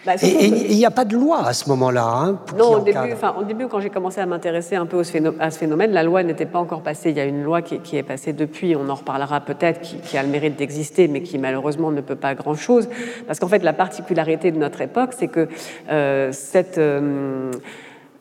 Bah, 0.05 0.15
et 0.21 0.47
il 0.47 0.77
n'y 0.77 0.85
a 0.85 0.91
pas 0.91 1.05
de 1.05 1.17
loi 1.17 1.47
à 1.47 1.53
ce 1.53 1.69
moment-là 1.69 2.05
hein, 2.05 2.41
Non, 2.59 2.75
au 2.75 2.81
début, 2.81 2.99
au 3.39 3.45
début, 3.45 3.69
quand 3.69 3.79
j'ai 3.79 3.91
commencé 3.91 4.21
à 4.21 4.27
m'intéresser 4.27 4.75
un 4.75 4.87
peu 4.87 5.01
à 5.39 5.51
ce 5.51 5.59
phénomène, 5.59 5.93
la 5.93 6.03
loi 6.03 6.25
n'était 6.25 6.47
pas 6.47 6.59
encore 6.59 6.83
passée. 6.83 7.11
Il 7.11 7.17
y 7.17 7.21
a 7.21 7.25
une 7.25 7.45
loi 7.45 7.63
qui, 7.63 7.97
est 7.97 8.03
passée 8.03 8.33
depuis, 8.33 8.75
on 8.75 8.89
en 8.89 8.95
reparlera 8.97 9.41
peut-être, 9.41 9.81
qui, 9.81 10.19
a 10.19 10.23
le 10.23 10.29
mérite 10.29 10.57
d'exister, 10.57 11.07
mais 11.07 11.23
qui 11.23 11.39
malheureusement 11.39 11.93
ne 11.93 12.01
peut 12.01 12.17
pas 12.17 12.35
grand-chose. 12.35 12.89
Parce 13.27 13.39
qu'en 13.39 13.49
fait, 13.49 13.63
la 13.63 13.73
particularité 13.73 14.51
de 14.51 14.59
notre 14.59 14.81
époque, 14.81 15.11
c'est 15.17 15.29
que 15.29 15.49
euh, 15.91 16.33
cette... 16.33 16.79
Euh, 16.79 17.53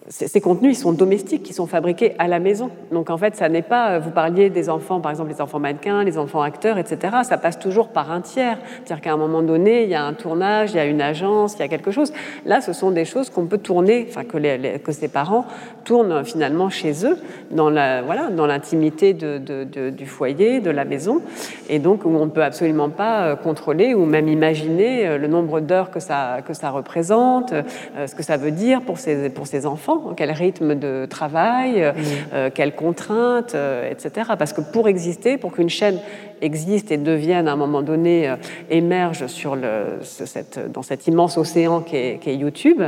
ces 0.10 0.42
contenus, 0.42 0.78
ils 0.78 0.82
sont 0.82 0.94
domestiques, 0.94 1.50
ils 1.50 1.54
sont 1.54 1.68
fabriqués 1.68 2.16
à 2.18 2.28
la 2.28 2.40
maison. 2.40 2.72
Donc 2.92 3.10
en 3.10 3.18
fait, 3.18 3.36
ça 3.36 3.50
n'est 3.50 3.62
pas, 3.62 4.00
vous 4.00 4.10
parliez 4.10 4.50
des 4.50 4.70
enfants, 4.70 5.00
par 5.00 5.12
exemple 5.12 5.30
les 5.30 5.42
enfants 5.42 5.60
mannequins, 5.60 6.04
les 6.04 6.18
enfants 6.18 6.42
acteurs, 6.42 6.78
etc. 6.78 7.18
Ça 7.24 7.38
passe 7.38 7.60
toujours 7.60 7.90
par 7.90 8.12
un 8.12 8.22
tiers. 8.22 8.58
C'est-à-dire 8.84 9.02
qu'à 9.02 9.14
un 9.14 9.18
moment 9.18 9.44
donné, 9.44 9.84
il 9.84 9.90
y 9.90 9.96
a 9.96 10.04
un 10.04 10.14
tournage, 10.14 10.72
il 10.72 10.78
y 10.78 10.80
a 10.80 10.86
une 10.86 11.02
agence, 11.02 11.54
il 11.56 11.60
y 11.60 11.64
a 11.64 11.68
quelque 11.68 11.92
chose. 11.92 12.14
Là, 12.46 12.62
ce 12.62 12.74
sont 12.74 12.92
des 12.92 13.06
choses 13.06 13.30
qu'on 13.30 13.46
peut 13.46 13.60
tourner, 13.60 14.08
enfin 14.10 14.24
que, 14.24 14.38
les, 14.38 14.80
que 14.80 14.92
ses 14.92 15.08
parents 15.08 15.46
tournent 15.84 16.26
finalement 16.26 16.70
chez 16.70 17.06
eux, 17.06 17.18
dans 17.52 17.70
la, 17.70 18.02
voilà, 18.02 18.30
l'intimité 18.30 19.14
du 19.14 20.06
foyer, 20.06 20.60
de 20.60 20.72
la 20.72 20.86
maison, 20.86 21.22
et 21.70 21.80
donc 21.80 22.06
où 22.06 22.10
on 22.10 22.26
ne 22.26 22.32
peut 22.32 22.44
absolument 22.44 22.90
pas 22.90 23.22
euh, 23.22 23.36
contrôler 23.36 23.94
ou 23.94 24.06
même 24.06 24.28
imaginer 24.28 25.08
euh, 25.08 25.18
le 25.18 25.28
nombre 25.28 25.60
d'heures 25.60 25.92
que 25.92 26.00
ça, 26.00 26.40
que 26.46 26.54
ça 26.54 26.70
représente, 26.70 27.54
euh, 27.54 28.08
ce 28.08 28.16
que 28.16 28.24
ça 28.24 28.38
veut 28.38 28.52
dire 28.52 28.82
pour 28.82 28.98
ces, 28.98 29.30
pour 29.30 29.48
ces 29.48 29.66
enfants 29.66 29.91
quel 30.16 30.32
rythme 30.32 30.76
de 30.76 31.06
travail, 31.10 31.94
euh, 32.34 32.50
quelles 32.54 32.76
contraintes, 32.76 33.56
euh, 33.56 33.90
etc. 33.90 34.32
Parce 34.38 34.54
que 34.54 34.62
pour 34.62 34.88
exister, 34.88 35.38
pour 35.38 35.52
qu'une 35.54 35.70
chaîne 35.70 36.00
existent 36.42 36.94
et 36.94 36.98
deviennent 36.98 37.48
à 37.48 37.54
un 37.54 37.56
moment 37.56 37.82
donné, 37.82 38.36
émergent 38.70 39.28
sur 39.28 39.56
le, 39.56 40.00
cette, 40.02 40.60
dans 40.72 40.82
cet 40.82 41.08
immense 41.08 41.38
océan 41.38 41.82
qu'est 41.82 42.20
est 42.26 42.36
YouTube, 42.36 42.82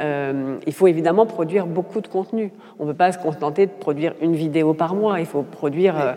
il 0.00 0.72
faut 0.72 0.86
évidemment 0.86 1.26
produire 1.26 1.66
beaucoup 1.66 2.00
de 2.00 2.08
contenu. 2.08 2.52
On 2.78 2.84
ne 2.84 2.90
peut 2.90 2.96
pas 2.96 3.12
se 3.12 3.18
contenter 3.18 3.66
de 3.66 3.72
produire 3.72 4.14
une 4.20 4.34
vidéo 4.34 4.74
par 4.74 4.94
mois, 4.94 5.20
il 5.20 5.26
faut 5.26 5.42
produire 5.42 6.16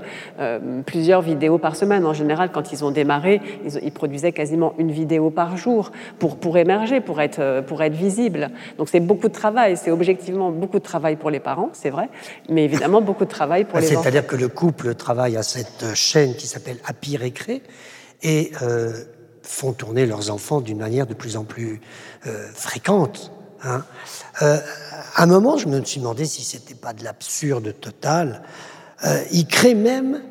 plusieurs 0.86 1.22
vidéos 1.22 1.58
par 1.58 1.76
semaine. 1.76 2.06
En 2.06 2.14
général, 2.14 2.52
quand 2.52 2.72
ils 2.72 2.84
ont 2.84 2.92
démarré, 2.92 3.42
ils, 3.66 3.80
ils 3.84 3.92
produisaient 3.92 4.32
quasiment 4.32 4.74
une 4.78 4.92
vidéo 4.92 5.30
par 5.30 5.58
jour 5.58 5.92
pour, 6.20 6.38
pour 6.38 6.58
émerger, 6.58 7.02
pour 7.02 7.22
être, 7.22 7.62
pour 7.62 7.82
être 7.82 7.96
visible. 7.96 8.50
Donc 8.78 8.90
c'est 8.90 9.00
beaucoup 9.00 9.28
de 9.28 9.34
travail, 9.34 9.78
c'est 9.78 9.92
objectivement 9.92 10.52
beaucoup 10.52 10.80
de 10.80 10.84
travail 10.84 11.16
pour 11.16 11.30
les 11.30 11.40
parents, 11.40 11.70
c'est 11.74 11.90
vrai, 11.90 12.10
mais 12.50 12.66
évidemment 12.66 13.02
beaucoup 13.02 13.26
de 13.26 13.30
travail 13.30 13.64
pour 13.64 13.80
les 13.80 13.92
enfants. 13.92 14.02
C'est-à-dire 14.02 14.28
que 14.28 14.36
le 14.36 14.48
couple 14.48 14.96
travaille 14.96 15.38
à 15.38 15.44
cette 15.44 15.96
chaîne 15.96 16.36
qui 16.36 16.48
s'appelle 16.48 16.67
Happy 16.86 17.18
Récré 17.18 17.64
et 18.22 18.52
euh, 18.62 19.04
font 19.42 19.74
tourner 19.74 20.06
leurs 20.06 20.32
enfants 20.32 20.62
d'une 20.62 20.80
manière 20.80 21.08
de 21.08 21.14
plus 21.14 21.38
en 21.38 21.44
plus 21.44 21.82
euh, 22.26 22.48
fréquente. 22.54 23.32
Hein. 23.64 23.84
Euh, 24.42 24.60
à 25.16 25.24
un 25.24 25.26
moment, 25.28 25.58
je 25.58 25.68
me 25.68 25.84
suis 25.84 26.00
demandé 26.00 26.26
si 26.26 26.44
c'était 26.44 26.76
pas 26.76 26.94
de 26.94 27.04
l'absurde 27.04 27.74
total. 27.80 28.44
ils 29.32 29.48
créent 29.48 29.76
même 29.76 30.22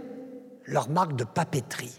leur 0.64 0.88
marque 0.88 1.16
de 1.16 1.24
papeterie. 1.24 1.94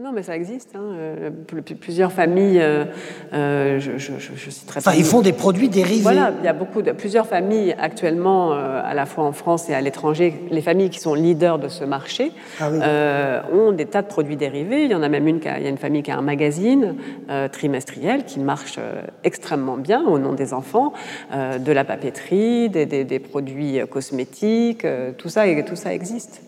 Non, 0.00 0.10
mais 0.10 0.22
ça 0.22 0.34
existe. 0.34 0.70
Hein. 0.74 0.94
Euh, 0.96 1.30
plusieurs 1.78 2.12
familles, 2.12 2.60
euh, 2.62 2.86
euh, 3.34 3.78
je, 3.78 3.98
je, 3.98 4.12
je, 4.18 4.50
citerai 4.50 4.78
enfin, 4.78 4.94
ils 4.96 5.04
font 5.04 5.20
des 5.20 5.34
produits 5.34 5.68
dérivés. 5.68 6.00
Voilà, 6.00 6.32
il 6.40 6.44
y 6.46 6.48
a 6.48 6.54
beaucoup 6.54 6.80
de, 6.80 6.92
plusieurs 6.92 7.26
familles 7.26 7.76
actuellement, 7.78 8.52
à 8.52 8.94
la 8.94 9.04
fois 9.04 9.24
en 9.24 9.32
France 9.32 9.68
et 9.68 9.74
à 9.74 9.82
l'étranger, 9.82 10.34
les 10.50 10.62
familles 10.62 10.88
qui 10.88 10.98
sont 10.98 11.12
leaders 11.12 11.58
de 11.58 11.68
ce 11.68 11.84
marché 11.84 12.32
ah 12.58 13.42
ont 13.52 13.72
des 13.72 13.84
tas 13.84 14.00
de 14.00 14.06
produits 14.06 14.36
dérivés. 14.36 14.84
Il 14.84 14.90
y 14.90 14.94
en 14.94 15.02
a 15.02 15.10
même 15.10 15.28
une, 15.28 15.40
qui 15.40 15.48
a, 15.48 15.58
il 15.58 15.64
y 15.64 15.66
a 15.66 15.70
une 15.70 15.76
famille 15.76 16.02
qui 16.02 16.10
a 16.10 16.16
un 16.16 16.22
magazine 16.22 16.96
trimestriel 17.52 18.24
qui 18.24 18.40
marche 18.40 18.78
extrêmement 19.24 19.76
bien 19.76 20.02
au 20.06 20.18
nom 20.18 20.32
des 20.32 20.54
enfants, 20.54 20.94
de 21.32 21.72
la 21.72 21.84
papeterie, 21.84 22.70
des, 22.70 22.86
des, 22.86 23.04
des 23.04 23.18
produits 23.18 23.78
cosmétiques, 23.90 24.86
tout 25.18 25.28
ça, 25.28 25.44
tout 25.66 25.76
ça 25.76 25.92
existe. 25.92 26.40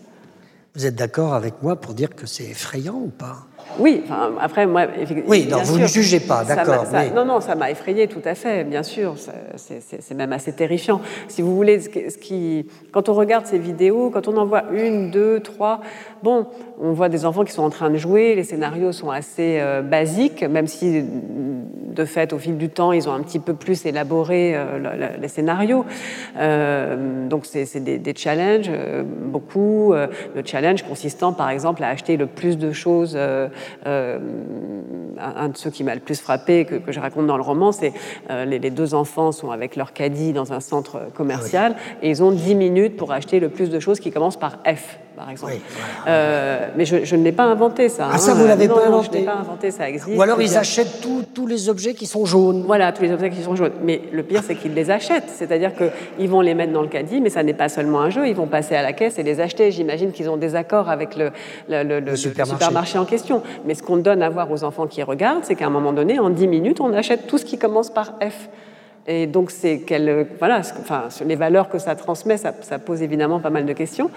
Vous 0.75 0.85
êtes 0.85 0.95
d'accord 0.95 1.33
avec 1.33 1.63
moi 1.63 1.79
pour 1.79 1.93
dire 1.93 2.09
que 2.09 2.25
c'est 2.25 2.43
effrayant 2.43 2.95
ou 2.95 3.09
pas? 3.09 3.47
Oui, 3.79 4.01
enfin, 4.05 4.31
après, 4.39 4.65
moi. 4.65 4.87
Oui, 5.27 5.47
non, 5.49 5.57
vous 5.63 5.79
ne 5.79 5.87
jugez 5.87 6.19
pas, 6.19 6.43
d'accord. 6.43 6.85
Mais... 6.91 7.09
Non, 7.11 7.25
non, 7.25 7.41
ça 7.41 7.55
m'a 7.55 7.71
effrayé 7.71 8.07
tout 8.07 8.21
à 8.23 8.35
fait, 8.35 8.63
bien 8.63 8.83
sûr. 8.83 9.15
C'est 9.55 10.13
même 10.13 10.31
assez 10.33 10.53
terrifiant. 10.53 11.01
Si 11.27 11.41
vous 11.41 11.55
voulez, 11.55 11.79
ce 11.81 12.17
qui, 12.17 12.67
quand 12.91 13.09
on 13.09 13.13
regarde 13.13 13.45
ces 13.45 13.57
vidéos, 13.57 14.09
quand 14.11 14.27
on 14.27 14.37
en 14.37 14.45
voit 14.45 14.63
une, 14.71 15.11
deux, 15.11 15.39
trois, 15.41 15.81
bon, 16.23 16.47
on 16.79 16.93
voit 16.93 17.09
des 17.09 17.25
enfants 17.25 17.43
qui 17.43 17.51
sont 17.51 17.63
en 17.63 17.69
train 17.69 17.89
de 17.89 17.97
jouer, 17.97 18.35
les 18.35 18.43
scénarios 18.43 18.91
sont 18.91 19.09
assez 19.09 19.57
euh, 19.59 19.81
basiques, 19.81 20.43
même 20.43 20.67
si, 20.67 21.03
de 21.03 22.05
fait, 22.05 22.33
au 22.33 22.37
fil 22.37 22.57
du 22.57 22.69
temps, 22.69 22.91
ils 22.91 23.09
ont 23.09 23.13
un 23.13 23.21
petit 23.21 23.39
peu 23.39 23.53
plus 23.53 23.85
élaboré 23.85 24.53
euh, 24.55 25.17
les 25.19 25.27
scénarios. 25.27 25.85
Euh, 26.37 27.27
donc, 27.27 27.45
c'est 27.45 27.83
des, 27.83 27.97
des, 27.97 28.13
challenges, 28.15 28.71
beaucoup. 29.03 29.93
le 29.93 30.41
challenge 30.45 30.83
consistant, 30.83 31.33
par 31.33 31.49
exemple, 31.49 31.83
à 31.83 31.89
acheter 31.89 32.15
le 32.15 32.27
plus 32.27 32.57
de 32.57 32.71
choses 32.71 33.17
un 33.85 35.49
de 35.49 35.57
ceux 35.57 35.69
qui 35.69 35.83
m'a 35.83 35.95
le 35.95 36.01
plus 36.01 36.19
frappé, 36.19 36.65
que, 36.65 36.75
que, 36.75 36.91
je 36.91 36.99
raconte 36.99 37.27
dans 37.27 37.37
le 37.37 37.43
roman, 37.43 37.71
c'est 37.71 37.93
euh, 38.29 38.45
les, 38.45 38.59
les, 38.59 38.71
deux 38.71 38.93
enfants 38.93 39.31
sont 39.31 39.51
avec 39.51 39.75
leur 39.75 39.93
caddie 39.93 40.33
dans 40.33 40.53
un 40.53 40.59
centre 40.59 41.11
commercial 41.13 41.75
et 42.01 42.09
ils 42.09 42.23
ont 42.23 42.31
10 42.31 42.55
minutes 42.55 42.97
pour 42.97 43.11
acheter 43.11 43.39
le 43.39 43.49
plus 43.49 43.69
de 43.69 43.79
choses 43.79 43.99
qui 43.99 44.11
commencent 44.11 44.39
par 44.39 44.59
F 44.65 44.99
par 45.15 45.29
exemple. 45.29 45.53
Euh, 46.07 46.67
mais 46.75 46.85
je, 46.85 47.03
je 47.05 47.15
ne 47.15 47.23
l'ai 47.23 47.31
pas 47.31 47.43
inventé, 47.43 47.89
ça. 47.89 48.09
Ah, 48.11 48.17
ça, 48.17 48.33
vous 48.33 48.45
l'avez 48.45 48.67
pas 48.67 48.85
inventé 48.85 49.05
je 49.05 49.11
ne 49.11 49.17
l'ai 49.19 49.25
pas 49.25 49.37
inventé, 49.39 49.71
ça 49.71 49.89
existe. 49.89 50.17
Ou 50.17 50.21
alors 50.21 50.41
ils 50.41 50.57
achètent 50.57 51.01
tous 51.33 51.47
les 51.47 51.69
objets 51.69 51.93
qui 51.93 52.05
sont 52.05 52.25
jaunes. 52.25 52.63
Voilà, 52.65 52.91
tous 52.91 53.03
les 53.03 53.11
objets 53.11 53.29
qui 53.29 53.41
sont 53.41 53.55
jaunes. 53.55 53.73
Mais 53.83 54.01
le 54.11 54.23
pire, 54.23 54.41
c'est 54.45 54.55
qu'ils 54.55 54.73
les 54.73 54.91
achètent. 54.91 55.29
C'est-à-dire 55.29 55.71
qu'ils 55.75 56.29
vont 56.29 56.41
les 56.41 56.53
mettre 56.53 56.73
dans 56.73 56.81
le 56.81 56.87
caddie, 56.87 57.21
mais 57.21 57.29
ça 57.29 57.43
n'est 57.43 57.53
pas 57.53 57.69
seulement 57.69 58.01
un 58.01 58.09
jeu. 58.09 58.27
Ils 58.27 58.35
vont 58.35 58.47
passer 58.47 58.75
à 58.75 58.81
la 58.83 58.93
caisse 58.93 59.17
et 59.19 59.23
les 59.23 59.39
acheter. 59.39 59.71
J'imagine 59.71 60.11
qu'ils 60.11 60.29
ont 60.29 60.37
des 60.37 60.55
accords 60.55 60.89
avec 60.89 61.15
le, 61.15 61.31
le, 61.69 61.83
le, 61.83 61.99
le 61.99 62.15
supermarché. 62.15 62.65
supermarché. 62.65 62.97
en 62.97 63.05
question. 63.05 63.41
Mais 63.65 63.75
ce 63.75 63.83
qu'on 63.83 63.97
donne 63.97 64.21
à 64.21 64.29
voir 64.29 64.51
aux 64.51 64.63
enfants 64.63 64.87
qui 64.87 65.03
regardent, 65.03 65.43
c'est 65.43 65.55
qu'à 65.55 65.67
un 65.67 65.69
moment 65.71 65.93
donné, 65.93 66.19
en 66.19 66.29
10 66.29 66.47
minutes, 66.47 66.79
on 66.81 66.93
achète 66.93 67.27
tout 67.27 67.37
ce 67.37 67.45
qui 67.45 67.57
commence 67.57 67.89
par 67.89 68.13
F. 68.21 68.49
Et 69.07 69.27
donc, 69.27 69.51
c'est 69.51 69.81
quelle, 69.81 70.25
voilà, 70.39 70.61
enfin, 70.79 71.09
les 71.25 71.35
valeurs 71.35 71.69
que 71.69 71.77
ça 71.77 71.95
transmet, 71.95 72.37
ça, 72.37 72.51
pose 72.79 73.03
évidemment 73.03 73.39
pas 73.39 73.51
mal 73.51 73.65
de 73.65 73.73
questions. 73.73 74.09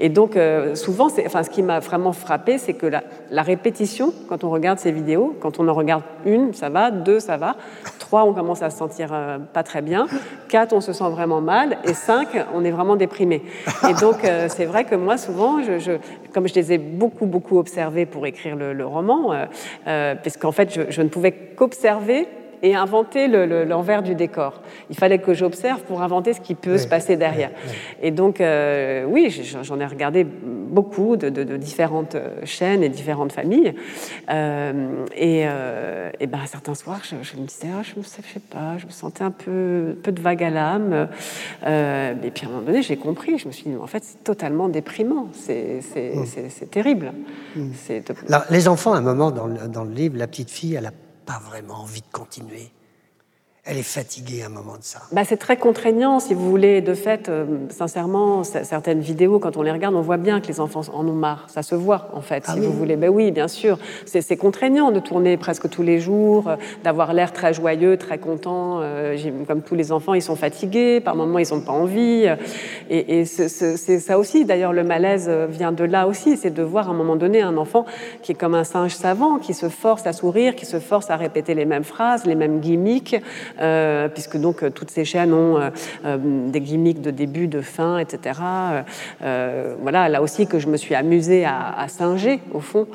Et 0.00 0.08
donc, 0.08 0.36
euh, 0.36 0.74
souvent, 0.74 1.08
enfin, 1.26 1.42
ce 1.42 1.50
qui 1.50 1.62
m'a 1.62 1.80
vraiment 1.80 2.12
frappé, 2.12 2.56
c'est 2.56 2.72
que 2.72 2.86
la, 2.86 3.42
répétition, 3.42 4.14
quand 4.30 4.42
on 4.42 4.48
regarde 4.48 4.78
ces 4.78 4.90
vidéos, 4.90 5.36
quand 5.40 5.60
on 5.60 5.68
en 5.68 5.74
regarde 5.74 6.02
une, 6.24 6.54
ça 6.54 6.70
va, 6.70 6.90
deux, 6.90 7.20
ça 7.20 7.36
va, 7.36 7.56
trois, 7.98 8.24
on 8.24 8.32
commence 8.32 8.62
à 8.62 8.70
se 8.70 8.78
sentir 8.78 9.10
euh, 9.12 9.36
pas 9.38 9.62
très 9.62 9.82
bien, 9.82 10.06
quatre, 10.48 10.72
on 10.72 10.80
se 10.80 10.94
sent 10.94 11.10
vraiment 11.10 11.42
mal, 11.42 11.76
et 11.84 11.92
cinq, 11.92 12.28
on 12.54 12.64
est 12.64 12.70
vraiment 12.70 12.96
déprimé. 12.96 13.42
Et 13.90 13.92
donc, 14.00 14.24
euh, 14.24 14.46
c'est 14.48 14.64
vrai 14.64 14.84
que 14.84 14.94
moi, 14.94 15.18
souvent, 15.18 15.62
je, 15.62 15.98
comme 16.32 16.48
je 16.48 16.54
les 16.54 16.72
ai 16.72 16.78
beaucoup, 16.78 17.26
beaucoup 17.26 17.58
observés 17.58 18.06
pour 18.06 18.26
écrire 18.26 18.56
le, 18.56 18.86
roman, 18.86 19.32
euh, 19.32 19.44
euh 19.88 20.14
puisqu'en 20.14 20.52
fait, 20.52 20.90
je 20.90 21.02
ne 21.02 21.08
pouvais 21.08 21.32
qu'observer 21.32 22.26
et 22.62 22.74
inventer 22.74 23.26
l'envers 23.26 24.02
du 24.02 24.14
décor. 24.14 24.62
Il 24.88 24.96
fallait 24.96 25.18
que 25.18 25.34
j'observe 25.34 25.82
pour 25.82 26.02
inventer 26.02 26.32
ce 26.32 26.40
qui 26.40 26.54
peut 26.54 26.78
se 26.78 26.86
passer 26.86 27.16
derrière. 27.16 27.50
Et 28.00 28.12
donc, 28.12 28.40
euh, 28.40 29.04
oui, 29.04 29.30
j'en 29.62 29.80
ai 29.80 29.86
regardé 29.86 30.24
beaucoup 30.24 31.16
de, 31.16 31.28
de, 31.28 31.44
de, 31.44 31.56
différentes 31.56 32.14
euh, 32.14 32.44
chaînes 32.44 32.82
et 32.82 32.88
différentes 32.88 33.32
familles. 33.32 33.74
Euh, 34.30 35.04
et, 35.16 35.42
euh, 35.46 36.10
et 36.20 36.26
ben, 36.26 36.38
certains 36.46 36.74
soirs, 36.74 37.00
je, 37.02 37.16
je 37.22 37.36
me 37.36 37.46
disais, 37.46 37.68
ah, 37.76 37.82
je 37.82 37.98
ne 37.98 38.04
sais 38.04 38.22
pas, 38.50 38.78
je 38.78 38.86
me 38.86 38.90
sentais 38.90 39.24
un 39.24 39.30
peu, 39.30 39.96
peu 40.02 40.12
de 40.12 40.20
vague 40.20 40.42
à 40.42 40.50
l'âme. 40.50 41.08
Et 41.62 42.30
puis 42.30 42.46
à 42.46 42.48
un 42.48 42.52
moment 42.52 42.66
donné, 42.66 42.82
j'ai 42.82 42.96
compris. 42.96 43.38
Je 43.38 43.46
me 43.48 43.52
suis 43.52 43.70
dit, 43.70 43.76
en 43.76 43.86
fait, 43.86 44.04
c'est 44.04 44.22
totalement 44.24 44.68
déprimant. 44.68 45.28
C'est 45.32 45.80
mmh. 45.94 46.66
terrible. 46.70 47.12
Mmh. 47.56 47.70
Alors, 48.28 48.44
les 48.50 48.68
enfants, 48.68 48.92
à 48.92 48.98
un 48.98 49.02
moment 49.02 49.30
dans 49.30 49.46
le, 49.46 49.68
dans 49.68 49.84
le 49.84 49.92
livre, 49.92 50.16
la 50.16 50.26
petite 50.26 50.50
fille, 50.50 50.74
elle 50.74 50.86
a 50.86 50.92
pas 51.32 51.38
vraiment 51.38 51.80
envie 51.80 52.02
de 52.02 52.12
continuer. 52.12 52.70
Elle 53.64 53.78
est 53.78 53.84
fatiguée 53.84 54.42
à 54.42 54.46
un 54.46 54.48
moment 54.48 54.72
de 54.72 54.82
ça. 54.82 55.02
Bah, 55.12 55.22
c'est 55.24 55.36
très 55.36 55.56
contraignant, 55.56 56.18
si 56.18 56.34
vous 56.34 56.50
voulez. 56.50 56.80
De 56.80 56.94
fait, 56.94 57.28
euh, 57.28 57.44
sincèrement, 57.70 58.42
certaines 58.42 58.98
vidéos, 58.98 59.38
quand 59.38 59.56
on 59.56 59.62
les 59.62 59.70
regarde, 59.70 59.94
on 59.94 60.00
voit 60.00 60.16
bien 60.16 60.40
que 60.40 60.48
les 60.48 60.58
enfants 60.58 60.80
en 60.92 61.06
ont 61.06 61.12
marre. 61.12 61.46
Ça 61.48 61.62
se 61.62 61.76
voit, 61.76 62.10
en 62.12 62.22
fait, 62.22 62.42
ah 62.48 62.54
si 62.54 62.58
oui. 62.58 62.66
vous 62.66 62.72
voulez. 62.72 62.96
Ben 62.96 63.08
oui, 63.08 63.30
bien 63.30 63.46
sûr. 63.46 63.78
C'est 64.04 64.36
contraignant 64.36 64.90
de 64.90 64.98
tourner 64.98 65.36
presque 65.36 65.70
tous 65.70 65.84
les 65.84 66.00
jours, 66.00 66.48
euh, 66.48 66.56
d'avoir 66.82 67.12
l'air 67.12 67.32
très 67.32 67.54
joyeux, 67.54 67.96
très 67.96 68.18
content. 68.18 68.80
Euh, 68.80 69.16
comme 69.46 69.62
tous 69.62 69.76
les 69.76 69.92
enfants, 69.92 70.14
ils 70.14 70.22
sont 70.22 70.34
fatigués. 70.34 70.98
Par 70.98 71.14
moments, 71.14 71.38
ils 71.38 71.54
n'ont 71.54 71.60
pas 71.60 71.70
envie. 71.70 72.26
Et, 72.90 73.20
et 73.20 73.24
c'est 73.24 74.00
ça 74.00 74.18
aussi. 74.18 74.44
D'ailleurs, 74.44 74.72
le 74.72 74.82
malaise 74.82 75.30
vient 75.48 75.70
de 75.70 75.84
là 75.84 76.08
aussi. 76.08 76.36
C'est 76.36 76.50
de 76.50 76.64
voir 76.64 76.88
à 76.88 76.90
un 76.90 76.94
moment 76.94 77.14
donné 77.14 77.42
un 77.42 77.56
enfant 77.56 77.86
qui 78.22 78.32
est 78.32 78.34
comme 78.34 78.56
un 78.56 78.64
singe 78.64 78.96
savant, 78.96 79.38
qui 79.38 79.54
se 79.54 79.68
force 79.68 80.04
à 80.08 80.12
sourire, 80.12 80.56
qui 80.56 80.66
se 80.66 80.80
force 80.80 81.10
à 81.10 81.16
répéter 81.16 81.54
les 81.54 81.64
mêmes 81.64 81.84
phrases, 81.84 82.26
les 82.26 82.34
mêmes 82.34 82.58
gimmicks 82.58 83.14
puisque 84.14 84.36
donc 84.36 84.62
euh, 84.62 84.70
toutes 84.70 84.90
ces 84.90 85.04
chaînes 85.04 85.32
ont 85.32 85.58
euh, 85.58 86.18
des 86.48 86.60
gimmicks 86.60 87.00
de 87.00 87.10
début, 87.10 87.46
de 87.46 87.60
fin, 87.60 87.98
etc. 87.98 88.40
voilà, 89.20 90.08
là 90.08 90.22
aussi 90.22 90.46
que 90.46 90.58
je 90.58 90.68
me 90.68 90.76
suis 90.76 90.94
amusée 90.94 91.44
à, 91.44 91.86
singer 91.88 92.40
au 92.52 92.60
fond. 92.60 92.86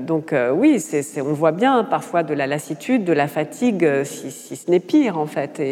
donc 0.00 0.34
oui, 0.54 0.82
on 1.18 1.32
voit 1.32 1.52
bien 1.52 1.84
parfois 1.84 2.22
de 2.22 2.34
la 2.34 2.46
lassitude, 2.46 3.04
de 3.04 3.12
la 3.12 3.28
fatigue, 3.28 4.04
si, 4.04 4.56
ce 4.56 4.70
n'est 4.70 4.80
pire 4.80 5.18
en 5.18 5.26
fait. 5.26 5.62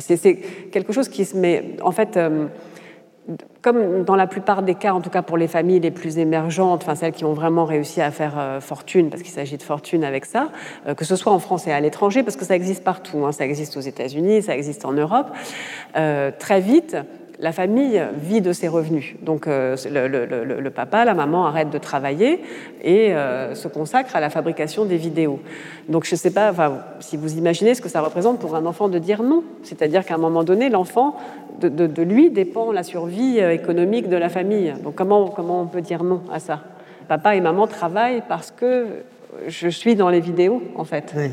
C'est 0.00 0.36
quelque 0.72 0.92
chose 0.92 1.08
qui 1.08 1.24
se 1.24 1.36
met 1.36 1.76
en 1.82 1.92
fait 1.92 2.18
comme 3.62 4.04
dans 4.04 4.14
la 4.14 4.26
plupart 4.26 4.62
des 4.62 4.74
cas, 4.74 4.92
en 4.92 5.00
tout 5.00 5.10
cas 5.10 5.22
pour 5.22 5.36
les 5.36 5.48
familles 5.48 5.80
les 5.80 5.90
plus 5.90 6.18
émergentes, 6.18 6.82
enfin 6.82 6.94
celles 6.94 7.12
qui 7.12 7.24
ont 7.24 7.32
vraiment 7.32 7.64
réussi 7.64 8.00
à 8.00 8.10
faire 8.10 8.34
euh, 8.38 8.60
fortune, 8.60 9.10
parce 9.10 9.22
qu'il 9.22 9.32
s'agit 9.32 9.56
de 9.56 9.62
fortune 9.62 10.04
avec 10.04 10.24
ça, 10.24 10.50
euh, 10.86 10.94
que 10.94 11.04
ce 11.04 11.16
soit 11.16 11.32
en 11.32 11.38
France 11.38 11.66
et 11.66 11.72
à 11.72 11.80
l'étranger, 11.80 12.22
parce 12.22 12.36
que 12.36 12.44
ça 12.44 12.54
existe 12.54 12.84
partout, 12.84 13.26
hein, 13.26 13.32
ça 13.32 13.44
existe 13.44 13.76
aux 13.76 13.80
États-Unis, 13.80 14.42
ça 14.42 14.54
existe 14.54 14.84
en 14.84 14.92
Europe, 14.92 15.28
euh, 15.96 16.30
très 16.38 16.60
vite, 16.60 16.96
la 17.38 17.52
famille 17.52 18.02
vit 18.18 18.40
de 18.40 18.52
ses 18.52 18.68
revenus. 18.68 19.14
Donc 19.22 19.46
euh, 19.46 19.76
le, 19.90 20.08
le, 20.08 20.24
le, 20.24 20.60
le, 20.60 20.70
papa, 20.70 21.04
la 21.04 21.14
maman 21.14 21.46
arrêtent 21.46 21.70
de 21.70 21.78
travailler 21.78 22.42
et 22.82 23.14
euh, 23.14 23.54
se 23.54 23.68
consacrent 23.68 24.16
à 24.16 24.20
la 24.20 24.30
fabrication 24.30 24.84
des 24.84 24.96
vidéos. 24.96 25.40
Donc 25.88 26.04
je 26.04 26.14
ne 26.14 26.18
sais 26.18 26.30
pas 26.30 26.50
enfin, 26.50 26.78
si 27.00 27.16
vous 27.16 27.36
imaginez 27.36 27.74
ce 27.74 27.82
que 27.82 27.88
ça 27.88 28.00
représente 28.00 28.38
pour 28.38 28.54
un 28.56 28.64
enfant 28.64 28.88
de 28.88 28.98
dire 28.98 29.22
non. 29.22 29.44
C'est-à-dire 29.62 30.04
qu'à 30.04 30.14
un 30.14 30.18
moment 30.18 30.44
donné, 30.44 30.70
l'enfant, 30.70 31.16
de, 31.60 31.68
de, 31.68 31.86
de, 31.86 32.02
lui 32.02 32.30
dépend 32.30 32.72
la 32.72 32.82
survie 32.82 33.40
euh, 33.40 33.52
économique 33.52 34.08
de 34.08 34.16
la 34.16 34.28
famille. 34.28 34.74
Donc 34.82 34.94
comment, 34.94 35.28
comment 35.28 35.60
on 35.62 35.66
peut 35.66 35.82
dire 35.82 36.04
non 36.04 36.22
à 36.32 36.40
ça? 36.40 36.60
Papa 37.08 37.36
et 37.36 37.40
maman 37.40 37.66
travaillent 37.66 38.22
parce 38.28 38.50
que 38.50 38.86
je 39.46 39.68
suis 39.68 39.94
dans 39.94 40.08
les 40.08 40.20
vidéos, 40.20 40.62
en 40.76 40.84
fait. 40.84 41.12
Oui. 41.16 41.30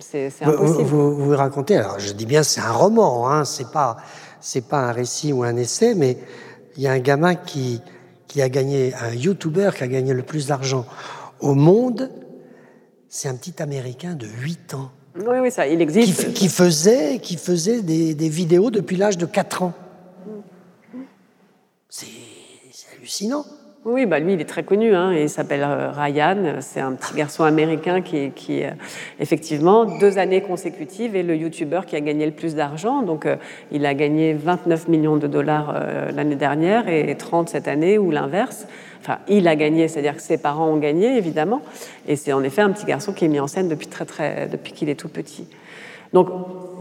C'est 0.00 0.26
impossible. 0.42 0.82
Vous, 0.82 1.14
vous, 1.14 1.24
vous, 1.24 1.36
racontez, 1.36 1.76
alors 1.76 1.98
je 1.98 2.12
dis 2.12 2.26
bien 2.26 2.42
c'est 2.42 2.60
un 2.60 2.72
roman, 2.72 3.28
hein, 3.28 3.44
c'est 3.44 3.70
pas 3.70 3.96
c'est 4.44 4.68
pas 4.68 4.80
un 4.80 4.92
récit 4.92 5.32
ou 5.32 5.42
un 5.42 5.56
essai, 5.56 5.94
mais 5.94 6.18
il 6.76 6.82
y 6.82 6.86
a 6.86 6.92
un 6.92 6.98
gamin 6.98 7.34
qui, 7.34 7.80
qui 8.28 8.42
a 8.42 8.50
gagné, 8.50 8.92
un 8.94 9.14
YouTuber 9.14 9.70
qui 9.74 9.82
a 9.82 9.88
gagné 9.88 10.12
le 10.12 10.22
plus 10.22 10.48
d'argent 10.48 10.84
au 11.40 11.54
monde, 11.54 12.10
c'est 13.08 13.28
un 13.28 13.36
petit 13.36 13.62
Américain 13.62 14.14
de 14.14 14.26
8 14.26 14.74
ans. 14.74 14.90
Oui, 15.16 15.38
oui, 15.40 15.50
ça, 15.50 15.66
il 15.66 15.80
existe. 15.80 16.34
Qui, 16.34 16.48
faisait, 16.48 17.20
qui 17.20 17.36
faisait 17.36 17.80
des, 17.80 18.14
des 18.14 18.28
vidéos 18.28 18.70
depuis 18.70 18.96
l'âge 18.96 19.16
de 19.16 19.24
4 19.24 19.62
ans. 19.62 19.72
C'est 21.88 22.06
hallucinant. 22.94 23.46
Oui, 23.86 24.06
bah 24.06 24.18
lui, 24.18 24.32
il 24.32 24.40
est 24.40 24.46
très 24.46 24.62
connu. 24.62 24.94
Hein, 24.94 25.12
il 25.12 25.28
s'appelle 25.28 25.62
euh, 25.62 25.90
Ryan. 25.90 26.56
C'est 26.60 26.80
un 26.80 26.92
petit 26.92 27.14
garçon 27.14 27.44
américain 27.44 28.00
qui, 28.00 28.30
qui 28.30 28.64
euh, 28.64 28.70
effectivement, 29.20 29.84
deux 29.84 30.16
années 30.16 30.40
consécutives 30.40 31.14
est 31.14 31.22
le 31.22 31.36
YouTuber 31.36 31.82
qui 31.86 31.94
a 31.94 32.00
gagné 32.00 32.24
le 32.24 32.32
plus 32.32 32.54
d'argent. 32.54 33.02
Donc, 33.02 33.26
euh, 33.26 33.36
il 33.70 33.84
a 33.84 33.92
gagné 33.92 34.32
29 34.32 34.88
millions 34.88 35.18
de 35.18 35.26
dollars 35.26 35.74
l'année 36.14 36.34
dernière 36.34 36.88
et 36.88 37.14
30 37.14 37.50
cette 37.50 37.68
année, 37.68 37.98
ou 37.98 38.10
l'inverse. 38.10 38.66
Enfin, 39.02 39.18
il 39.28 39.46
a 39.48 39.54
gagné, 39.54 39.86
c'est-à-dire 39.86 40.16
que 40.16 40.22
ses 40.22 40.38
parents 40.38 40.70
ont 40.70 40.78
gagné, 40.78 41.18
évidemment. 41.18 41.60
Et 42.08 42.16
c'est 42.16 42.32
en 42.32 42.42
effet 42.42 42.62
un 42.62 42.70
petit 42.70 42.86
garçon 42.86 43.12
qui 43.12 43.26
est 43.26 43.28
mis 43.28 43.40
en 43.40 43.46
scène 43.46 43.68
depuis 43.68 43.88
très, 43.88 44.06
très, 44.06 44.48
depuis 44.48 44.72
qu'il 44.72 44.88
est 44.88 44.98
tout 44.98 45.10
petit. 45.10 45.46
Donc, 46.14 46.28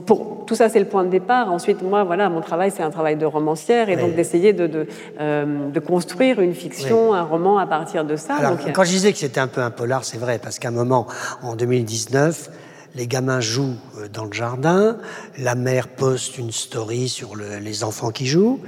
pour, 0.05 0.45
tout 0.45 0.55
ça, 0.55 0.69
c'est 0.69 0.79
le 0.79 0.85
point 0.85 1.03
de 1.03 1.09
départ. 1.09 1.51
Ensuite, 1.51 1.81
moi, 1.81 2.03
voilà, 2.03 2.29
mon 2.29 2.41
travail, 2.41 2.71
c'est 2.71 2.83
un 2.83 2.91
travail 2.91 3.17
de 3.17 3.25
romancière 3.25 3.89
et 3.89 3.95
donc 3.95 4.15
d'essayer 4.15 4.53
de, 4.53 4.67
de, 4.67 4.87
euh, 5.19 5.69
de, 5.69 5.79
construire 5.79 6.39
une 6.39 6.53
fiction, 6.53 7.13
un 7.13 7.23
roman 7.23 7.57
à 7.57 7.65
partir 7.65 8.05
de 8.05 8.15
ça. 8.15 8.35
Alors, 8.35 8.57
quand 8.73 8.83
je 8.83 8.91
disais 8.91 9.11
que 9.11 9.17
c'était 9.17 9.39
un 9.39 9.47
peu 9.47 9.61
un 9.61 9.71
polar, 9.71 10.05
c'est 10.05 10.17
vrai, 10.17 10.39
parce 10.39 10.59
qu'à 10.59 10.69
un 10.69 10.71
moment, 10.71 11.07
en 11.41 11.55
2019, 11.55 12.51
les 12.95 13.07
gamins 13.07 13.39
jouent 13.39 13.75
euh, 13.97 14.07
dans 14.07 14.25
le 14.25 14.33
jardin, 14.33 14.97
la 15.39 15.55
mère 15.55 15.87
poste 15.87 16.37
une 16.37 16.51
story 16.51 17.09
sur 17.09 17.35
le, 17.35 17.57
les 17.57 17.83
enfants 17.83 18.11
qui 18.11 18.27
jouent, 18.27 18.59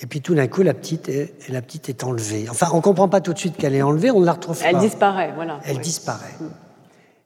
et 0.00 0.06
puis 0.06 0.20
tout 0.20 0.34
d'un 0.34 0.48
coup, 0.48 0.62
la 0.62 0.74
petite, 0.74 1.08
est, 1.08 1.34
la 1.48 1.60
petite 1.60 1.88
est 1.88 2.02
enlevée. 2.02 2.46
Enfin, 2.50 2.68
on 2.72 2.78
ne 2.78 2.82
comprend 2.82 3.08
pas 3.08 3.20
tout 3.20 3.32
de 3.34 3.38
suite 3.38 3.56
qu'elle 3.56 3.74
est 3.74 3.82
enlevée, 3.82 4.10
on 4.10 4.20
ne 4.20 4.26
la 4.26 4.32
retrouve 4.32 4.58
pas. 4.58 4.70
Elle 4.70 4.78
disparaît, 4.78 5.32
voilà. 5.34 5.60
Elle 5.64 5.78
disparaît. 5.78 6.34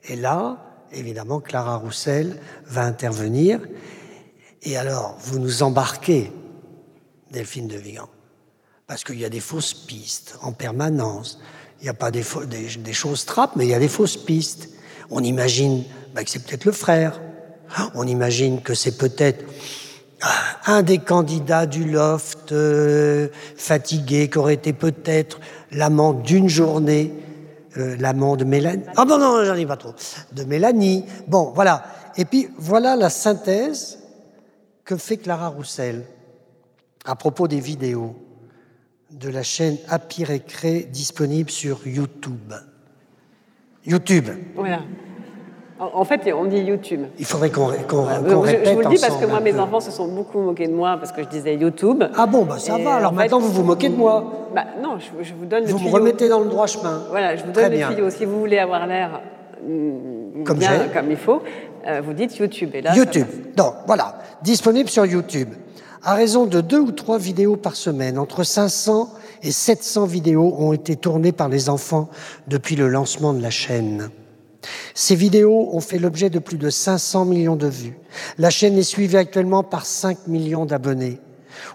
Et 0.09 0.17
là, 0.17 0.66
évidemment, 0.93 1.41
Clara 1.41 1.77
Roussel 1.77 2.41
va 2.67 2.85
intervenir. 2.85 3.61
Et 4.63 4.77
alors, 4.77 5.17
vous 5.21 5.39
nous 5.39 5.63
embarquez, 5.63 6.33
Delphine 7.31 7.69
de 7.69 7.77
Vigan, 7.77 8.09
parce 8.87 9.05
qu'il 9.05 9.19
y 9.19 9.25
a 9.25 9.29
des 9.29 9.41
fausses 9.41 9.75
pistes 9.75 10.39
en 10.43 10.53
permanence. 10.53 11.41
Il 11.81 11.85
n'y 11.85 11.89
a 11.89 11.95
pas 11.95 12.11
des, 12.11 12.23
choses 12.93 13.25
trappes, 13.27 13.57
mais 13.57 13.67
il 13.67 13.71
y 13.71 13.75
a 13.75 13.79
des 13.79 13.89
fausses 13.89 14.17
pistes. 14.17 14.71
On 15.11 15.23
imagine 15.23 15.85
bah, 16.15 16.25
que 16.25 16.31
c'est 16.31 16.45
peut-être 16.45 16.65
le 16.65 16.73
frère. 16.73 17.21
On 17.95 18.07
imagine 18.07 18.63
que 18.63 18.75
c'est 18.75 18.97
peut-être 18.97 19.45
ah, 20.23 20.33
un 20.67 20.83
des 20.83 20.99
candidats 20.99 21.67
du 21.67 21.85
loft 21.85 22.53
euh, 22.53 23.29
fatigué, 23.57 24.31
qui 24.31 24.39
aurait 24.39 24.55
été 24.55 24.73
peut-être 24.73 25.41
l'amant 25.71 26.13
d'une 26.13 26.49
journée 26.49 27.13
euh, 27.79 27.97
l'amant 27.99 28.37
de 28.37 28.45
Mélanie. 28.45 28.83
Ah 28.97 29.05
bon, 29.05 29.19
non, 29.19 29.45
j'en 29.45 29.55
ai 29.55 29.67
pas 29.67 29.77
trop. 29.77 29.95
De 30.33 30.45
Mélanie. 30.45 31.05
Bon, 31.29 31.53
voilà. 31.55 31.85
Et 32.17 32.25
puis, 32.25 32.49
voilà 32.59 32.97
la 32.97 33.11
synthèse 33.11 33.99
que 34.85 34.97
fait 34.97 35.17
Clara 35.17 35.49
Roussel 35.49 36.05
à 37.05 37.15
propos 37.15 37.49
des 37.49 37.61
vidéos 37.61 38.17
de 39.11 39.29
la 39.29 39.43
chaîne 39.43 39.77
Happy 39.89 40.25
disponible 40.91 41.51
sur 41.51 41.87
YouTube. 41.87 42.53
YouTube. 43.85 44.29
Voilà. 44.55 44.81
En 45.79 46.05
fait, 46.05 46.33
on 46.33 46.47
dit 46.47 46.59
YouTube. 46.59 47.03
Il 47.19 47.27
faudrait 47.27 47.51
qu'on 47.51 47.67
répète 47.67 47.87
Je, 47.91 48.35
vous 48.73 48.81
le 48.81 48.89
dis 48.89 48.99
parce 48.99 49.17
que 49.17 49.27
moi, 49.27 49.41
mes 49.41 49.59
enfants 49.59 49.81
se 49.81 49.91
sont 49.91 50.09
beaucoup 50.09 50.41
moqués 50.41 50.69
de 50.69 50.73
moi 50.73 50.97
parce 50.99 51.13
que 51.13 51.23
je 51.23 51.29
disais 51.29 51.55
YouTube. 51.57 52.03
Ah 52.17 52.27
bon, 52.27 52.45
bah 52.45 52.59
ça 52.59 52.79
va. 52.79 52.97
Alors 52.97 53.13
maintenant, 53.13 53.39
vous 53.39 53.53
vous 53.53 53.63
moquez 53.63 53.91
de 53.91 53.97
moi. 53.97 54.49
Bah 54.55 54.65
non, 54.83 54.99
je, 54.99 55.35
vous 55.35 55.45
donne 55.45 55.65
le 55.65 55.71
Vous 55.71 55.79
me 55.79 55.91
remettez 55.91 56.29
dans 56.29 56.41
le 56.41 56.49
droit 56.49 56.67
chemin. 56.67 57.03
Voilà, 57.11 57.37
je 57.37 57.45
vous 57.45 57.53
donne 57.53 57.73
le 57.73 57.95
tuyau. 57.95 58.11
Si 58.11 58.25
vous 58.25 58.39
voulez 58.39 58.59
avoir 58.59 58.87
l'air 58.87 59.21
mm, 59.67 60.45
comme, 60.45 60.59
bien, 60.59 60.89
comme 60.95 61.11
il 61.11 61.17
faut, 61.19 61.43
euh, 61.87 62.01
vous 62.03 62.15
dites 62.15 62.37
YouTube. 62.39 62.71
Et 62.73 62.81
là, 62.81 62.95
YouTube. 62.95 63.27
Donc, 63.55 63.75
voilà. 63.87 64.15
Disponible 64.43 64.89
sur 64.89 65.05
YouTube. 65.05 65.51
À 66.03 66.15
raison 66.15 66.47
de 66.47 66.63
deux 66.63 66.79
ou 66.79 66.93
trois 66.93 67.19
vidéos 67.19 67.57
par 67.57 67.77
semaine, 67.77 68.19
entre 68.19 68.45
500 68.45 69.11
et 69.43 69.51
700 69.51 70.07
vidéos 70.07 70.55
ont 70.59 70.73
été 70.73 70.97
tournées 70.97 71.33
par 71.33 71.51
les 71.51 71.69
enfants 71.69 72.09
depuis 72.49 72.77
le 72.77 72.89
lancement 72.89 73.35
de 73.35 73.43
la 73.43 73.51
chaîne. 73.51 74.09
Ces 74.95 75.15
vidéos 75.15 75.71
ont 75.73 75.81
fait 75.81 75.99
l'objet 75.99 76.31
de 76.31 76.39
plus 76.39 76.59
de 76.59 76.71
500 76.71 77.25
millions 77.25 77.57
de 77.57 77.67
vues. 77.67 77.99
La 78.39 78.51
chaîne 78.51 78.79
est 78.79 78.83
suivie 78.83 79.17
actuellement 79.17 79.63
par 79.63 79.87
5 79.87 80.27
millions 80.27 80.67
d'abonnés. 80.67 81.21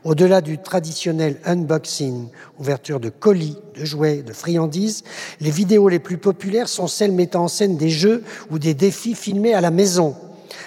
Au-delà 0.04 0.42
du 0.42 0.58
traditionnel 0.58 1.38
unboxing, 1.46 2.28
ouverture 2.60 3.00
de 3.00 3.10
colis, 3.10 3.58
de 3.76 3.86
jouets, 3.86 4.22
de 4.22 4.34
friandises, 4.34 5.04
les 5.40 5.52
vidéos 5.52 5.90
les 5.90 6.00
plus 6.00 6.18
populaires 6.18 6.70
sont 6.70 6.88
celles 6.88 7.12
mettant 7.12 7.46
en 7.46 7.48
scène 7.48 7.78
des 7.78 7.90
jeux 7.90 8.24
ou 8.50 8.60
des 8.60 8.74
défis 8.74 9.16
filmés 9.16 9.54
à 9.54 9.62
la 9.62 9.72
maison. 9.72 10.16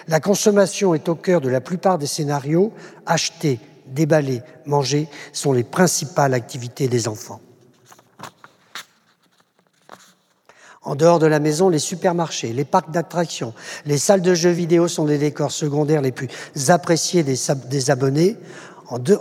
La 0.08 0.20
consommation 0.20 0.94
est 0.94 1.08
au 1.08 1.14
cœur 1.14 1.40
de 1.40 1.48
la 1.48 1.60
plupart 1.60 1.98
des 1.98 2.06
scénarios. 2.06 2.72
Acheter, 3.06 3.60
déballer, 3.86 4.42
manger 4.66 5.08
sont 5.32 5.52
les 5.52 5.64
principales 5.64 6.34
activités 6.34 6.88
des 6.88 7.08
enfants. 7.08 7.40
En 10.84 10.96
dehors 10.96 11.18
de 11.18 11.26
la 11.26 11.40
maison, 11.40 11.70
les 11.70 11.78
supermarchés, 11.78 12.52
les 12.52 12.66
parcs 12.66 12.90
d'attractions, 12.90 13.54
les 13.86 13.96
salles 13.96 14.20
de 14.20 14.34
jeux 14.34 14.50
vidéo 14.50 14.86
sont 14.86 15.06
les 15.06 15.16
décors 15.16 15.50
secondaires 15.50 16.02
les 16.02 16.12
plus 16.12 16.28
appréciés 16.68 17.22
des, 17.22 17.90
abonnés. 17.90 18.36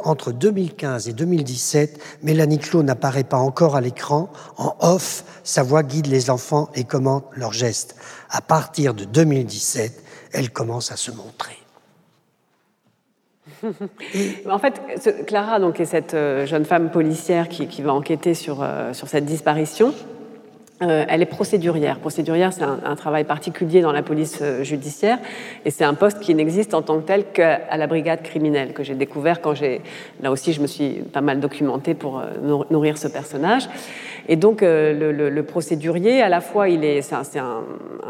entre 0.03 0.33
2015 0.33 1.07
et 1.07 1.13
2017, 1.13 1.99
Mélanie 2.21 2.59
Clot 2.59 2.83
n'apparaît 2.83 3.23
pas 3.23 3.37
encore 3.37 3.77
à 3.77 3.81
l'écran. 3.81 4.29
En 4.57 4.75
off, 4.81 5.23
sa 5.45 5.63
voix 5.63 5.83
guide 5.83 6.07
les 6.07 6.29
enfants 6.29 6.69
et 6.75 6.83
commente 6.83 7.25
leurs 7.33 7.53
gestes. 7.53 7.95
À 8.29 8.41
partir 8.41 8.93
de 8.93 9.05
2017, 9.05 10.03
elle 10.33 10.51
commence 10.51 10.91
à 10.91 10.97
se 10.97 11.11
montrer. 11.11 11.57
en 14.49 14.59
fait, 14.59 14.81
Clara 15.27 15.59
donc, 15.59 15.79
est 15.79 15.85
cette 15.85 16.13
euh, 16.13 16.45
jeune 16.45 16.65
femme 16.65 16.91
policière 16.91 17.47
qui, 17.47 17.81
va 17.81 17.93
enquêter 17.93 18.33
sur, 18.33 18.61
euh, 18.61 18.91
sur 18.91 19.07
cette 19.07 19.25
disparition. 19.25 19.93
Euh, 20.89 21.05
elle 21.07 21.21
est 21.21 21.25
procédurière. 21.27 21.99
Procédurière, 21.99 22.53
c'est 22.53 22.63
un, 22.63 22.95
travail 22.95 23.23
particulier 23.23 23.81
dans 23.81 23.91
la 23.91 24.03
police 24.03 24.39
euh, 24.41 24.63
judiciaire 24.63 25.17
et 25.65 25.71
c'est 25.71 25.83
un 25.83 25.93
poste 25.93 26.19
qui 26.19 26.35
n'existe 26.35 26.73
en 26.73 26.81
tant 26.81 26.99
que 26.99 27.05
tel 27.05 27.25
qu'à 27.25 27.75
la 27.75 27.87
brigade 27.87 28.21
criminelle 28.21 28.73
que 28.73 28.83
j'ai 28.83 28.95
découvert 28.95 29.41
quand 29.41 29.53
j'ai. 29.53 29.81
Là 30.21 30.31
aussi, 30.31 30.53
je 30.53 30.61
me 30.61 30.67
suis 30.67 31.01
pas 31.11 31.21
mal 31.21 31.39
documentée 31.39 31.93
pour 31.93 32.19
euh, 32.19 32.63
nourrir 32.69 32.97
ce 32.97 33.07
personnage. 33.07 33.67
Et 34.27 34.35
donc, 34.35 34.61
le, 34.61 35.41
procédurier, 35.41 36.21
à 36.21 36.29
la 36.29 36.41
fois, 36.41 36.69
il 36.69 36.83
est, 36.83 37.01
c'est 37.01 37.39
un, 37.39 37.63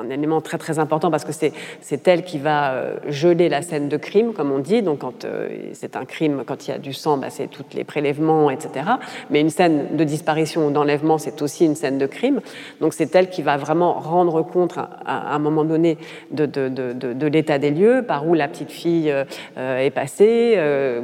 élément 0.10 0.42
très 0.42 0.58
très 0.58 0.80
important 0.80 1.10
parce 1.10 1.26
que 1.26 1.32
c'est 1.32 2.08
elle 2.08 2.24
qui 2.24 2.38
va 2.38 2.76
geler 3.08 3.50
la 3.50 3.62
scène 3.62 3.90
de 3.90 3.98
crime, 3.98 4.34
comme 4.34 4.52
on 4.52 4.60
dit. 4.60 4.82
Donc, 4.82 5.00
quand 5.00 5.26
c'est 5.74 5.96
un 5.96 6.06
crime, 6.06 6.44
quand 6.46 6.68
il 6.68 6.72
y 6.72 6.74
a 6.74 6.78
du 6.78 6.94
sang, 6.94 7.18
bah, 7.18 7.28
c'est 7.30 7.48
tous 7.48 7.66
les 7.74 7.84
prélèvements, 7.84 8.50
etc. 8.50 8.86
Mais 9.30 9.42
une 9.42 9.50
scène 9.50 9.96
de 9.96 10.04
disparition 10.04 10.68
ou 10.68 10.72
d'enlèvement, 10.72 11.18
c'est 11.18 11.42
aussi 11.42 11.66
une 11.66 11.76
scène 11.76 11.98
de 11.98 12.06
crime. 12.06 12.42
Donc 12.82 12.94
c'est 12.94 13.16
elle 13.16 13.30
qui 13.30 13.42
va 13.42 13.58
vraiment 13.58 13.94
rendre 13.94 14.42
compte 14.42 14.78
à, 14.78 15.34
un 15.34 15.40
moment 15.40 15.64
donné 15.64 15.98
de, 16.32 17.28
l'état 17.28 17.58
des 17.58 17.72
lieux, 17.72 18.04
par 18.08 18.28
où 18.28 18.34
la 18.34 18.48
petite 18.48 18.72
fille 18.72 19.12
euh, 19.12 19.80
est 19.80 19.92
passée. 19.92 20.54
Euh, 20.58 21.02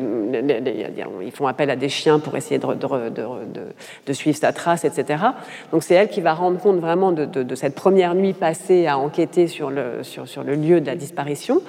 ils 1.23 1.31
font 1.31 1.47
appel 1.47 1.69
à 1.69 1.75
des 1.75 1.89
chiens 1.89 2.19
pour 2.19 2.35
essayer 2.35 2.59
de, 2.59 4.13
suivre 4.13 4.37
sa 4.37 4.51
trace, 4.51 4.85
etc. 4.85 4.98
Donc 5.71 5.83
c'est 5.83 5.95
elle 5.95 6.09
qui 6.09 6.21
va 6.21 6.33
rendre 6.33 6.59
compte 6.59 6.79
vraiment 6.79 7.11
de, 7.11 7.55
cette 7.55 7.75
première 7.75 8.15
nuit 8.15 8.33
passée 8.33 8.87
à 8.87 8.97
enquêter 8.97 9.47
sur 9.47 9.69
le, 9.69 10.03
sur 10.03 10.43
le 10.43 10.55
lieu 10.55 10.81
de 10.81 10.85
la 10.85 10.95
disparition. 10.95 11.61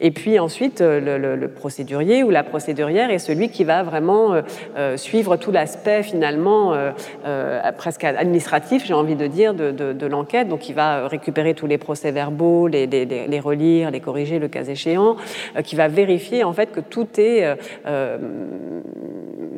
Et 0.00 0.10
puis 0.10 0.38
ensuite, 0.38 0.80
euh, 0.80 1.36
le, 1.36 1.48
procédurier 1.48 2.22
ou 2.22 2.30
la 2.30 2.42
procédurière 2.42 3.10
est 3.10 3.18
celui 3.18 3.48
qui 3.48 3.64
va 3.64 3.82
vraiment 3.82 4.34
euh, 4.34 4.42
euh, 4.76 4.96
suivre 4.96 5.36
tout 5.36 5.52
l'aspect 5.52 6.02
finalement 6.02 6.74
presque 7.78 8.04
administratif, 8.04 8.84
j'ai 8.84 8.94
envie 8.94 9.16
de 9.16 9.26
dire, 9.26 9.54
de, 9.54 10.06
l'enquête. 10.06 10.48
Donc 10.48 10.68
il 10.68 10.74
va 10.74 11.08
récupérer 11.08 11.54
tous 11.54 11.66
les 11.66 11.78
procès-verbaux, 11.78 12.68
les, 12.68 12.86
les, 12.86 13.40
relire, 13.40 13.90
les 13.90 14.00
corriger 14.00 14.38
le 14.38 14.48
cas 14.48 14.64
échéant, 14.64 15.16
qui 15.64 15.76
va 15.76 15.88
vérifier 15.88 16.44
en 16.44 16.52
fait 16.52 16.72
que 16.72 16.80
tout 16.80 17.06
est, 17.18 17.46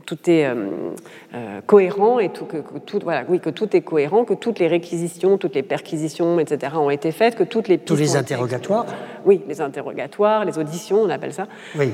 tout 0.07 0.31
est 0.31 0.47
cohérent 1.67 2.19
et 2.19 2.31
tout, 2.31 2.47
que, 2.47 2.57
tout, 2.79 3.01
voilà, 3.03 3.25
oui, 3.29 3.39
que 3.41 3.51
tout 3.51 3.77
est 3.77 3.83
cohérent, 3.83 4.25
que 4.25 4.35
toutes 4.35 4.59
les 4.59 4.67
réquisitions, 4.67 5.37
toutes 5.37 5.55
les 5.55 5.63
perquisitions, 5.63 6.39
etc. 6.41 6.73
ont 6.77 6.91
été 6.91 7.13
faites, 7.13 7.35
que 7.35 7.45
toutes 7.45 7.69
les 7.69 7.79
tous 7.79 7.97
les 7.97 8.17
interrogatoires. 8.17 8.87
Oui, 9.25 9.43
les 9.47 9.61
interrogatoires 9.61 10.45
les 10.45 10.59
auditions, 10.59 11.03
on 11.03 11.11
appelle 11.11 11.33
ça. 11.33 11.47
Oui. 11.77 11.93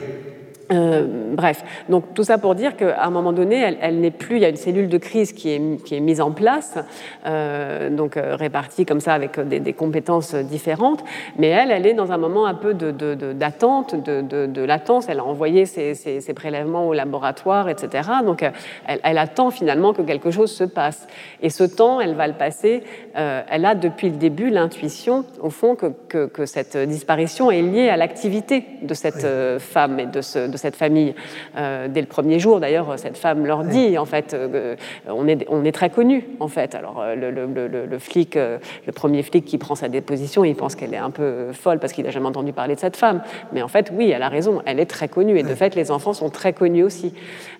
Euh, 0.72 1.34
bref, 1.34 1.62
donc 1.88 2.14
tout 2.14 2.24
ça 2.24 2.38
pour 2.38 2.54
dire 2.54 2.76
qu'à 2.76 3.04
un 3.04 3.10
moment 3.10 3.32
donné, 3.32 3.76
elle, 3.80 4.00
n'est 4.00 4.10
plus. 4.10 4.36
Il 4.36 4.42
y 4.42 4.44
a 4.44 4.48
une 4.48 4.56
cellule 4.56 4.88
de 4.88 4.98
crise 4.98 5.32
qui 5.32 5.50
est, 5.50 5.84
qui 5.84 5.94
est 5.94 6.00
mise 6.00 6.20
en 6.20 6.30
place, 6.30 6.78
euh, 7.26 7.90
donc 7.90 8.16
euh, 8.16 8.34
répartie 8.34 8.86
comme 8.86 9.00
ça 9.00 9.12
avec 9.12 9.38
des, 9.40 9.72
compétences 9.74 10.34
différentes. 10.34 11.04
Mais 11.38 11.48
elle, 11.48 11.70
elle 11.70 11.86
est 11.86 11.94
dans 11.94 12.12
un 12.12 12.16
moment 12.16 12.46
un 12.46 12.54
peu 12.54 12.72
d'attente, 12.74 13.94
de, 13.94 14.46
de, 14.46 14.64
latence. 14.64 15.06
Elle 15.08 15.18
a 15.18 15.24
envoyé 15.24 15.66
ses, 15.66 15.94
ses, 15.94 16.34
prélèvements 16.34 16.88
au 16.88 16.94
laboratoire, 16.94 17.68
etc. 17.68 18.08
Donc 18.24 18.42
elle, 18.42 19.00
elle, 19.02 19.18
attend 19.18 19.50
finalement 19.50 19.92
que 19.92 20.02
quelque 20.02 20.30
chose 20.30 20.50
se 20.50 20.64
passe. 20.64 21.06
Et 21.42 21.50
ce 21.50 21.64
temps, 21.64 22.00
elle 22.00 22.14
va 22.14 22.26
le 22.26 22.34
passer. 22.34 22.82
elle 23.14 23.64
a 23.64 23.74
depuis 23.74 24.10
le 24.10 24.16
début 24.16 24.50
l'intuition, 24.50 25.24
au 25.40 25.50
fond, 25.50 25.74
que, 25.74 25.92
que, 26.08 26.26
que, 26.26 26.46
cette 26.46 26.76
disparition 26.76 27.50
est 27.50 27.62
liée 27.62 27.88
à 27.88 27.96
l'activité 27.96 28.64
de 28.82 28.94
cette 28.94 29.26
femme 29.58 30.00
et 30.00 30.06
de 30.06 30.20
ce 30.20 30.53
de 30.54 30.58
cette 30.58 30.76
famille. 30.76 31.14
Euh, 31.56 31.88
dès 31.88 32.00
le 32.00 32.06
premier 32.06 32.38
jour, 32.38 32.60
d'ailleurs, 32.60 32.98
cette 32.98 33.18
femme 33.18 33.44
leur 33.44 33.64
dit, 33.64 33.98
en 33.98 34.04
fait, 34.06 34.32
euh, 34.32 34.76
on, 35.08 35.28
est, 35.28 35.44
on 35.50 35.64
est 35.64 35.72
très 35.72 35.90
connus, 35.90 36.24
en 36.40 36.48
fait. 36.48 36.74
Alors, 36.74 37.02
euh, 37.02 37.14
le, 37.14 37.98
flic, 37.98 38.36
le 38.36 38.92
premier 38.92 39.22
flic 39.22 39.44
qui 39.44 39.58
prend 39.58 39.74
sa 39.74 39.88
déposition, 39.88 40.44
il 40.44 40.54
pense 40.54 40.74
qu'elle 40.76 40.94
est 40.94 40.98
un 40.98 41.10
peu 41.10 41.52
folle 41.52 41.78
parce 41.78 41.92
qu'il 41.92 42.04
n'a 42.04 42.10
jamais 42.10 42.28
entendu 42.28 42.52
parler 42.52 42.76
de 42.76 42.80
cette 42.80 42.96
femme. 42.96 43.20
Mais 43.52 43.62
en 43.62 43.68
fait, 43.68 43.92
oui, 43.92 44.10
elle 44.10 44.22
a 44.22 44.28
raison, 44.28 44.62
elle 44.64 44.80
est 44.80 44.86
très 44.86 45.08
connue. 45.08 45.38
Et 45.38 45.42
de 45.42 45.54
fait, 45.54 45.74
les 45.74 45.90
enfants 45.90 46.12
sont 46.12 46.30
très 46.30 46.52
connus 46.52 46.84
aussi. 46.84 47.12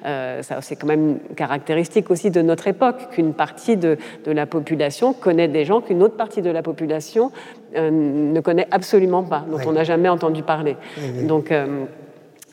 ça, 0.02 0.60
c'est 0.60 0.76
quand 0.76 0.86
même 0.86 1.18
caractéristique 1.36 2.10
aussi 2.10 2.30
de 2.30 2.42
notre 2.42 2.68
époque, 2.68 3.10
qu'une 3.10 3.34
partie 3.34 3.76
de, 3.76 3.98
de, 4.24 4.32
la 4.32 4.46
population 4.46 5.12
connaît 5.12 5.48
des 5.48 5.64
gens 5.64 5.80
qu'une 5.80 6.02
autre 6.02 6.16
partie 6.16 6.42
de 6.42 6.50
la 6.50 6.62
population 6.62 7.32
ne 7.76 8.40
connaît 8.40 8.68
absolument 8.70 9.24
pas, 9.24 9.44
dont 9.50 9.58
on 9.66 9.72
n'a 9.72 9.84
jamais 9.84 10.08
entendu 10.08 10.42
parler. 10.42 10.76
Donc, 11.26 11.52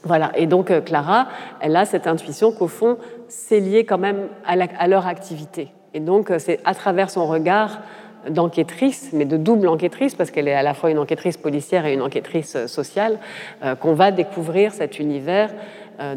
voilà, 0.03 0.31
et 0.35 0.47
donc 0.47 0.71
euh, 0.71 0.81
Clara, 0.81 1.27
elle 1.59 1.75
a 1.75 1.85
cette 1.85 2.07
intuition 2.07 2.51
qu'au 2.51 2.67
fond, 2.67 2.97
c'est 3.27 3.59
lié 3.59 3.85
quand 3.85 3.99
même 3.99 4.27
à, 4.45 4.87
leur 4.87 5.05
activité. 5.05 5.71
Et 5.93 5.99
donc, 5.99 6.31
euh, 6.31 6.39
c'est 6.39 6.59
à 6.65 6.73
travers 6.73 7.09
son 7.09 7.27
regard 7.27 7.81
d'enquêtrice, 8.27 9.09
mais 9.13 9.25
de 9.25 9.37
double 9.37 9.67
enquêtrice, 9.67 10.15
parce 10.15 10.31
qu'elle 10.31 10.47
est 10.47 10.53
à 10.53 10.63
la 10.63 10.73
fois 10.73 10.89
une 10.91 10.99
enquêtrice 10.99 11.37
policière 11.37 11.85
et 11.85 11.93
une 11.93 12.01
enquêtrice 12.01 12.55
euh, 12.55 12.67
sociale, 12.67 13.19
qu'on 13.79 13.93
va 13.93 14.11
découvrir 14.11 14.73
cet 14.73 14.99
univers 14.99 15.51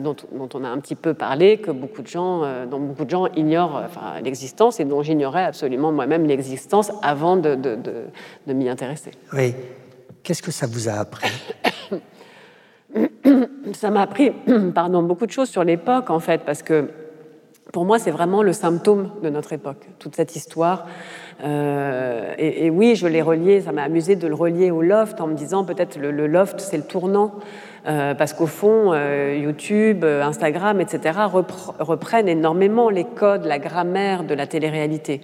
dont, 0.00 0.16
on 0.32 0.64
a 0.64 0.68
un 0.68 0.78
petit 0.78 0.94
peu 0.94 1.12
parlé, 1.12 1.58
que 1.58 1.70
beaucoup 1.70 2.00
de 2.00 2.06
gens, 2.06 2.40
dont 2.70 2.80
beaucoup 2.80 3.04
de 3.04 3.10
gens 3.10 3.26
ignorent 3.36 3.82
l'existence 4.22 4.80
et 4.80 4.86
dont 4.86 5.02
j'ignorais 5.02 5.44
absolument 5.44 5.92
moi-même 5.92 6.26
l'existence 6.26 6.90
avant 7.02 7.36
de 7.36 7.58
m'y 8.46 8.70
intéresser. 8.70 9.10
Oui. 9.34 9.54
Qu'est-ce 10.22 10.42
que 10.42 10.52
ça 10.52 10.66
vous 10.66 10.88
a 10.88 10.92
appris? 10.92 11.28
ça 13.72 13.90
m'a 13.90 14.02
appris 14.02 14.30
pardon, 14.74 15.02
beaucoup 15.02 15.26
de 15.26 15.32
choses 15.32 15.48
sur 15.48 15.64
l'époque, 15.64 16.10
en 16.10 16.20
fait, 16.20 16.42
parce 16.44 16.62
que 16.62 16.88
pour 17.72 17.84
moi, 17.84 17.98
c'est 17.98 18.12
vraiment 18.12 18.42
le 18.42 18.52
symptôme 18.52 19.10
de 19.22 19.30
notre 19.30 19.52
époque, 19.52 19.88
toute 19.98 20.14
cette 20.14 20.36
histoire. 20.36 20.86
Euh, 21.42 22.32
et, 22.38 22.70
oui, 22.70 22.94
je 22.94 23.08
l'ai 23.08 23.22
relié, 23.22 23.62
ça 23.62 23.72
m'a 23.72 23.82
amusé 23.82 24.14
de 24.14 24.28
le 24.28 24.34
relier 24.34 24.70
au 24.70 24.80
loft 24.80 25.20
en 25.20 25.26
me 25.26 25.34
disant 25.34 25.64
peut-être 25.64 25.98
le, 25.98 26.12
le 26.12 26.28
loft, 26.28 26.60
c'est 26.60 26.76
le 26.76 26.84
tournant. 26.84 27.32
Euh, 27.86 28.14
parce 28.14 28.32
qu'au 28.32 28.46
fond, 28.46 28.92
euh, 28.92 29.38
YouTube, 29.40 30.04
Instagram, 30.04 30.80
etc., 30.80 31.18
reprennent 31.78 32.28
énormément 32.28 32.88
les 32.90 33.04
codes, 33.04 33.44
la 33.44 33.58
grammaire 33.58 34.24
de 34.24 34.34
la 34.34 34.46
télé-réalité. 34.46 35.20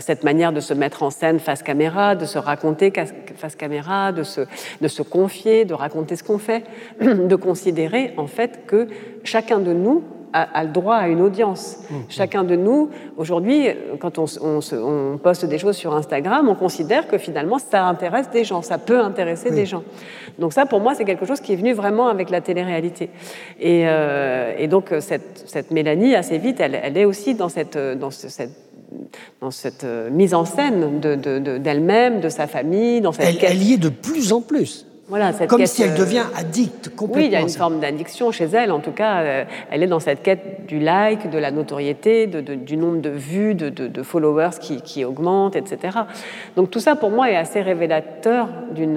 cette 0.00 0.24
manière 0.24 0.52
de 0.52 0.60
se 0.60 0.74
mettre 0.74 1.02
en 1.02 1.10
scène 1.10 1.38
face 1.38 1.62
caméra, 1.62 2.14
de 2.14 2.24
se 2.24 2.38
raconter 2.38 2.92
face 3.36 3.56
caméra, 3.56 4.12
de 4.12 4.22
se, 4.22 4.42
de 4.80 4.88
se 4.88 5.02
confier, 5.02 5.64
de 5.64 5.74
raconter 5.74 6.16
ce 6.16 6.22
qu'on 6.22 6.38
fait, 6.38 6.64
de 7.00 7.36
considérer 7.36 8.14
en 8.16 8.26
fait 8.26 8.66
que 8.66 8.88
chacun 9.24 9.58
de 9.58 9.72
nous 9.72 10.02
a, 10.34 10.64
le 10.64 10.70
droit 10.70 10.96
à 10.96 11.08
une 11.08 11.20
audience. 11.20 11.78
Mmh, 11.78 11.94
mmh. 11.94 12.04
Chacun 12.08 12.44
de 12.44 12.56
nous, 12.56 12.90
aujourd'hui, 13.16 13.68
quand 14.00 14.18
on, 14.18 14.26
on, 14.42 15.18
poste 15.18 15.44
des 15.44 15.58
choses 15.58 15.76
sur 15.76 15.94
Instagram, 15.94 16.48
on 16.48 16.54
considère 16.54 17.06
que 17.06 17.18
finalement 17.18 17.58
ça 17.58 17.84
intéresse 17.84 18.30
des 18.30 18.44
gens, 18.44 18.60
ça 18.60 18.78
peut 18.78 19.00
intéresser 19.00 19.50
des 19.50 19.64
gens. 19.64 19.84
Donc 20.38 20.52
ça, 20.52 20.66
pour 20.66 20.80
moi, 20.80 20.94
c'est 20.94 21.04
quelque 21.04 21.24
chose 21.24 21.40
qui 21.40 21.52
est 21.52 21.56
venu 21.56 21.72
vraiment 21.72 22.08
avec 22.08 22.30
la 22.30 22.40
télé-réalité. 22.40 23.10
Et, 23.60 23.84
euh, 23.86 24.54
et 24.58 24.66
donc 24.66 24.92
cette, 25.00 25.44
cette, 25.46 25.70
Mélanie, 25.70 26.14
assez 26.14 26.38
vite, 26.38 26.60
elle, 26.60 26.78
elle 26.82 26.98
est 26.98 27.04
aussi 27.04 27.34
dans 27.34 27.48
cette, 27.48 27.78
dans 27.78 28.10
cette 28.10 28.50
dans 29.40 29.50
cette 29.50 29.84
euh, 29.84 30.10
mise 30.10 30.34
en 30.34 30.44
scène 30.44 31.00
d'elle-même, 31.00 32.16
de, 32.16 32.22
de, 32.22 32.28
sa 32.28 32.46
famille, 32.46 33.00
dans 33.00 33.12
cette 33.12 33.42
elle, 33.42 33.50
elle 33.50 33.62
y 33.62 33.74
est 33.74 33.78
de 33.78 33.88
plus 33.88 34.32
en 34.32 34.40
plus. 34.40 34.86
Comme 35.48 35.66
si 35.66 35.82
elle 35.82 35.92
euh, 35.92 35.98
devient 35.98 36.24
addicte 36.34 36.88
complètement. 36.88 37.16
Oui, 37.16 37.26
il 37.26 37.32
y 37.32 37.36
a 37.36 37.40
une 37.40 37.50
forme 37.50 37.78
d'addiction 37.78 38.32
chez 38.32 38.46
elle. 38.46 38.72
En 38.72 38.80
tout 38.80 38.90
cas, 38.90 39.20
euh, 39.20 39.44
elle 39.70 39.82
est 39.82 39.86
dans 39.86 40.00
cette 40.00 40.22
quête 40.22 40.66
du 40.66 40.78
like, 40.78 41.28
de 41.28 41.38
la 41.38 41.50
notoriété, 41.50 42.26
de, 42.26 42.40
du 42.54 42.76
nombre 42.76 43.00
de 43.00 43.10
vues, 43.10 43.54
de, 43.54 44.02
followers 44.02 44.58
qui, 44.60 44.80
qui, 44.80 45.04
augmente, 45.04 45.56
etc. 45.56 45.98
Donc 46.56 46.70
tout 46.70 46.80
ça, 46.80 46.96
pour 46.96 47.10
moi, 47.10 47.30
est 47.30 47.36
assez 47.36 47.60
révélateur 47.60 48.48
d'une 48.74 48.94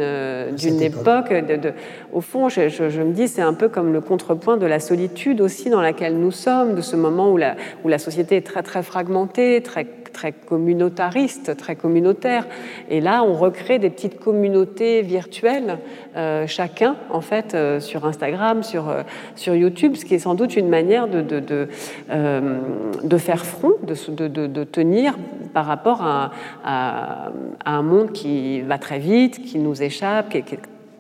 d'une 0.52 0.82
époque. 0.82 1.30
De, 1.30 1.74
au 2.14 2.22
fond, 2.22 2.48
je, 2.48 2.70
je, 2.70 3.02
me 3.02 3.12
dis, 3.12 3.28
c'est 3.28 3.42
un 3.42 3.54
peu 3.54 3.68
comme 3.68 3.92
le 3.92 4.02
contrepoint 4.02 4.58
de 4.58 4.66
la 4.66 4.80
solitude 4.80 5.42
aussi 5.42 5.70
dans 5.70 5.82
laquelle 5.82 6.18
nous 6.18 6.32
sommes, 6.32 6.76
de 6.76 6.82
ce 6.82 6.96
moment 6.96 7.32
où 7.32 7.38
la, 7.38 7.56
où 7.84 7.90
la 7.90 8.00
société 8.00 8.38
est 8.38 8.46
très 8.46 8.64
très 8.64 8.84
fragmentée, 8.84 9.62
très 9.62 9.86
très 10.18 10.32
communautariste, 10.32 11.56
très 11.58 11.76
communautaire. 11.76 12.48
Et 12.90 13.02
là, 13.02 13.24
on 13.24 13.34
recrée 13.34 13.78
des 13.78 13.92
petites 13.92 14.20
communautés 14.20 15.04
virtuelles, 15.04 15.78
euh, 16.16 16.48
chacun, 16.48 16.96
en 17.12 17.22
fait, 17.22 17.54
euh, 17.54 17.80
sur 17.80 18.04
Instagram, 18.06 18.64
sur, 18.64 18.90
euh, 18.90 19.04
sur 19.36 19.54
YouTube, 19.54 19.96
ce 19.96 20.06
qui 20.06 20.16
est 20.16 20.20
sans 20.20 20.34
doute 20.34 20.56
une 20.56 20.70
manière 20.70 21.08
de, 21.08 21.22
de, 21.22 23.18
faire 23.18 23.46
front, 23.46 23.74
de, 23.84 24.28
de, 24.48 24.64
tenir 24.64 25.16
par 25.54 25.68
rapport 25.68 26.02
à, 26.02 27.32
un 27.66 27.82
monde 27.84 28.12
qui 28.12 28.62
va 28.62 28.80
très 28.80 28.98
vite, 28.98 29.44
qui 29.44 29.60
nous 29.60 29.84
échappe, 29.84 30.30
qui 30.30 30.44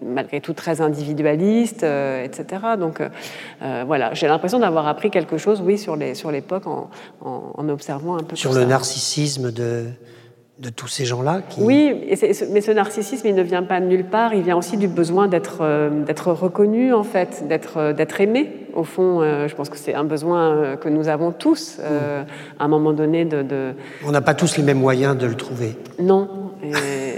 malgré 0.02 0.42
tout 0.42 0.54
très 0.54 0.82
individualiste, 0.82 1.84
euh, 1.84 2.24
etc. 2.24 2.62
Donc 2.80 3.02
euh, 3.02 3.10
euh, 3.62 3.84
voilà, 3.86 4.14
j'ai 4.14 4.28
l'impression 4.28 4.60
d'avoir 4.60 4.88
appris 4.88 5.10
quelque 5.10 5.38
chose, 5.38 5.62
oui, 5.66 5.78
sur 5.78 5.96
l'époque 5.96 6.64
sur 6.64 6.72
en, 6.72 6.90
en, 7.22 7.54
en, 7.56 7.70
observant 7.70 8.18
un 8.18 8.24
peu. 8.24 8.36
Sur 8.36 8.54
le 8.54 8.66
narcissisme 8.66 9.52
de, 9.52 9.86
de 10.60 10.70
tous 10.70 10.88
ces 10.88 11.06
gens-là 11.06 11.42
qui... 11.48 11.62
Oui, 11.62 11.94
mais 12.52 12.62
ce 12.62 12.72
narcissisme, 12.72 13.28
il 13.28 13.36
ne 13.36 13.44
vient 13.44 13.64
pas 13.64 13.80
de 13.80 13.86
nulle 13.86 14.06
part, 14.06 14.34
il 14.34 14.44
vient 14.44 14.58
aussi 14.58 14.78
du 14.78 14.88
besoin 14.88 15.28
d'être 15.28 15.90
d'être 16.06 16.32
reconnu, 16.32 16.94
en 16.94 17.04
fait, 17.04 17.48
d'être 17.48 17.94
d'être 17.94 18.22
aimé. 18.22 18.68
Au 18.74 18.84
fond, 18.84 19.22
je 19.22 19.56
pense 19.56 19.70
que 19.70 19.78
c'est 19.78 19.96
un 19.96 20.04
besoin 20.04 20.76
que 20.78 20.90
nous 20.90 21.08
avons 21.08 21.32
tous, 21.32 21.80
à 22.60 22.64
un 22.64 22.68
moment 22.68 22.94
donné. 22.94 23.26
De, 23.26 23.42
de... 23.42 23.74
On 24.06 24.12
n'a 24.12 24.22
pas 24.22 24.36
tous 24.36 24.58
les 24.58 24.64
mêmes 24.64 24.80
moyens 24.80 25.18
de 25.18 25.26
le 25.26 25.36
trouver. 25.36 25.76
Non, 26.00 26.47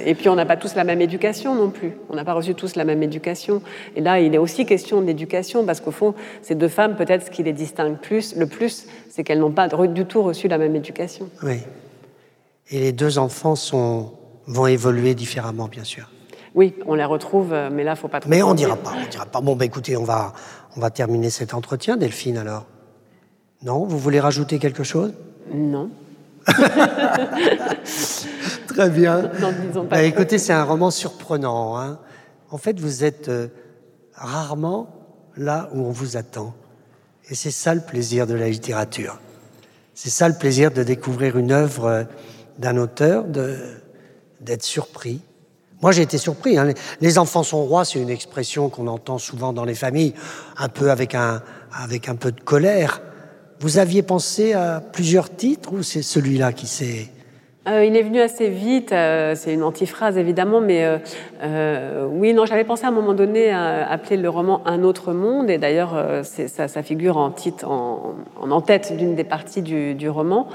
et, 0.06 0.16
puis 0.16 0.30
on 0.30 0.36
n'a 0.36 0.46
pas 0.46 0.58
tous 0.58 0.76
la 0.76 0.84
même 0.84 1.02
éducation 1.02 1.56
non 1.56 1.70
plus. 1.70 1.94
On 2.10 2.16
n'a 2.16 2.26
pas 2.26 2.34
reçu 2.34 2.56
tous 2.56 2.76
la 2.76 2.84
même 2.84 3.02
éducation. 3.04 3.62
Et 3.96 4.02
là, 4.02 4.20
il 4.20 4.34
est 4.36 4.38
aussi 4.38 4.66
question 4.66 5.02
d'éducation 5.02 5.66
parce 5.66 5.80
qu'au 5.80 5.92
fond, 5.92 6.14
ces 6.42 6.56
deux 6.56 6.68
femmes, 6.68 6.96
peut-être 6.96 7.26
ce 7.26 7.32
qui 7.32 7.44
les 7.44 7.54
distingue 7.54 7.98
plus, 7.98 8.36
le 8.36 8.48
plus, 8.48 8.88
c'est 9.10 9.24
qu'elles 9.24 9.40
n'ont 9.40 9.52
pas 9.52 9.68
du 9.68 10.06
tout 10.06 10.24
reçu 10.24 10.48
la 10.48 10.58
même 10.58 10.76
éducation. 10.76 11.30
Oui. 11.44 11.60
Et 12.72 12.80
les 12.80 12.92
deux 12.92 13.18
enfants 13.18 13.56
sont, 13.56 14.12
vont 14.46 14.68
évoluer 14.68 15.16
différemment, 15.16 15.68
bien 15.68 15.84
sûr. 15.84 16.10
Oui, 16.56 16.74
on 16.86 16.96
les 16.96 17.06
retrouve, 17.06 17.56
mais 17.72 17.84
là, 17.84 17.94
il 17.94 17.98
faut 17.98 18.08
pas 18.08 18.20
trop. 18.20 18.30
Mais 18.30 18.42
on 18.42 18.54
dira 18.54 18.76
pas, 18.76 18.94
on 19.06 19.10
dira 19.10 19.26
pas. 19.26 19.42
Bon, 19.42 19.56
bah, 19.56 19.66
écoutez, 19.66 19.96
on 19.96 20.04
va, 20.04 20.34
on 20.76 20.80
va 20.80 20.90
terminer 20.90 21.30
cet 21.30 21.54
entretien, 21.54 21.98
Delphine, 21.98 22.38
alors. 22.38 22.66
Non? 23.64 23.86
Vous 23.86 23.98
voulez 23.98 24.20
rajouter 24.20 24.60
quelque 24.60 24.84
chose? 24.84 25.14
Non. 25.54 25.90
Très 28.80 28.90
bien. 28.90 29.30
Bah, 29.90 30.04
écoutez, 30.04 30.38
c'est 30.38 30.54
un 30.54 30.64
roman 30.64 30.90
surprenant. 30.90 31.78
Hein. 31.78 32.00
En 32.50 32.58
fait, 32.58 32.80
vous 32.80 33.04
êtes 33.04 33.28
euh, 33.28 33.50
rarement 34.14 34.88
là 35.36 35.70
où 35.74 35.82
on 35.82 35.92
vous 35.92 36.16
attend. 36.16 36.54
Et 37.30 37.36
c'est 37.36 37.52
ça 37.52 37.76
le 37.76 37.82
plaisir 37.82 38.26
de 38.26 38.36
la 38.36 38.48
littérature. 38.48 39.20
C'est 39.96 40.10
ça 40.10 40.30
le 40.30 40.36
plaisir 40.36 40.72
de 40.72 40.82
découvrir 40.84 41.38
une 41.38 41.52
œuvre 41.52 41.86
euh, 41.88 42.04
d'un 42.58 42.78
auteur, 42.78 43.26
d'être 44.40 44.64
surpris. 44.64 45.20
Moi, 45.82 45.92
j'ai 45.92 46.04
été 46.04 46.18
surpris. 46.18 46.58
Hein. 46.58 46.74
Les 47.02 47.18
enfants 47.18 47.44
sont 47.44 47.66
rois, 47.66 47.84
c'est 47.84 48.00
une 48.00 48.10
expression 48.10 48.70
qu'on 48.70 48.88
entend 48.88 49.18
souvent 49.18 49.52
dans 49.52 49.66
les 49.66 49.76
familles, 49.76 50.14
un 50.56 50.70
peu 50.70 50.90
avec 50.90 51.16
un, 51.16 51.44
avec 51.74 52.08
un 52.08 52.16
peu 52.16 52.32
de 52.32 52.40
colère. 52.40 53.02
Vous 53.60 53.78
aviez 53.78 54.04
pensé 54.04 54.54
à 54.54 54.80
plusieurs 54.80 55.36
titres 55.36 55.74
ou 55.74 55.84
c'est 55.84 56.02
celui-là 56.02 56.54
qui 56.54 56.68
s'est... 56.68 57.10
Euh, 57.70 57.86
il 57.86 57.96
est 57.96 58.02
venu 58.02 58.20
assez 58.20 58.50
vite, 58.50 58.92
euh, 58.94 59.36
c'est 59.36 59.54
une 59.54 59.64
antiphrase 59.64 60.18
évidemment, 60.18 60.60
mais 60.60 61.00
euh, 61.44 62.08
oui, 62.10 62.34
non, 62.34 62.46
j'avais 62.46 62.64
pensé 62.64 62.86
à 62.86 62.88
un 62.88 62.92
moment 62.92 63.14
donné 63.14 63.52
à 63.52 63.88
appeler 63.92 64.18
le 64.18 64.30
roman 64.30 64.62
Un 64.66 64.84
autre 64.84 65.14
monde, 65.14 65.50
et 65.50 65.58
d'ailleurs 65.58 66.24
ça, 66.24 66.84
figure 66.84 67.18
en 67.18 67.30
titre, 67.30 67.70
en, 67.70 68.16
en 68.40 68.62
tête 68.62 68.96
d'une 68.98 69.14
des 69.14 69.24
parties 69.24 69.62
du, 69.62 70.10
roman, 70.10 70.48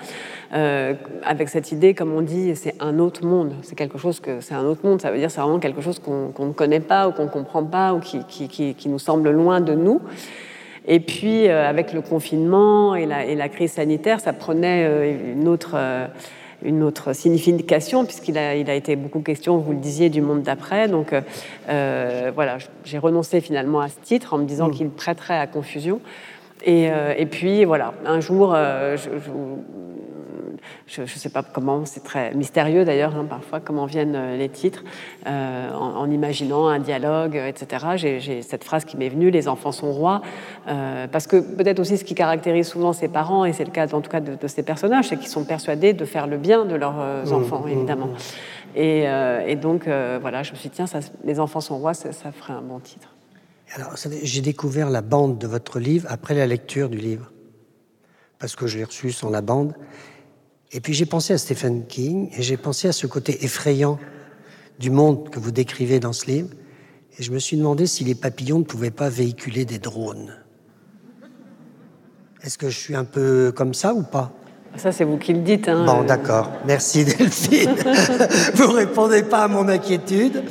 avec 0.52 1.48
cette 1.48 1.70
idée, 1.70 1.94
comme 1.94 2.12
on 2.12 2.22
dit, 2.22 2.56
c'est 2.56 2.74
un 2.80 2.98
autre 2.98 3.24
monde, 3.24 3.54
c'est 3.62 3.76
quelque 3.76 3.98
chose 3.98 4.18
que 4.18 4.40
c'est 4.40 4.54
un 4.54 4.64
autre 4.64 4.84
monde, 4.84 5.00
ça 5.00 5.10
veut 5.10 5.18
dire 5.18 5.30
c'est 5.30 5.40
vraiment 5.40 5.60
quelque 5.60 5.82
chose 5.82 6.00
qu'on 6.00 6.46
ne 6.46 6.52
connaît 6.52 6.80
pas 6.80 7.08
ou 7.08 7.12
qu'on 7.12 7.24
ne 7.24 7.28
comprend 7.28 7.64
pas 7.64 7.94
ou 7.94 8.00
qui, 8.00 8.24
qui, 8.24 8.88
nous 8.88 8.98
semble 8.98 9.30
loin 9.30 9.60
de 9.60 9.74
nous. 9.74 10.00
Et 10.86 11.00
puis, 11.00 11.48
avec 11.48 11.92
le 11.92 12.02
confinement 12.02 12.94
et 12.94 13.06
la, 13.06 13.48
crise 13.48 13.72
sanitaire, 13.72 14.20
ça 14.20 14.32
prenait 14.32 15.14
une 15.34 15.48
autre 15.48 15.76
une 16.64 16.82
autre 16.82 17.12
signification, 17.12 18.04
puisqu'il 18.04 18.38
a, 18.38 18.56
il 18.56 18.68
a 18.70 18.74
été 18.74 18.96
beaucoup 18.96 19.20
question, 19.20 19.58
vous 19.58 19.72
le 19.72 19.78
disiez, 19.78 20.08
du 20.08 20.20
monde 20.20 20.42
d'après. 20.42 20.88
Donc 20.88 21.14
euh, 21.68 22.32
voilà, 22.34 22.58
j'ai 22.84 22.98
renoncé 22.98 23.40
finalement 23.40 23.80
à 23.80 23.88
ce 23.88 23.96
titre 24.02 24.34
en 24.34 24.38
me 24.38 24.46
disant 24.46 24.68
mm. 24.68 24.72
qu'il 24.72 24.90
prêterait 24.90 25.38
à 25.38 25.46
confusion. 25.46 26.00
Et, 26.64 26.90
euh, 26.90 27.14
et, 27.16 27.26
puis 27.26 27.64
voilà, 27.64 27.94
un 28.06 28.20
jour, 28.20 28.52
euh, 28.54 28.96
je, 28.96 29.10
je, 29.10 29.28
je 30.86 31.02
ne 31.02 31.06
sais 31.06 31.28
pas 31.28 31.42
comment, 31.42 31.84
c'est 31.84 32.04
très 32.04 32.34
mystérieux 32.34 32.84
d'ailleurs 32.84 33.14
hein, 33.16 33.26
parfois 33.28 33.60
comment 33.60 33.86
viennent 33.86 34.16
euh, 34.16 34.36
les 34.36 34.48
titres, 34.48 34.84
euh, 35.26 35.72
en, 35.72 36.10
imaginant 36.10 36.68
un 36.68 36.78
dialogue, 36.78 37.36
etc. 37.36 37.86
J'ai 37.96 38.42
cette 38.42 38.64
phrase 38.64 38.84
qui 38.84 38.96
m'est 38.96 39.08
venue, 39.08 39.30
les 39.30 39.48
enfants 39.48 39.72
sont 39.72 39.92
rois, 39.92 40.22
euh, 40.68 41.06
parce 41.08 41.26
que 41.26 41.40
peut-être 41.40 41.80
aussi 41.80 41.96
ce 41.96 42.04
qui 42.04 42.14
caractérise 42.14 42.68
souvent 42.68 42.92
ces 42.92 43.08
parents, 43.08 43.44
et 43.44 43.52
c'est 43.52 43.64
le 43.64 43.70
cas 43.70 43.92
en 43.94 44.00
tout 44.00 44.10
cas 44.10 44.20
de, 44.20 44.46
ces 44.46 44.62
personnages, 44.62 45.08
c'est 45.08 45.16
qu'ils 45.16 45.28
sont 45.28 45.44
persuadés 45.44 45.92
de 45.92 46.04
faire 46.04 46.26
le 46.26 46.36
bien 46.36 46.64
de 46.64 46.74
leurs 46.74 46.94
mmh, 46.94 47.32
enfants, 47.32 47.62
mmh, 47.64 47.70
évidemment. 47.70 48.06
Mmh. 48.06 48.76
Et, 48.76 49.56
donc 49.56 49.86
voilà, 50.20 50.42
je 50.42 50.52
me 50.52 50.56
suis 50.56 50.68
dit, 50.68 50.76
tiens, 50.76 50.86
ça, 50.86 51.00
les 51.24 51.40
enfants 51.40 51.60
sont 51.60 51.78
rois, 51.78 51.94
ça, 51.94 52.12
ça 52.12 52.32
ferait 52.32 52.52
un 52.52 52.60
bon 52.60 52.78
titre. 52.78 53.08
Alors, 53.76 53.94
j'ai 53.96 54.40
découvert 54.40 54.88
la 54.88 55.02
bande 55.02 55.38
de 55.38 55.48
votre 55.48 55.80
livre 55.80 56.06
après 56.08 56.34
la 56.34 56.46
lecture 56.46 56.88
du 56.88 56.98
livre, 56.98 57.32
parce 58.38 58.54
que 58.54 58.68
je 58.68 58.78
l'ai 58.78 58.84
reçu 58.84 59.10
sans 59.10 59.30
la 59.30 59.40
bande. 59.40 59.74
Et 60.70 60.78
puis 60.78 60.94
j'ai 60.94 61.06
pensé 61.06 61.32
à 61.32 61.38
Stephen 61.38 61.84
King 61.86 62.30
et 62.36 62.42
j'ai 62.42 62.56
pensé 62.56 62.86
à 62.86 62.92
ce 62.92 63.08
côté 63.08 63.44
effrayant 63.44 63.98
du 64.78 64.90
monde 64.90 65.28
que 65.28 65.40
vous 65.40 65.50
décrivez 65.50 65.98
dans 65.98 66.12
ce 66.12 66.26
livre. 66.26 66.50
Et 67.18 67.24
je 67.24 67.32
me 67.32 67.40
suis 67.40 67.56
demandé 67.56 67.88
si 67.88 68.04
les 68.04 68.14
papillons 68.14 68.60
ne 68.60 68.64
pouvaient 68.64 68.92
pas 68.92 69.08
véhiculer 69.08 69.64
des 69.64 69.80
drones. 69.80 70.36
Est-ce 72.42 72.58
que 72.58 72.70
je 72.70 72.78
suis 72.78 72.94
un 72.94 73.04
peu 73.04 73.52
comme 73.56 73.74
ça 73.74 73.92
ou 73.92 74.04
pas? 74.04 74.32
Ça, 74.76 74.92
c'est 74.92 75.04
vous 75.04 75.18
qui 75.18 75.32
le 75.32 75.40
dites. 75.40 75.68
Hein, 75.68 75.84
bon, 75.84 76.04
d'accord. 76.04 76.50
Merci 76.64 77.04
Delphine. 77.04 77.74
vous 78.54 78.70
répondez 78.70 79.24
pas 79.24 79.44
à 79.44 79.48
mon 79.48 79.68
inquiétude. 79.68 80.44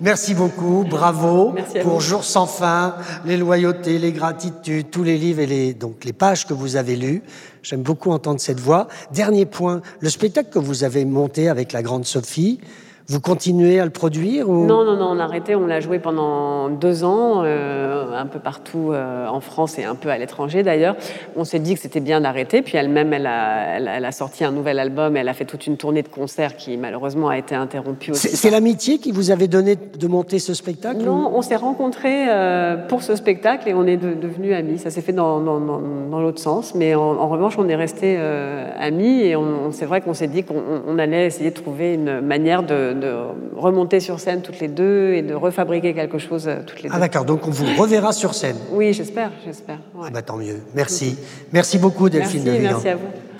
Merci 0.00 0.34
beaucoup, 0.34 0.84
bravo 0.88 1.54
pour 1.82 2.00
Jour 2.00 2.22
sans 2.22 2.46
fin, 2.46 2.96
les 3.24 3.38
loyautés, 3.38 3.98
les 3.98 4.12
gratitudes, 4.12 4.90
tous 4.90 5.02
les 5.02 5.16
livres 5.16 5.40
et 5.40 5.46
les, 5.46 5.74
donc 5.74 6.04
les 6.04 6.12
pages 6.12 6.46
que 6.46 6.52
vous 6.52 6.76
avez 6.76 6.96
lues. 6.96 7.22
J'aime 7.62 7.82
beaucoup 7.82 8.10
entendre 8.10 8.38
cette 8.38 8.60
voix. 8.60 8.88
Dernier 9.12 9.46
point, 9.46 9.80
le 10.00 10.10
spectacle 10.10 10.50
que 10.50 10.58
vous 10.58 10.84
avez 10.84 11.04
monté 11.06 11.48
avec 11.48 11.72
la 11.72 11.82
grande 11.82 12.04
Sophie, 12.04 12.60
vous 13.08 13.20
continuez 13.20 13.78
à 13.78 13.84
le 13.84 13.90
produire 13.90 14.48
ou... 14.50 14.66
Non, 14.66 14.84
non, 14.84 14.96
non, 14.96 15.10
on 15.12 15.18
a 15.20 15.24
arrêté. 15.24 15.54
On 15.54 15.66
l'a 15.66 15.78
joué 15.78 16.00
pendant 16.00 16.68
deux 16.68 17.04
ans, 17.04 17.42
euh, 17.44 18.12
un 18.12 18.26
peu 18.26 18.40
partout 18.40 18.90
euh, 18.90 19.28
en 19.28 19.40
France 19.40 19.78
et 19.78 19.84
un 19.84 19.94
peu 19.94 20.08
à 20.08 20.18
l'étranger 20.18 20.64
d'ailleurs. 20.64 20.96
On 21.36 21.44
s'est 21.44 21.60
dit 21.60 21.74
que 21.74 21.80
c'était 21.80 22.00
bien 22.00 22.20
d'arrêter. 22.20 22.62
Puis 22.62 22.76
elle-même, 22.76 23.12
elle 23.12 23.28
a, 23.28 23.76
elle, 23.76 24.04
a, 24.04 24.12
sorti 24.12 24.44
un 24.44 24.50
nouvel 24.50 24.80
album. 24.80 25.16
Elle 25.16 25.28
a 25.28 25.34
fait 25.34 25.44
toute 25.44 25.68
une 25.68 25.76
tournée 25.76 26.02
de 26.02 26.08
concerts 26.08 26.56
qui 26.56 26.76
malheureusement 26.76 27.28
a 27.28 27.38
été 27.38 27.54
interrompue. 27.54 28.12
C'est 28.14 28.50
l'amitié 28.50 28.98
qui 28.98 29.12
vous 29.12 29.30
avait 29.30 29.48
donné 29.48 29.76
de 29.76 30.06
monter 30.08 30.40
ce 30.40 30.52
spectacle 30.52 31.04
Non, 31.04 31.30
on 31.32 31.42
s'est 31.42 31.56
rencontrés 31.56 32.28
euh, 32.28 32.76
pour 32.88 33.02
ce 33.02 33.14
spectacle 33.14 33.68
et 33.68 33.74
on 33.74 33.86
est 33.86 33.98
devenus 33.98 34.52
amis. 34.52 34.78
Ça 34.78 34.90
s'est 34.90 35.02
fait 35.02 35.12
dans, 35.12 35.38
dans, 35.40 35.60
dans, 35.60 36.20
l'autre 36.20 36.40
sens. 36.40 36.74
Mais 36.74 36.96
en, 36.96 37.28
revanche, 37.28 37.56
on 37.56 37.68
est 37.68 37.76
restés 37.76 38.16
amis 38.16 39.20
et 39.20 39.36
c'est 39.70 39.86
vrai 39.86 40.00
qu'on 40.00 40.14
s'est 40.14 40.26
dit 40.26 40.42
qu'on 40.42 40.98
allait 40.98 41.26
essayer 41.26 41.50
de 41.50 41.54
trouver 41.54 41.94
une 41.94 42.20
manière 42.20 42.64
de 42.64 42.95
de 42.96 43.14
remonter 43.56 44.00
sur 44.00 44.20
scène 44.20 44.42
toutes 44.42 44.60
les 44.60 44.68
deux 44.68 45.12
et 45.14 45.22
de 45.22 45.34
refabriquer 45.34 45.94
quelque 45.94 46.18
chose 46.18 46.48
euh, 46.48 46.60
toutes 46.66 46.82
les 46.82 46.88
ah, 46.88 46.92
deux. 46.92 46.96
Ah 46.96 47.00
d'accord, 47.00 47.24
donc 47.24 47.46
on 47.46 47.50
vous 47.50 47.66
reverra 47.80 48.12
sur 48.12 48.34
scène. 48.34 48.56
Oui, 48.72 48.92
j'espère, 48.92 49.30
j'espère. 49.44 49.78
Ah 50.02 50.08
bah, 50.12 50.22
tant 50.22 50.36
mieux. 50.36 50.60
Merci. 50.74 51.18
Merci 51.52 51.78
beaucoup 51.78 52.08
Delphine 52.08 52.44
merci, 52.44 52.60
Merci 52.62 52.88
à 52.88 52.96
vous. 52.96 53.35